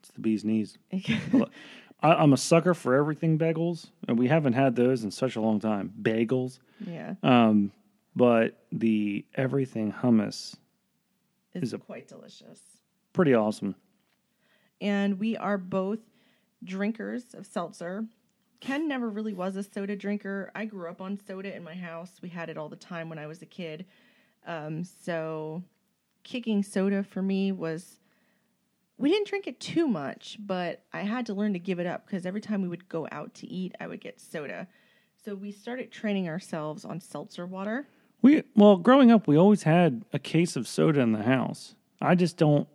it's 0.00 0.10
the 0.10 0.20
bee's 0.20 0.44
knees. 0.44 0.78
I, 0.92 2.12
I'm 2.14 2.32
a 2.32 2.36
sucker 2.36 2.74
for 2.74 2.94
everything 2.94 3.38
bagels, 3.38 3.86
and 4.08 4.18
we 4.18 4.28
haven't 4.28 4.52
had 4.54 4.76
those 4.76 5.04
in 5.04 5.10
such 5.10 5.36
a 5.36 5.40
long 5.40 5.60
time. 5.60 5.92
Bagels. 6.00 6.58
yeah, 6.86 7.14
Um, 7.22 7.72
but 8.14 8.64
the 8.72 9.24
everything 9.34 9.92
hummus, 9.92 10.56
it's 11.54 11.64
Is 11.68 11.72
a- 11.74 11.78
quite 11.78 12.08
delicious. 12.08 12.60
pretty 13.12 13.34
awesome. 13.34 13.74
and 14.80 15.18
we 15.18 15.36
are 15.36 15.56
both 15.58 16.00
drinkers 16.64 17.34
of 17.34 17.46
seltzer. 17.46 18.04
Ken 18.60 18.88
never 18.88 19.08
really 19.08 19.34
was 19.34 19.56
a 19.56 19.62
soda 19.62 19.96
drinker. 19.96 20.50
I 20.54 20.64
grew 20.64 20.88
up 20.88 21.00
on 21.00 21.18
soda 21.26 21.54
in 21.54 21.62
my 21.62 21.74
house. 21.74 22.12
We 22.22 22.28
had 22.28 22.48
it 22.48 22.56
all 22.56 22.68
the 22.68 22.76
time 22.76 23.08
when 23.08 23.18
I 23.18 23.26
was 23.26 23.42
a 23.42 23.46
kid. 23.46 23.86
Um, 24.46 24.84
so 24.84 25.62
kicking 26.22 26.62
soda 26.62 27.02
for 27.02 27.22
me 27.22 27.52
was 27.52 27.98
we 28.98 29.10
didn't 29.10 29.28
drink 29.28 29.46
it 29.46 29.60
too 29.60 29.86
much, 29.86 30.38
but 30.40 30.82
I 30.92 31.02
had 31.02 31.26
to 31.26 31.34
learn 31.34 31.52
to 31.52 31.58
give 31.58 31.78
it 31.78 31.86
up 31.86 32.06
because 32.06 32.24
every 32.24 32.40
time 32.40 32.62
we 32.62 32.68
would 32.68 32.88
go 32.88 33.06
out 33.12 33.34
to 33.34 33.46
eat, 33.46 33.74
I 33.78 33.86
would 33.86 34.00
get 34.00 34.20
soda. 34.20 34.66
So 35.22 35.34
we 35.34 35.50
started 35.52 35.90
training 35.90 36.28
ourselves 36.28 36.84
on 36.84 37.00
seltzer 37.00 37.46
water. 37.46 37.86
We 38.22 38.44
well, 38.54 38.76
growing 38.76 39.10
up, 39.10 39.26
we 39.26 39.36
always 39.36 39.64
had 39.64 40.04
a 40.12 40.18
case 40.18 40.56
of 40.56 40.66
soda 40.66 41.00
in 41.00 41.12
the 41.12 41.22
house. 41.22 41.74
I 42.00 42.14
just 42.14 42.36
don't. 42.36 42.66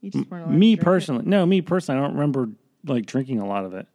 You 0.00 0.10
just 0.10 0.30
weren't 0.30 0.44
allowed 0.44 0.52
to 0.52 0.58
Me 0.58 0.68
drink 0.76 0.80
it. 0.80 0.84
personally, 0.84 1.24
no, 1.26 1.44
me 1.44 1.60
personally, 1.60 2.00
I 2.00 2.04
don't 2.04 2.14
remember 2.14 2.50
like 2.84 3.06
drinking 3.06 3.40
a 3.40 3.46
lot 3.46 3.64
of 3.64 3.74
it. 3.74 3.88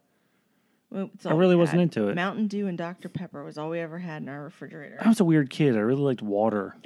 I 0.94 1.32
really 1.32 1.56
wasn't 1.56 1.82
into 1.82 2.08
it. 2.08 2.14
Mountain 2.14 2.46
Dew 2.46 2.68
and 2.68 2.78
Dr. 2.78 3.08
Pepper 3.08 3.42
was 3.42 3.58
all 3.58 3.70
we 3.70 3.80
ever 3.80 3.98
had 3.98 4.22
in 4.22 4.28
our 4.28 4.44
refrigerator. 4.44 4.98
I 5.00 5.08
was 5.08 5.20
a 5.20 5.24
weird 5.24 5.50
kid. 5.50 5.76
I 5.76 5.80
really 5.80 6.02
liked 6.02 6.22
water, 6.22 6.76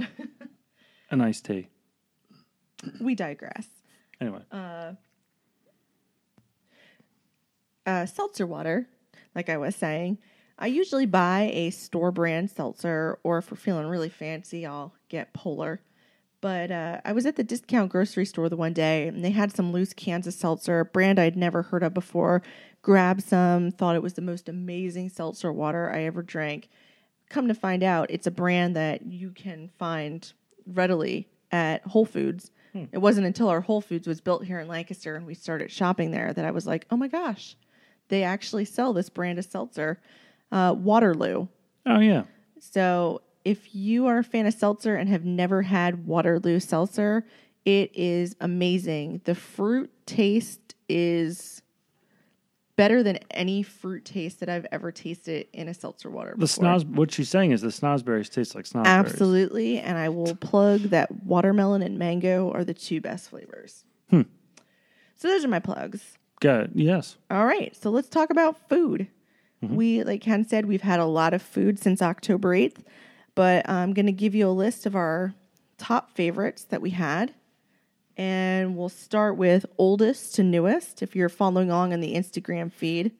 and 1.11 1.23
iced 1.23 1.45
tea. 1.45 1.69
we 3.01 3.15
digress. 3.15 3.67
Anyway, 4.21 4.41
uh, 4.51 4.93
seltzer 8.07 8.47
water, 8.47 8.89
like 9.35 9.49
I 9.49 9.57
was 9.57 9.77
saying, 9.77 10.19
I 10.59 10.67
usually 10.67 11.07
buy 11.07 11.51
a 11.53 11.71
store 11.71 12.11
brand 12.11 12.51
seltzer, 12.51 13.19
or 13.23 13.39
if 13.39 13.51
we're 13.51 13.57
feeling 13.57 13.87
really 13.87 14.09
fancy, 14.09 14.67
I'll 14.67 14.95
get 15.09 15.33
Polar. 15.33 15.81
But 16.41 16.71
uh, 16.71 17.01
I 17.05 17.13
was 17.13 17.27
at 17.27 17.37
the 17.37 17.43
discount 17.43 17.91
grocery 17.91 18.25
store 18.25 18.49
the 18.49 18.57
one 18.57 18.73
day, 18.73 19.09
and 19.09 19.25
they 19.25 19.31
had 19.31 19.55
some 19.55 19.73
loose 19.73 19.93
cans 19.93 20.27
of 20.27 20.35
seltzer, 20.35 20.81
a 20.81 20.85
brand 20.85 21.19
I'd 21.19 21.37
never 21.37 21.63
heard 21.63 21.83
of 21.83 21.95
before. 21.95 22.43
Grabbed 22.83 23.23
some, 23.23 23.71
thought 23.71 23.97
it 23.97 24.03
was 24.03 24.15
the 24.15 24.23
most 24.23 24.49
amazing 24.49 25.11
seltzer 25.11 25.53
water 25.53 25.91
I 25.91 26.05
ever 26.05 26.23
drank. 26.23 26.69
Come 27.29 27.49
to 27.49 27.55
find 27.55 27.83
out, 27.83 28.11
it's 28.11 28.27
a 28.27 28.31
brand 28.31 28.77
that 28.77 29.05
you 29.05 29.31
can 29.31 29.71
find 29.79 30.33
readily 30.67 31.29
at 31.51 31.87
Whole 31.87 32.07
Foods. 32.07 32.51
It 32.93 32.99
wasn't 32.99 33.27
until 33.27 33.49
our 33.49 33.61
Whole 33.61 33.81
Foods 33.81 34.07
was 34.07 34.21
built 34.21 34.45
here 34.45 34.61
in 34.61 34.69
Lancaster 34.69 35.17
and 35.17 35.27
we 35.27 35.35
started 35.35 35.71
shopping 35.73 36.13
there 36.13 36.33
that 36.33 36.45
I 36.45 36.53
was 36.53 36.67
like, 36.67 36.87
oh 36.91 36.97
my 36.97 37.09
gosh, 37.09 37.57
they 38.09 38.23
actually 38.23 38.65
sell 38.65 38.93
this 38.93 39.09
brand 39.09 39.39
of 39.39 39.45
seltzer, 39.47 40.01
uh, 40.53 40.75
Waterloo. 40.79 41.49
Oh 41.87 41.99
yeah. 41.99 42.25
So 42.61 43.23
if 43.45 43.75
you 43.75 44.07
are 44.07 44.19
a 44.19 44.25
fan 44.25 44.47
of 44.47 44.55
seltzer 44.55 44.95
and 44.95 45.09
have 45.09 45.25
never 45.25 45.63
had 45.63 46.07
Waterloo 46.07 46.61
seltzer, 46.61 47.27
it 47.65 47.91
is 47.97 48.37
amazing. 48.41 49.23
The 49.25 49.35
fruit 49.35 49.91
taste 50.07 50.75
is 50.89 51.58
better 52.79 53.03
than 53.03 53.19
any 53.33 53.61
fruit 53.61 54.05
taste 54.05 54.39
that 54.39 54.49
I've 54.49 54.65
ever 54.71 54.93
tasted 54.93 55.49
in 55.53 55.67
a 55.67 55.75
seltzer 55.75 56.09
water. 56.09 56.31
The 56.31 56.47
before. 56.47 56.65
snoz. 56.65 56.87
What 56.87 57.11
she's 57.11 57.29
saying 57.29 57.51
is 57.51 57.61
the 57.61 57.69
snozzberries 57.69 58.31
taste 58.31 58.55
like 58.55 58.67
snozzberries. 58.67 58.87
Absolutely. 58.87 59.81
And 59.81 59.99
I 59.99 60.09
will 60.09 60.37
plug 60.37 60.83
that 60.83 61.25
watermelon 61.25 61.83
and 61.83 61.99
mango 61.99 62.53
are 62.53 62.63
the 62.63 62.73
two 62.73 63.01
best 63.01 63.31
flavors. 63.31 63.85
Hmm. 64.11 64.23
So 65.17 65.27
those 65.27 65.45
are 65.45 65.49
my 65.49 65.59
plugs. 65.59 66.19
Good. 66.41 66.71
Yes. 66.77 67.17
All 67.33 67.45
right. 67.45 67.75
So 67.77 67.91
let's 67.91 68.09
talk 68.09 68.31
about 68.31 68.69
food. 68.69 69.09
We, 69.61 70.05
like 70.05 70.21
Ken 70.21 70.47
said, 70.47 70.67
we've 70.67 70.83
had 70.83 71.01
a 71.01 71.05
lot 71.05 71.35
of 71.35 71.43
food 71.43 71.81
since 71.81 72.01
October 72.01 72.55
8th, 72.55 72.85
but 73.35 73.69
I'm 73.69 73.93
going 73.93 74.07
to 74.07 74.13
give 74.13 74.33
you 74.33 74.49
a 74.49 74.51
list 74.51 74.87
of 74.87 74.95
our 74.95 75.35
top 75.79 76.15
favorites 76.15 76.63
that 76.71 76.81
we 76.81 76.91
had. 76.91 77.35
And 78.19 78.77
we'll 78.77 78.89
start 78.89 79.37
with 79.37 79.65
oldest 79.79 80.35
to 80.35 80.43
newest 80.43 81.03
if 81.03 81.15
you're 81.15 81.29
following 81.29 81.71
along 81.71 81.93
on 81.93 82.01
the 82.01 82.15
Instagram 82.15 82.71
feed. 82.71 83.13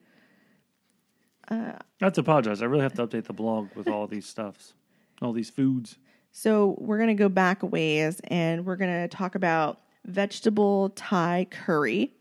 I 1.49 1.77
have 2.01 2.13
to 2.13 2.21
apologize. 2.21 2.61
I 2.61 2.65
really 2.65 2.83
have 2.83 2.93
to 2.95 3.07
update 3.07 3.23
the 3.23 3.33
blog 3.33 3.69
with 3.75 3.87
all 3.87 4.07
these 4.07 4.27
stuffs, 4.27 4.73
all 5.21 5.33
these 5.33 5.49
foods. 5.49 5.97
So 6.31 6.75
we're 6.79 6.97
going 6.97 7.07
to 7.07 7.15
go 7.15 7.29
back 7.29 7.63
a 7.63 7.65
ways 7.65 8.21
and 8.25 8.65
we're 8.65 8.75
going 8.75 8.91
to 8.91 9.07
talk 9.07 9.35
about 9.35 9.79
vegetable 10.05 10.89
Thai 10.89 11.47
curry. 11.49 12.13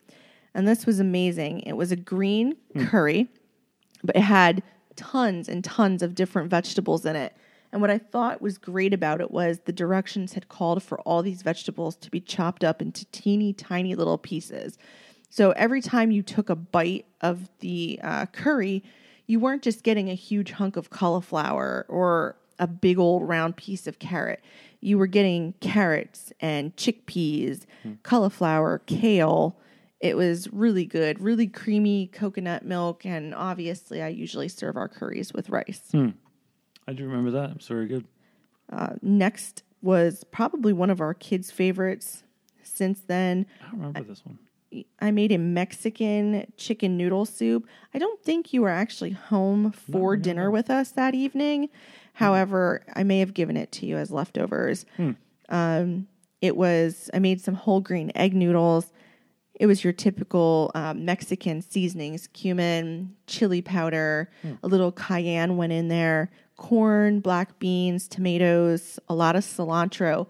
And 0.55 0.67
this 0.67 0.87
was 0.87 0.99
amazing. 0.99 1.61
It 1.61 1.75
was 1.75 1.93
a 1.93 1.97
green 1.97 2.57
hmm. 2.73 2.87
curry, 2.87 3.29
but 4.03 4.17
it 4.17 4.23
had 4.23 4.63
tons 4.97 5.49
and 5.49 5.63
tons 5.63 6.03
of 6.03 6.15
different 6.15 6.49
vegetables 6.49 7.05
in 7.05 7.17
it. 7.17 7.37
And 7.73 7.81
what 7.81 7.91
I 7.91 7.99
thought 7.99 8.41
was 8.41 8.59
great 8.59 8.95
about 8.95 9.21
it 9.21 9.31
was 9.31 9.61
the 9.61 9.73
directions 9.73 10.33
had 10.33 10.49
called 10.49 10.83
for 10.83 11.01
all 11.01 11.23
these 11.23 11.43
vegetables 11.43 11.97
to 11.97 12.11
be 12.11 12.21
chopped 12.21 12.65
up 12.65 12.81
into 12.81 13.05
teeny 13.07 13.53
tiny 13.53 13.95
little 13.95 14.19
pieces. 14.19 14.79
So 15.31 15.51
every 15.53 15.83
time 15.83 16.11
you 16.11 16.23
took 16.23 16.49
a 16.49 16.57
bite 16.57 17.07
of 17.21 17.51
the 17.61 18.01
uh, 18.03 18.27
curry, 18.27 18.83
you 19.27 19.39
weren't 19.39 19.63
just 19.63 19.83
getting 19.83 20.09
a 20.09 20.15
huge 20.15 20.53
hunk 20.53 20.77
of 20.77 20.89
cauliflower 20.89 21.85
or 21.89 22.37
a 22.59 22.67
big 22.67 22.99
old 22.99 23.29
round 23.29 23.57
piece 23.57 23.87
of 23.87 23.99
carrot. 23.99 24.43
You 24.81 24.97
were 24.97 25.07
getting 25.07 25.53
carrots 25.61 26.33
and 26.41 26.75
chickpeas, 26.77 27.67
cauliflower, 28.03 28.81
kale. 28.87 29.59
It 30.01 30.17
was 30.17 30.51
really 30.53 30.87
good, 30.87 31.21
really 31.21 31.47
creamy 31.49 32.07
coconut 32.07 32.65
milk. 32.65 33.05
And 33.05 33.35
obviously, 33.35 34.01
I 34.01 34.09
usually 34.09 34.49
serve 34.49 34.77
our 34.77 34.89
curries 34.89 35.35
with 35.35 35.51
rice. 35.51 35.83
I 36.89 36.95
do 36.95 37.05
remember 37.07 37.31
that. 37.33 37.51
It's 37.57 37.67
very 37.69 37.87
good. 37.87 38.07
Uh, 38.73 38.95
next 39.03 39.63
was 39.83 40.25
probably 40.25 40.73
one 40.73 40.89
of 40.91 41.01
our 41.03 41.13
kids' 41.15 41.51
favorites. 41.51 42.25
Since 42.63 43.01
then, 43.07 43.45
I 43.61 43.71
don't 43.71 43.79
remember 43.81 44.03
this 44.05 44.23
one. 44.25 44.39
I 45.01 45.11
made 45.11 45.31
a 45.33 45.39
Mexican 45.39 46.51
chicken 46.57 46.97
noodle 46.97 47.25
soup. 47.27 47.67
I 47.95 47.99
don't 47.99 48.23
think 48.23 48.53
you 48.53 48.63
were 48.63 48.69
actually 48.71 49.11
home 49.11 49.73
for 49.73 50.17
dinner 50.17 50.51
with 50.51 50.71
us 50.71 50.91
that 50.93 51.15
evening. 51.15 51.69
However, 52.15 52.83
I 52.97 53.03
may 53.03 53.19
have 53.21 53.33
given 53.35 53.57
it 53.57 53.71
to 53.73 53.87
you 53.87 53.97
as 53.99 54.11
leftovers. 54.11 54.85
Um, 55.51 56.09
it 56.41 56.57
was, 56.57 57.11
I 57.15 57.19
made 57.19 57.41
some 57.41 57.55
whole 57.55 57.81
grain 57.81 58.13
egg 58.15 58.35
noodles. 58.35 58.93
It 59.55 59.67
was 59.67 59.83
your 59.83 59.93
typical 59.93 60.71
um, 60.75 61.05
Mexican 61.05 61.63
seasonings 61.63 62.29
cumin, 62.29 63.15
chili 63.27 63.61
powder, 63.63 64.31
a 64.63 64.69
little 64.69 64.93
cayenne 64.93 65.57
went 65.57 65.73
in 65.73 65.89
there, 65.89 66.31
corn, 66.59 67.21
black 67.21 67.59
beans, 67.59 68.07
tomatoes, 68.07 68.99
a 69.09 69.15
lot 69.15 69.35
of 69.35 69.45
cilantro. 69.45 70.27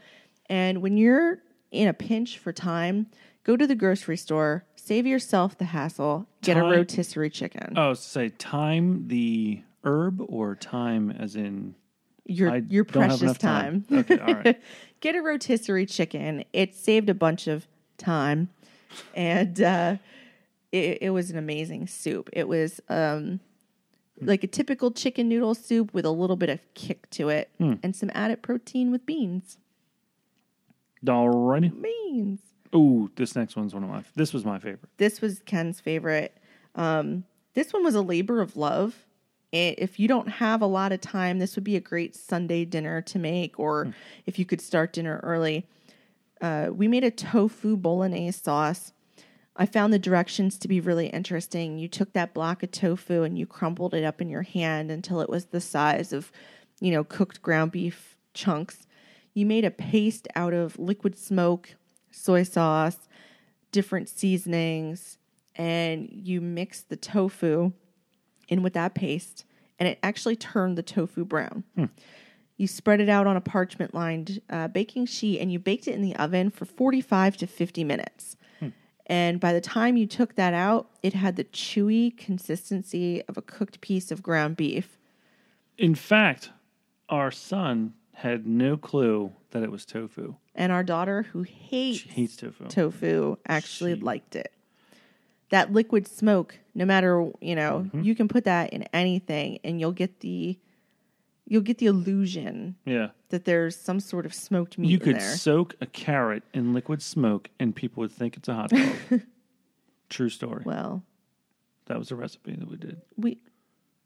And 0.47 0.81
when 0.81 0.97
you're 0.97 1.41
in 1.73 1.89
a 1.89 1.93
pinch 1.93 2.39
for 2.39 2.53
time, 2.53 3.09
go 3.43 3.57
to 3.57 3.67
the 3.67 3.75
grocery 3.75 4.17
store, 4.17 4.65
save 4.77 5.07
yourself 5.07 5.59
the 5.59 5.65
hassle, 5.65 6.29
get 6.43 6.57
a 6.57 6.63
rotisserie 6.63 7.31
chicken. 7.31 7.75
Oh, 7.77 7.95
say 7.95 8.29
time 8.29 9.09
the 9.09 9.63
herb 9.85 10.21
or 10.29 10.55
time 10.55 11.11
as 11.11 11.35
in 11.35 11.75
your 12.25 12.51
I 12.53 12.63
your 12.69 12.85
precious 12.85 13.37
time. 13.39 13.85
time. 13.85 13.99
Okay, 14.01 14.19
all 14.19 14.35
right. 14.35 14.61
Get 15.01 15.15
a 15.15 15.23
rotisserie 15.23 15.87
chicken. 15.87 16.45
It 16.53 16.75
saved 16.75 17.09
a 17.09 17.15
bunch 17.15 17.47
of 17.47 17.67
time, 17.99 18.51
and 19.15 19.63
uh, 19.63 19.97
it, 20.73 20.99
it 21.03 21.11
was 21.11 21.31
an 21.31 21.39
amazing 21.39 21.87
soup. 21.87 22.29
It 22.33 22.49
was 22.49 22.81
um, 22.89 23.41
like 24.21 24.43
a 24.45 24.47
typical 24.47 24.91
chicken 24.91 25.29
noodle 25.29 25.55
soup 25.55 25.93
with 25.95 26.05
a 26.05 26.11
little 26.11 26.37
bit 26.37 26.49
of 26.51 26.61
kick 26.75 27.09
to 27.11 27.29
it, 27.29 27.51
Hmm. 27.59 27.75
and 27.83 27.95
some 27.95 28.11
added 28.15 28.43
protein 28.43 28.91
with 28.91 29.05
beans. 29.07 29.59
Alrighty. 31.05 31.73
Beans. 31.81 32.41
Ooh, 32.75 33.11
this 33.17 33.35
next 33.37 33.57
one's 33.57 33.73
one 33.75 33.85
of 33.85 33.89
my. 33.91 34.03
This 34.15 34.33
was 34.33 34.45
my 34.45 34.59
favorite. 34.59 34.91
This 34.97 35.21
was 35.21 35.41
Ken's 35.47 35.81
favorite. 35.81 36.37
Um, 36.75 37.25
this 37.55 37.73
one 37.73 37.85
was 37.85 37.95
a 37.95 38.03
labor 38.03 38.41
of 38.41 38.57
love. 38.57 39.07
If 39.51 39.99
you 39.99 40.09
don't 40.09 40.29
have 40.29 40.61
a 40.61 40.67
lot 40.67 40.93
of 40.93 41.01
time, 41.01 41.39
this 41.39 41.55
would 41.57 41.65
be 41.65 41.77
a 41.77 41.81
great 41.81 42.15
Sunday 42.15 42.67
dinner 42.67 43.01
to 43.03 43.19
make, 43.19 43.59
or 43.59 43.95
if 44.27 44.39
you 44.39 44.45
could 44.45 44.61
start 44.61 44.93
dinner 44.93 45.21
early. 45.23 45.67
Uh, 46.43 46.69
we 46.71 46.87
made 46.87 47.03
a 47.05 47.11
tofu 47.11 47.77
bolognese 47.77 48.41
sauce. 48.43 48.93
I 49.59 49.67
found 49.67 49.93
the 49.93 49.99
directions 49.99 50.57
to 50.59 50.69
be 50.69 50.81
really 50.81 51.09
interesting. 51.09 51.79
You 51.79 51.89
took 51.89 52.13
that 52.13 52.33
block 52.33 52.63
of 52.63 52.71
tofu 52.71 53.25
and 53.25 53.37
you 53.37 53.45
crumpled 53.45 53.93
it 53.93 54.05
up 54.05 54.23
in 54.23 54.29
your 54.29 54.43
hand 54.43 54.91
until 54.93 55.21
it 55.21 55.29
was 55.29 55.47
the 55.47 55.61
size 55.61 56.13
of, 56.13 56.31
you 56.81 56.93
know, 56.93 57.03
cooked 57.03 57.43
ground 57.43 57.73
beef 57.73 58.17
chunks. 58.35 58.87
You 59.35 59.45
made 59.47 59.65
a 59.65 59.73
paste 59.73 60.29
out 60.37 60.55
of 60.55 60.79
liquid 60.79 61.19
smoke, 61.19 61.75
soy 62.13 62.45
sauce, 62.45 63.09
different 63.73 64.09
seasonings, 64.09 65.19
and 65.57 66.09
you 66.11 66.41
mixed 66.41 66.89
the 66.89 66.97
tofu 66.97 67.73
in 68.47 68.63
with 68.63 68.75
that 68.75 68.95
paste, 68.95 69.45
and 69.79 69.89
it 69.89 69.99
actually 70.05 70.37
turned 70.37 70.79
the 70.79 70.83
tofu 70.85 71.25
brown. 71.25 71.65
You 72.57 72.69
spread 72.69 73.01
it 73.01 73.09
out 73.09 73.27
on 73.27 73.37
a 73.37 73.41
parchment 73.41 73.93
lined 73.93 74.41
uh, 74.51 74.69
baking 74.69 75.07
sheet 75.07 75.41
and 75.41 75.53
you 75.53 75.59
baked 75.59 75.87
it 75.87 75.95
in 75.95 76.03
the 76.03 76.17
oven 76.17 76.51
for 76.51 76.65
45 76.65 77.37
to 77.39 77.47
50 77.47 77.85
minutes. 77.85 78.37
And 79.09 79.41
by 79.41 79.53
the 79.53 79.61
time 79.61 79.97
you 79.97 80.07
took 80.07 80.35
that 80.35 80.53
out, 80.55 80.89
it 81.03 81.15
had 81.15 81.37
the 81.37 81.45
chewy 81.45 82.17
consistency 82.17 83.23
of 83.29 83.37
a 83.39 83.43
cooked 83.43 83.81
piece 83.81 84.11
of 84.11 84.23
ground 84.23 84.57
beef. 84.57 84.99
In 85.79 85.95
fact, 85.95 86.51
our 87.09 87.31
son 87.31 87.95
had 88.15 88.47
no 88.47 88.77
clue 88.77 89.33
that 89.53 89.63
it 89.63 89.71
was 89.71 89.87
tofu. 89.87 90.35
And 90.55 90.73
our 90.73 90.83
daughter, 90.83 91.23
who 91.33 91.43
hates 91.43 92.01
She 92.01 92.09
hates 92.09 92.37
tofu. 92.37 92.67
tofu, 92.69 93.37
actually 93.47 93.95
She- 93.95 94.01
liked 94.01 94.37
it. 94.37 94.53
That 95.51 95.73
liquid 95.73 96.07
smoke, 96.07 96.59
no 96.75 96.85
matter 96.85 97.31
you 97.41 97.55
know, 97.55 97.85
Mm-hmm. 97.87 98.03
you 98.03 98.15
can 98.15 98.29
put 98.29 98.45
that 98.45 98.71
in 98.75 98.83
anything, 98.93 99.59
and 99.65 99.81
you'll 99.81 99.93
get 99.93 100.21
the 100.21 100.59
you'll 101.51 101.63
get 101.63 101.79
the 101.79 101.87
illusion 101.87 102.77
yeah. 102.85 103.09
that 103.31 103.45
there's 103.47 103.75
some 103.75 103.99
sort 104.01 104.27
of 104.27 104.35
smoked 104.35 104.77
meat 104.79 104.91
You 104.91 104.99
could 104.99 105.17
there. 105.17 105.37
soak 105.37 105.75
a 105.81 105.87
carrot 105.87 106.43
in 106.53 106.75
liquid 106.75 107.01
smoke 107.03 107.49
and 107.59 107.75
people 107.75 108.03
would 108.03 108.13
think 108.13 108.37
it's 108.37 108.49
a 108.49 108.55
hot 108.55 108.71
dog. 108.71 108.93
True 110.11 110.29
story. 110.29 110.63
well, 110.65 111.03
That 111.87 111.99
was 111.99 112.11
a 112.11 112.17
recipe 112.17 112.55
that 112.55 112.69
we 112.71 112.77
did. 112.77 113.01
we 113.17 113.39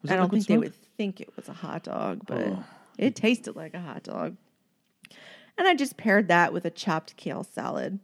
I 0.09 0.17
don't 0.17 0.31
think 0.31 0.47
they 0.47 0.59
would 0.59 0.75
think 0.97 1.21
it 1.21 1.35
was 1.37 1.49
a 1.49 1.53
hot 1.53 1.85
dog, 1.85 2.23
but 2.27 2.39
Oh. 2.47 2.65
it 2.99 3.15
tasted 3.17 3.55
like 3.57 3.75
a 3.75 3.81
hot 3.81 4.03
dog. 4.05 4.37
And 5.59 5.69
I 5.69 5.75
just 5.75 5.97
paired 5.97 6.29
that 6.29 6.53
with 6.53 6.65
a 6.65 6.71
chopped 6.71 7.17
kale 7.17 7.45
salad. 7.45 7.99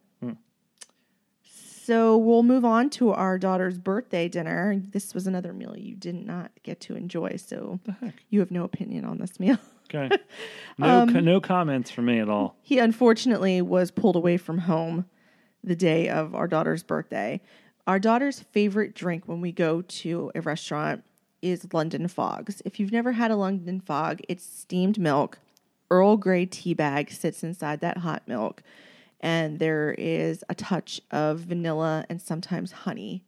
So 1.88 2.18
we'll 2.18 2.42
move 2.42 2.66
on 2.66 2.90
to 2.90 3.12
our 3.12 3.38
daughter's 3.38 3.78
birthday 3.78 4.28
dinner. 4.28 4.78
This 4.90 5.14
was 5.14 5.26
another 5.26 5.54
meal 5.54 5.74
you 5.74 5.94
did 5.96 6.16
not 6.16 6.50
get 6.62 6.80
to 6.80 6.94
enjoy, 6.96 7.36
so 7.36 7.80
you 8.28 8.40
have 8.40 8.50
no 8.50 8.64
opinion 8.64 9.06
on 9.06 9.16
this 9.16 9.40
meal. 9.40 9.56
Okay. 9.88 10.14
No, 10.76 11.00
Um, 11.02 11.12
co- 11.14 11.20
no 11.20 11.40
comments 11.40 11.90
from 11.90 12.04
me 12.04 12.18
at 12.20 12.28
all. 12.28 12.56
He 12.60 12.78
unfortunately 12.78 13.62
was 13.62 13.90
pulled 13.90 14.16
away 14.16 14.36
from 14.36 14.58
home 14.58 15.06
the 15.64 15.74
day 15.74 16.10
of 16.10 16.34
our 16.34 16.46
daughter's 16.46 16.82
birthday. 16.82 17.40
Our 17.86 17.98
daughter's 17.98 18.40
favorite 18.40 18.94
drink 18.94 19.22
when 19.26 19.40
we 19.40 19.50
go 19.50 19.80
to 19.80 20.30
a 20.34 20.42
restaurant 20.42 21.04
is 21.40 21.66
London 21.72 22.06
Fogs. 22.06 22.60
If 22.66 22.78
you've 22.78 22.92
never 22.92 23.12
had 23.12 23.30
a 23.30 23.36
London 23.36 23.80
Fog, 23.80 24.20
it's 24.28 24.44
steamed 24.44 24.98
milk. 24.98 25.38
Earl 25.90 26.18
Grey 26.18 26.44
tea 26.44 26.74
bag 26.74 27.10
sits 27.10 27.42
inside 27.42 27.80
that 27.80 27.96
hot 27.98 28.22
milk, 28.28 28.62
and 29.20 29.58
there 29.58 29.94
is 29.98 30.44
a 30.48 30.54
touch 30.54 31.00
of 31.10 31.40
vanilla 31.40 32.04
and 32.08 32.20
sometimes 32.20 32.72
honey 32.72 33.24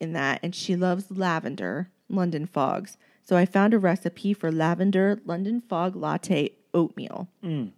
in 0.00 0.12
that. 0.14 0.40
And 0.42 0.54
she 0.54 0.76
loves 0.76 1.10
lavender 1.10 1.90
London 2.08 2.46
Fogs. 2.46 2.96
So 3.22 3.36
I 3.36 3.46
found 3.46 3.74
a 3.74 3.78
recipe 3.78 4.32
for 4.32 4.50
lavender 4.50 5.20
London 5.24 5.60
Fog 5.60 5.94
latte 5.94 6.52
oatmeal. 6.74 7.28
Mm. 7.44 7.72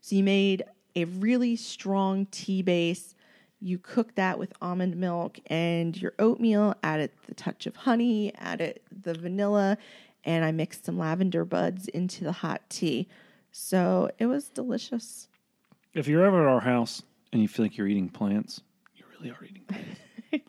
So 0.00 0.16
you 0.16 0.22
made 0.22 0.62
a 0.94 1.04
really 1.04 1.56
strong 1.56 2.26
tea 2.26 2.62
base. 2.62 3.14
You 3.60 3.78
cook 3.78 4.14
that 4.14 4.38
with 4.38 4.52
almond 4.60 4.96
milk 4.96 5.40
and 5.46 6.00
your 6.00 6.12
oatmeal, 6.18 6.74
added 6.82 7.10
the 7.26 7.34
touch 7.34 7.66
of 7.66 7.76
honey, 7.76 8.32
added 8.36 8.80
the 8.92 9.14
vanilla, 9.14 9.78
and 10.22 10.44
I 10.44 10.52
mixed 10.52 10.84
some 10.84 10.98
lavender 10.98 11.44
buds 11.44 11.88
into 11.88 12.24
the 12.24 12.32
hot 12.32 12.62
tea. 12.68 13.08
So 13.50 14.10
it 14.18 14.26
was 14.26 14.48
delicious. 14.48 15.28
If 15.94 16.08
you're 16.08 16.24
ever 16.24 16.46
at 16.48 16.52
our 16.52 16.60
house 16.60 17.02
and 17.32 17.40
you 17.40 17.48
feel 17.48 17.64
like 17.64 17.76
you're 17.76 17.86
eating 17.86 18.08
plants, 18.08 18.60
you 18.96 19.04
really 19.18 19.30
are 19.30 19.44
eating 19.44 19.62
plants. 19.66 20.00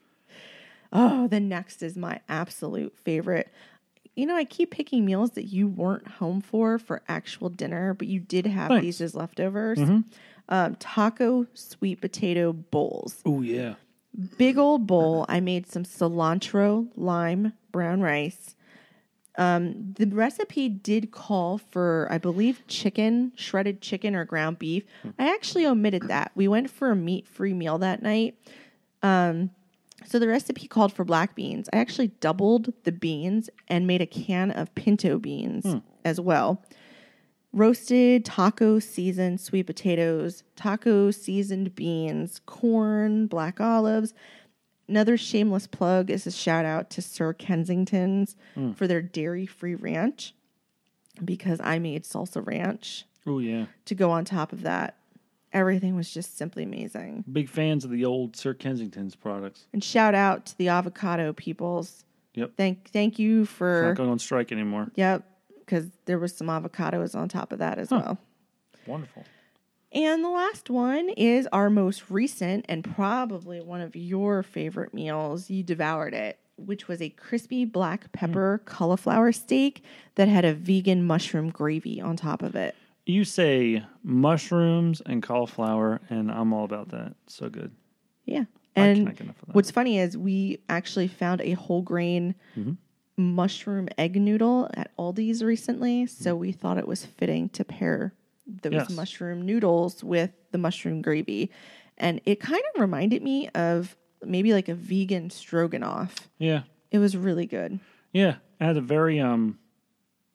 Oh, 0.98 1.28
the 1.28 1.42
next 1.42 1.84
is 1.84 1.98
my 1.98 2.22
absolute 2.30 2.98
favorite. 2.98 3.52
You 4.16 4.26
know, 4.26 4.36
I 4.36 4.46
keep 4.46 4.72
picking 4.72 5.04
meals 5.04 5.32
that 5.32 5.44
you 5.44 5.68
weren't 5.68 6.08
home 6.08 6.40
for 6.40 6.80
for 6.80 7.02
actual 7.10 7.50
dinner, 7.50 7.94
but 7.94 8.08
you 8.08 8.22
did 8.22 8.46
have 8.46 8.70
Thanks. 8.70 8.82
these 8.84 9.02
as 9.02 9.14
leftovers. 9.14 9.78
Um, 10.48 10.76
taco 10.76 11.48
sweet 11.54 12.00
potato 12.00 12.54
bowls. 12.54 13.22
oh 13.26 13.42
yeah. 13.42 13.76
Big 14.38 14.58
old 14.58 14.88
bowl. 14.88 15.26
I 15.28 15.42
made 15.42 15.68
some 15.70 15.84
cilantro, 15.84 16.88
lime, 16.96 17.52
brown 17.74 18.00
rice. 18.00 18.56
Um, 19.38 19.94
the 19.98 20.08
recipe 20.08 20.70
did 20.70 21.12
call 21.12 21.58
for, 21.58 22.08
I 22.10 22.18
believe, 22.18 22.66
chicken, 22.68 23.34
shredded 23.36 23.82
chicken 23.82 24.16
or 24.16 24.24
ground 24.26 24.60
beef. 24.60 24.84
I 25.20 25.34
actually 25.34 25.66
omitted 25.66 26.04
that. 26.08 26.32
We 26.36 26.48
went 26.48 26.70
for 26.70 26.92
a 26.92 26.96
meat 26.96 27.28
free 27.28 27.54
meal 27.54 27.78
that 27.80 28.02
night. 28.02 28.38
Um, 29.04 29.52
so 30.06 30.20
the 30.20 30.28
recipe 30.28 30.68
called 30.68 30.94
for 30.94 31.04
black 31.04 31.36
beans. 31.36 31.68
I 31.74 31.78
actually 31.78 32.08
doubled 32.20 32.74
the 32.84 32.92
beans 32.92 33.50
and 33.68 33.88
made 33.88 34.02
a 34.02 34.06
can 34.06 34.52
of 34.52 34.74
pinto 34.76 35.18
beans 35.18 35.82
as 36.04 36.20
well. 36.20 36.64
Roasted 37.54 38.26
taco 38.26 38.80
seasoned 38.80 39.40
sweet 39.40 39.64
potatoes, 39.66 40.44
taco 40.58 41.10
seasoned 41.10 41.74
beans, 41.74 42.42
corn, 42.46 43.28
black 43.28 43.62
olives. 43.62 44.14
Another 44.88 45.18
shameless 45.18 45.68
plug 45.68 46.12
is 46.12 46.28
a 46.28 46.32
shout 46.32 46.66
out 46.66 46.90
to 46.92 47.02
Sir 47.02 47.34
Kensington's 47.34 48.36
hmm. 48.54 48.74
for 48.74 48.88
their 48.88 49.02
dairy 49.02 49.46
free 49.46 49.76
ranch 49.76 50.34
because 51.24 51.60
I 51.64 51.80
made 51.80 52.04
salsa 52.04 52.46
ranch 52.46 53.06
Oh 53.26 53.40
yeah. 53.40 53.66
to 53.86 53.96
go 53.96 54.12
on 54.12 54.26
top 54.26 54.54
of 54.54 54.62
that. 54.62 54.98
Everything 55.54 55.96
was 55.96 56.14
just 56.14 56.38
simply 56.38 56.64
amazing. 56.64 57.24
Big 57.32 57.50
fans 57.50 57.86
of 57.86 57.92
the 57.92 58.06
old 58.06 58.36
Sir 58.36 58.54
Kensington's 58.54 59.16
products. 59.16 59.68
And 59.72 59.84
shout 59.84 60.14
out 60.14 60.46
to 60.48 60.58
the 60.58 60.68
avocado 60.68 61.32
peoples. 61.34 62.04
Yep. 62.34 62.52
Thank 62.58 62.90
thank 62.90 63.18
you 63.18 63.44
It's 63.44 63.52
for 63.52 63.88
not 63.88 63.96
going 63.96 64.10
on 64.10 64.20
strike 64.20 64.52
anymore. 64.52 64.92
Yep, 64.96 65.24
because 65.60 65.86
there 66.06 66.20
was 66.20 66.36
some 66.36 66.48
avocados 66.48 67.16
on 67.16 67.30
top 67.30 67.54
of 67.54 67.60
that 67.60 67.80
as 67.80 67.90
well. 67.90 68.20
Wonderful. 68.86 69.24
And 69.96 70.26
the 70.26 70.30
last 70.30 70.70
one 70.70 71.08
is 71.08 71.48
our 71.54 71.70
most 71.70 72.12
recent 72.12 72.66
and 72.68 72.84
probably 72.84 73.62
one 73.62 73.80
of 73.80 73.96
your 73.96 74.44
favorite 74.44 74.94
meals. 74.94 75.50
You 75.50 75.64
devoured 75.64 76.14
it, 76.14 76.38
which 76.58 76.90
was 76.90 77.02
a 77.02 77.10
crispy 77.10 77.64
black 77.64 78.10
mm. 78.10 78.12
pepper 78.12 78.62
cauliflower 78.66 79.32
steak 79.32 79.86
that 80.16 80.28
had 80.28 80.44
a 80.44 80.54
vegan 80.54 81.08
mushroom 81.08 81.50
gravy 81.50 82.02
on 82.02 82.18
top 82.18 82.44
of 82.44 82.56
it. 82.58 82.76
You 83.06 83.24
say 83.24 83.86
mushrooms 84.04 85.02
and 85.06 85.24
cauliflower, 85.24 86.02
and 86.10 86.30
I'm 86.30 86.52
all 86.52 86.66
about 86.66 86.90
that. 86.90 87.16
So 87.28 87.48
good. 87.48 87.72
Yeah. 88.26 88.46
And 88.76 88.98
cannot 88.98 89.16
get 89.16 89.22
enough 89.22 89.42
of 89.44 89.48
that. 89.48 89.56
what's 89.56 89.72
funny 89.72 90.00
is 90.00 90.18
we 90.18 90.60
actually 90.68 91.08
found 91.08 91.40
a 91.40 91.52
whole 91.52 91.82
grain 91.82 92.36
mm-hmm. 92.58 92.74
mushroom 93.16 93.88
egg 93.98 94.18
noodle 94.18 94.70
at 94.74 94.92
Aldi's 94.98 95.42
recently. 95.42 96.06
So 96.06 96.32
mm-hmm. 96.32 96.42
we 96.42 96.52
thought 96.52 96.78
it 96.78 96.88
was 96.88 97.06
fitting 97.06 97.48
to 97.50 97.64
pair 97.64 98.14
those 98.48 98.74
Yes. 98.74 98.90
mushroom 98.92 99.46
noodles 99.46 100.04
with 100.04 100.32
the 100.52 100.58
mushroom 100.58 101.02
gravy. 101.02 101.52
And 101.98 102.22
it 102.26 102.40
kind 102.40 102.62
of 102.74 102.82
reminded 102.82 103.24
me 103.24 103.50
of 103.50 103.96
maybe 104.24 104.54
like 104.54 104.68
a 104.70 104.76
vegan 104.76 105.30
stroganoff. 105.30 106.28
Yeah. 106.38 106.64
It 106.92 107.00
was 107.00 107.16
really 107.18 107.46
good. 107.46 107.80
Yeah. 108.14 108.36
It 108.60 108.66
had 108.66 108.78
a 108.78 108.82
very 108.82 109.20
um 109.20 109.58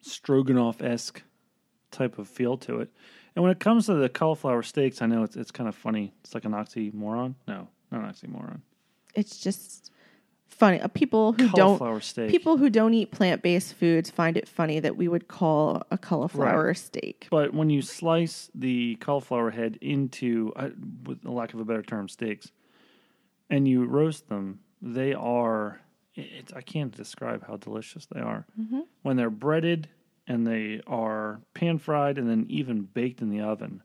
stroganoff 0.00 0.80
esque 0.82 1.22
type 1.90 2.18
of 2.18 2.28
feel 2.28 2.56
to 2.58 2.80
it. 2.80 2.90
And 3.36 3.42
when 3.42 3.52
it 3.52 3.60
comes 3.60 3.86
to 3.86 3.94
the 3.94 4.08
cauliflower 4.08 4.62
steaks, 4.62 5.02
I 5.02 5.06
know 5.06 5.22
it's 5.22 5.36
it's 5.36 5.50
kind 5.50 5.68
of 5.68 5.74
funny. 5.74 6.12
It's 6.24 6.34
like 6.34 6.44
an 6.44 6.52
oxymoron. 6.52 7.34
No, 7.46 7.68
not 7.90 8.02
an 8.04 8.10
oxymoron. 8.12 8.60
It's 9.14 9.38
just 9.40 9.90
funny. 10.54 10.80
Uh, 10.80 10.88
People 10.88 11.32
who 11.32 11.48
don't 11.50 12.02
steak. 12.02 12.30
people 12.30 12.56
who 12.58 12.68
don't 12.70 12.94
eat 12.94 13.10
plant-based 13.10 13.74
foods 13.74 14.10
find 14.10 14.36
it 14.36 14.48
funny 14.48 14.80
that 14.80 14.96
we 14.96 15.08
would 15.08 15.28
call 15.28 15.82
a 15.90 15.98
cauliflower 15.98 16.74
steak. 16.74 17.26
But 17.30 17.54
when 17.54 17.70
you 17.70 17.82
slice 17.82 18.50
the 18.54 18.96
cauliflower 18.96 19.50
head 19.50 19.78
into, 19.80 20.52
uh, 20.56 20.70
with 21.04 21.24
a 21.24 21.30
lack 21.30 21.54
of 21.54 21.60
a 21.60 21.64
better 21.64 21.82
term, 21.82 22.08
steaks, 22.08 22.50
and 23.48 23.66
you 23.66 23.84
roast 23.86 24.28
them, 24.28 24.60
they 24.82 25.12
are. 25.14 25.80
It's, 26.14 26.52
I 26.52 26.60
can't 26.60 26.94
describe 26.94 27.46
how 27.46 27.56
delicious 27.56 28.06
they 28.12 28.20
are. 28.20 28.44
When 29.02 29.16
they're 29.16 29.30
breaded 29.30 29.88
and 30.26 30.46
they 30.46 30.80
are 30.86 31.40
pan 31.54 31.78
fried 31.78 32.18
and 32.18 32.28
then 32.28 32.46
even 32.48 32.82
baked 32.82 33.22
in 33.22 33.30
the 33.30 33.40
oven, 33.40 33.82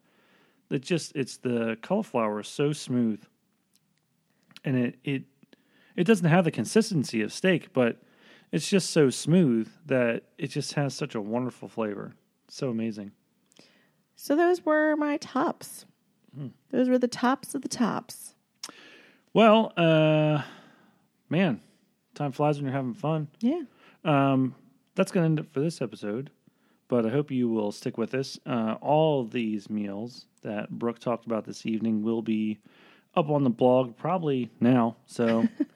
it 0.70 0.82
just 0.82 1.16
it's 1.16 1.38
the 1.38 1.78
cauliflower 1.82 2.40
is 2.42 2.48
so 2.48 2.74
smooth, 2.74 3.24
and 4.64 4.76
it 4.78 4.96
it 5.04 5.24
it 5.96 6.06
doesn't 6.06 6.28
have 6.28 6.46
the 6.46 6.52
consistency 6.52 7.22
of 7.22 7.34
steak, 7.34 7.74
but 7.74 7.98
it's 8.52 8.70
just 8.70 8.90
so 8.90 9.10
smooth 9.10 9.70
that 9.86 10.24
it 10.38 10.48
just 10.48 10.74
has 10.74 10.94
such 10.94 11.16
a 11.16 11.22
wonderful 11.22 11.68
flavor. 11.68 12.14
So 12.48 12.70
amazing. 12.70 13.12
So 14.16 14.36
those 14.36 14.66
were 14.66 14.96
my 14.96 15.18
tops. 15.18 15.86
Hmm. 16.36 16.48
Those 16.72 16.90
were 16.90 16.98
the 17.00 17.08
tops 17.08 17.56
of 17.56 17.62
the 17.62 17.68
tops. 17.68 18.36
Well, 19.34 19.74
uh, 19.76 20.42
man, 21.30 21.60
time 22.14 22.32
flies 22.32 22.58
when 22.58 22.66
you're 22.66 22.76
having 22.76 22.94
fun. 22.94 23.28
Yeah. 23.42 23.64
Um, 24.04 24.56
that's 24.96 25.12
going 25.12 25.24
to 25.24 25.26
end 25.26 25.40
it 25.40 25.54
for 25.54 25.60
this 25.60 25.82
episode, 25.82 26.30
but 26.88 27.06
I 27.06 27.10
hope 27.10 27.32
you 27.32 27.50
will 27.50 27.72
stick 27.72 27.98
with 27.98 28.14
us. 28.14 28.40
Uh, 28.46 28.76
all 28.82 29.26
these 29.26 29.70
meals 29.70 30.28
that 30.42 30.70
Brooke 30.70 31.00
talked 31.00 31.26
about 31.26 31.44
this 31.44 31.66
evening 31.66 32.04
will 32.04 32.22
be 32.22 32.60
up 33.16 33.30
on 33.30 33.44
the 33.44 33.50
blog 33.50 33.98
probably 33.98 34.50
now. 34.60 34.96
So 35.06 35.48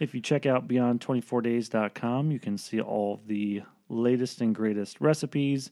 if 0.00 0.14
you 0.14 0.20
check 0.20 0.46
out 0.46 0.68
beyond24days.com, 0.68 2.30
you 2.30 2.38
can 2.38 2.56
see 2.58 2.80
all 2.80 3.20
the 3.26 3.62
latest 3.88 4.40
and 4.40 4.54
greatest 4.54 5.00
recipes. 5.00 5.70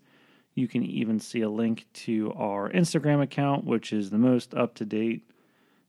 You 0.54 0.68
can 0.68 0.82
even 0.82 1.20
see 1.20 1.42
a 1.42 1.50
link 1.50 1.86
to 1.92 2.32
our 2.34 2.70
Instagram 2.70 3.22
account, 3.22 3.64
which 3.64 3.92
is 3.92 4.10
the 4.10 4.18
most 4.18 4.54
up 4.54 4.74
to 4.76 4.84
date, 4.84 5.30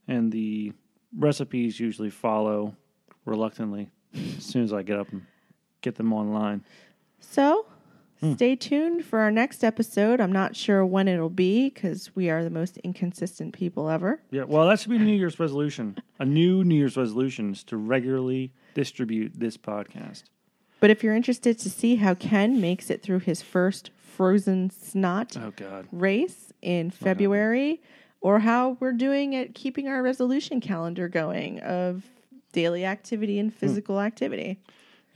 and 0.07 0.31
the 0.31 0.73
recipes 1.17 1.79
usually 1.79 2.09
follow 2.09 2.75
reluctantly 3.25 3.89
as 4.13 4.43
soon 4.43 4.63
as 4.63 4.73
I 4.73 4.83
get 4.83 4.99
up 4.99 5.09
and 5.11 5.25
get 5.81 5.95
them 5.95 6.11
online. 6.13 6.63
So 7.19 7.65
Hmm. 8.19 8.33
stay 8.33 8.55
tuned 8.55 9.05
for 9.05 9.19
our 9.19 9.31
next 9.31 9.63
episode. 9.63 10.19
I'm 10.19 10.31
not 10.31 10.55
sure 10.55 10.85
when 10.85 11.07
it'll 11.07 11.29
be 11.29 11.69
because 11.69 12.15
we 12.15 12.29
are 12.29 12.43
the 12.43 12.49
most 12.49 12.77
inconsistent 12.77 13.53
people 13.53 13.89
ever. 13.89 14.21
Yeah, 14.31 14.43
well, 14.43 14.67
that 14.67 14.79
should 14.79 14.89
be 14.89 14.95
a 14.95 14.99
New 14.99 15.13
Year's 15.13 15.39
resolution. 15.39 15.97
A 16.19 16.25
new 16.25 16.63
New 16.63 16.75
Year's 16.75 16.97
resolution 16.97 17.51
is 17.51 17.63
to 17.65 17.77
regularly 17.77 18.51
distribute 18.73 19.39
this 19.39 19.55
podcast. 19.55 20.23
But 20.79 20.89
if 20.89 21.03
you're 21.03 21.15
interested 21.15 21.59
to 21.59 21.69
see 21.69 21.95
how 21.97 22.15
Ken 22.15 22.59
makes 22.59 22.89
it 22.89 23.01
through 23.03 23.19
his 23.19 23.41
first 23.41 23.91
frozen 23.97 24.69
snot 24.71 25.37
Oh 25.37 25.83
race 25.91 26.51
in 26.61 26.89
February, 26.89 27.81
or 28.21 28.39
how 28.39 28.77
we're 28.79 28.93
doing 28.93 29.35
at 29.35 29.53
keeping 29.53 29.87
our 29.87 30.01
resolution 30.01 30.59
calendar 30.59 31.07
going 31.07 31.59
of 31.59 32.03
daily 32.51 32.83
activity 32.85 33.37
and 33.37 33.53
physical 33.53 33.99
activity. 33.99 34.59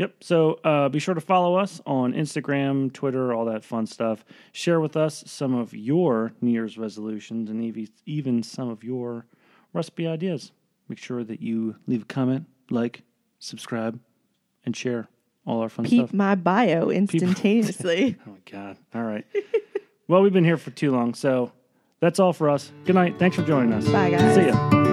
Yep. 0.01 0.23
So 0.23 0.59
uh, 0.63 0.89
be 0.89 0.97
sure 0.97 1.13
to 1.13 1.21
follow 1.21 1.53
us 1.55 1.79
on 1.85 2.13
Instagram, 2.13 2.91
Twitter, 2.91 3.31
all 3.35 3.45
that 3.45 3.63
fun 3.63 3.85
stuff. 3.85 4.25
Share 4.51 4.79
with 4.79 4.97
us 4.97 5.23
some 5.27 5.53
of 5.53 5.75
your 5.75 6.33
New 6.41 6.49
Year's 6.49 6.75
resolutions 6.75 7.51
and 7.51 7.87
even 8.07 8.41
some 8.41 8.67
of 8.67 8.83
your 8.83 9.27
recipe 9.73 10.07
ideas. 10.07 10.53
Make 10.87 10.97
sure 10.97 11.23
that 11.23 11.39
you 11.39 11.75
leave 11.85 12.01
a 12.01 12.05
comment, 12.05 12.47
like, 12.71 13.03
subscribe, 13.37 13.99
and 14.65 14.75
share 14.75 15.07
all 15.45 15.61
our 15.61 15.69
fun 15.69 15.85
Peep 15.85 16.07
stuff. 16.07 16.13
my 16.15 16.33
bio 16.33 16.89
instantaneously. 16.89 18.17
Oh 18.27 18.31
my 18.31 18.51
God! 18.51 18.77
All 18.95 19.03
right. 19.03 19.25
well, 20.07 20.23
we've 20.23 20.33
been 20.33 20.43
here 20.45 20.57
for 20.57 20.71
too 20.71 20.91
long, 20.91 21.13
so 21.13 21.51
that's 21.99 22.19
all 22.19 22.33
for 22.33 22.49
us. 22.49 22.71
Good 22.85 22.95
night. 22.95 23.19
Thanks 23.19 23.35
for 23.35 23.43
joining 23.43 23.73
us. 23.73 23.87
Bye, 23.87 24.09
guys. 24.09 24.33
See 24.33 24.47
ya. 24.47 24.90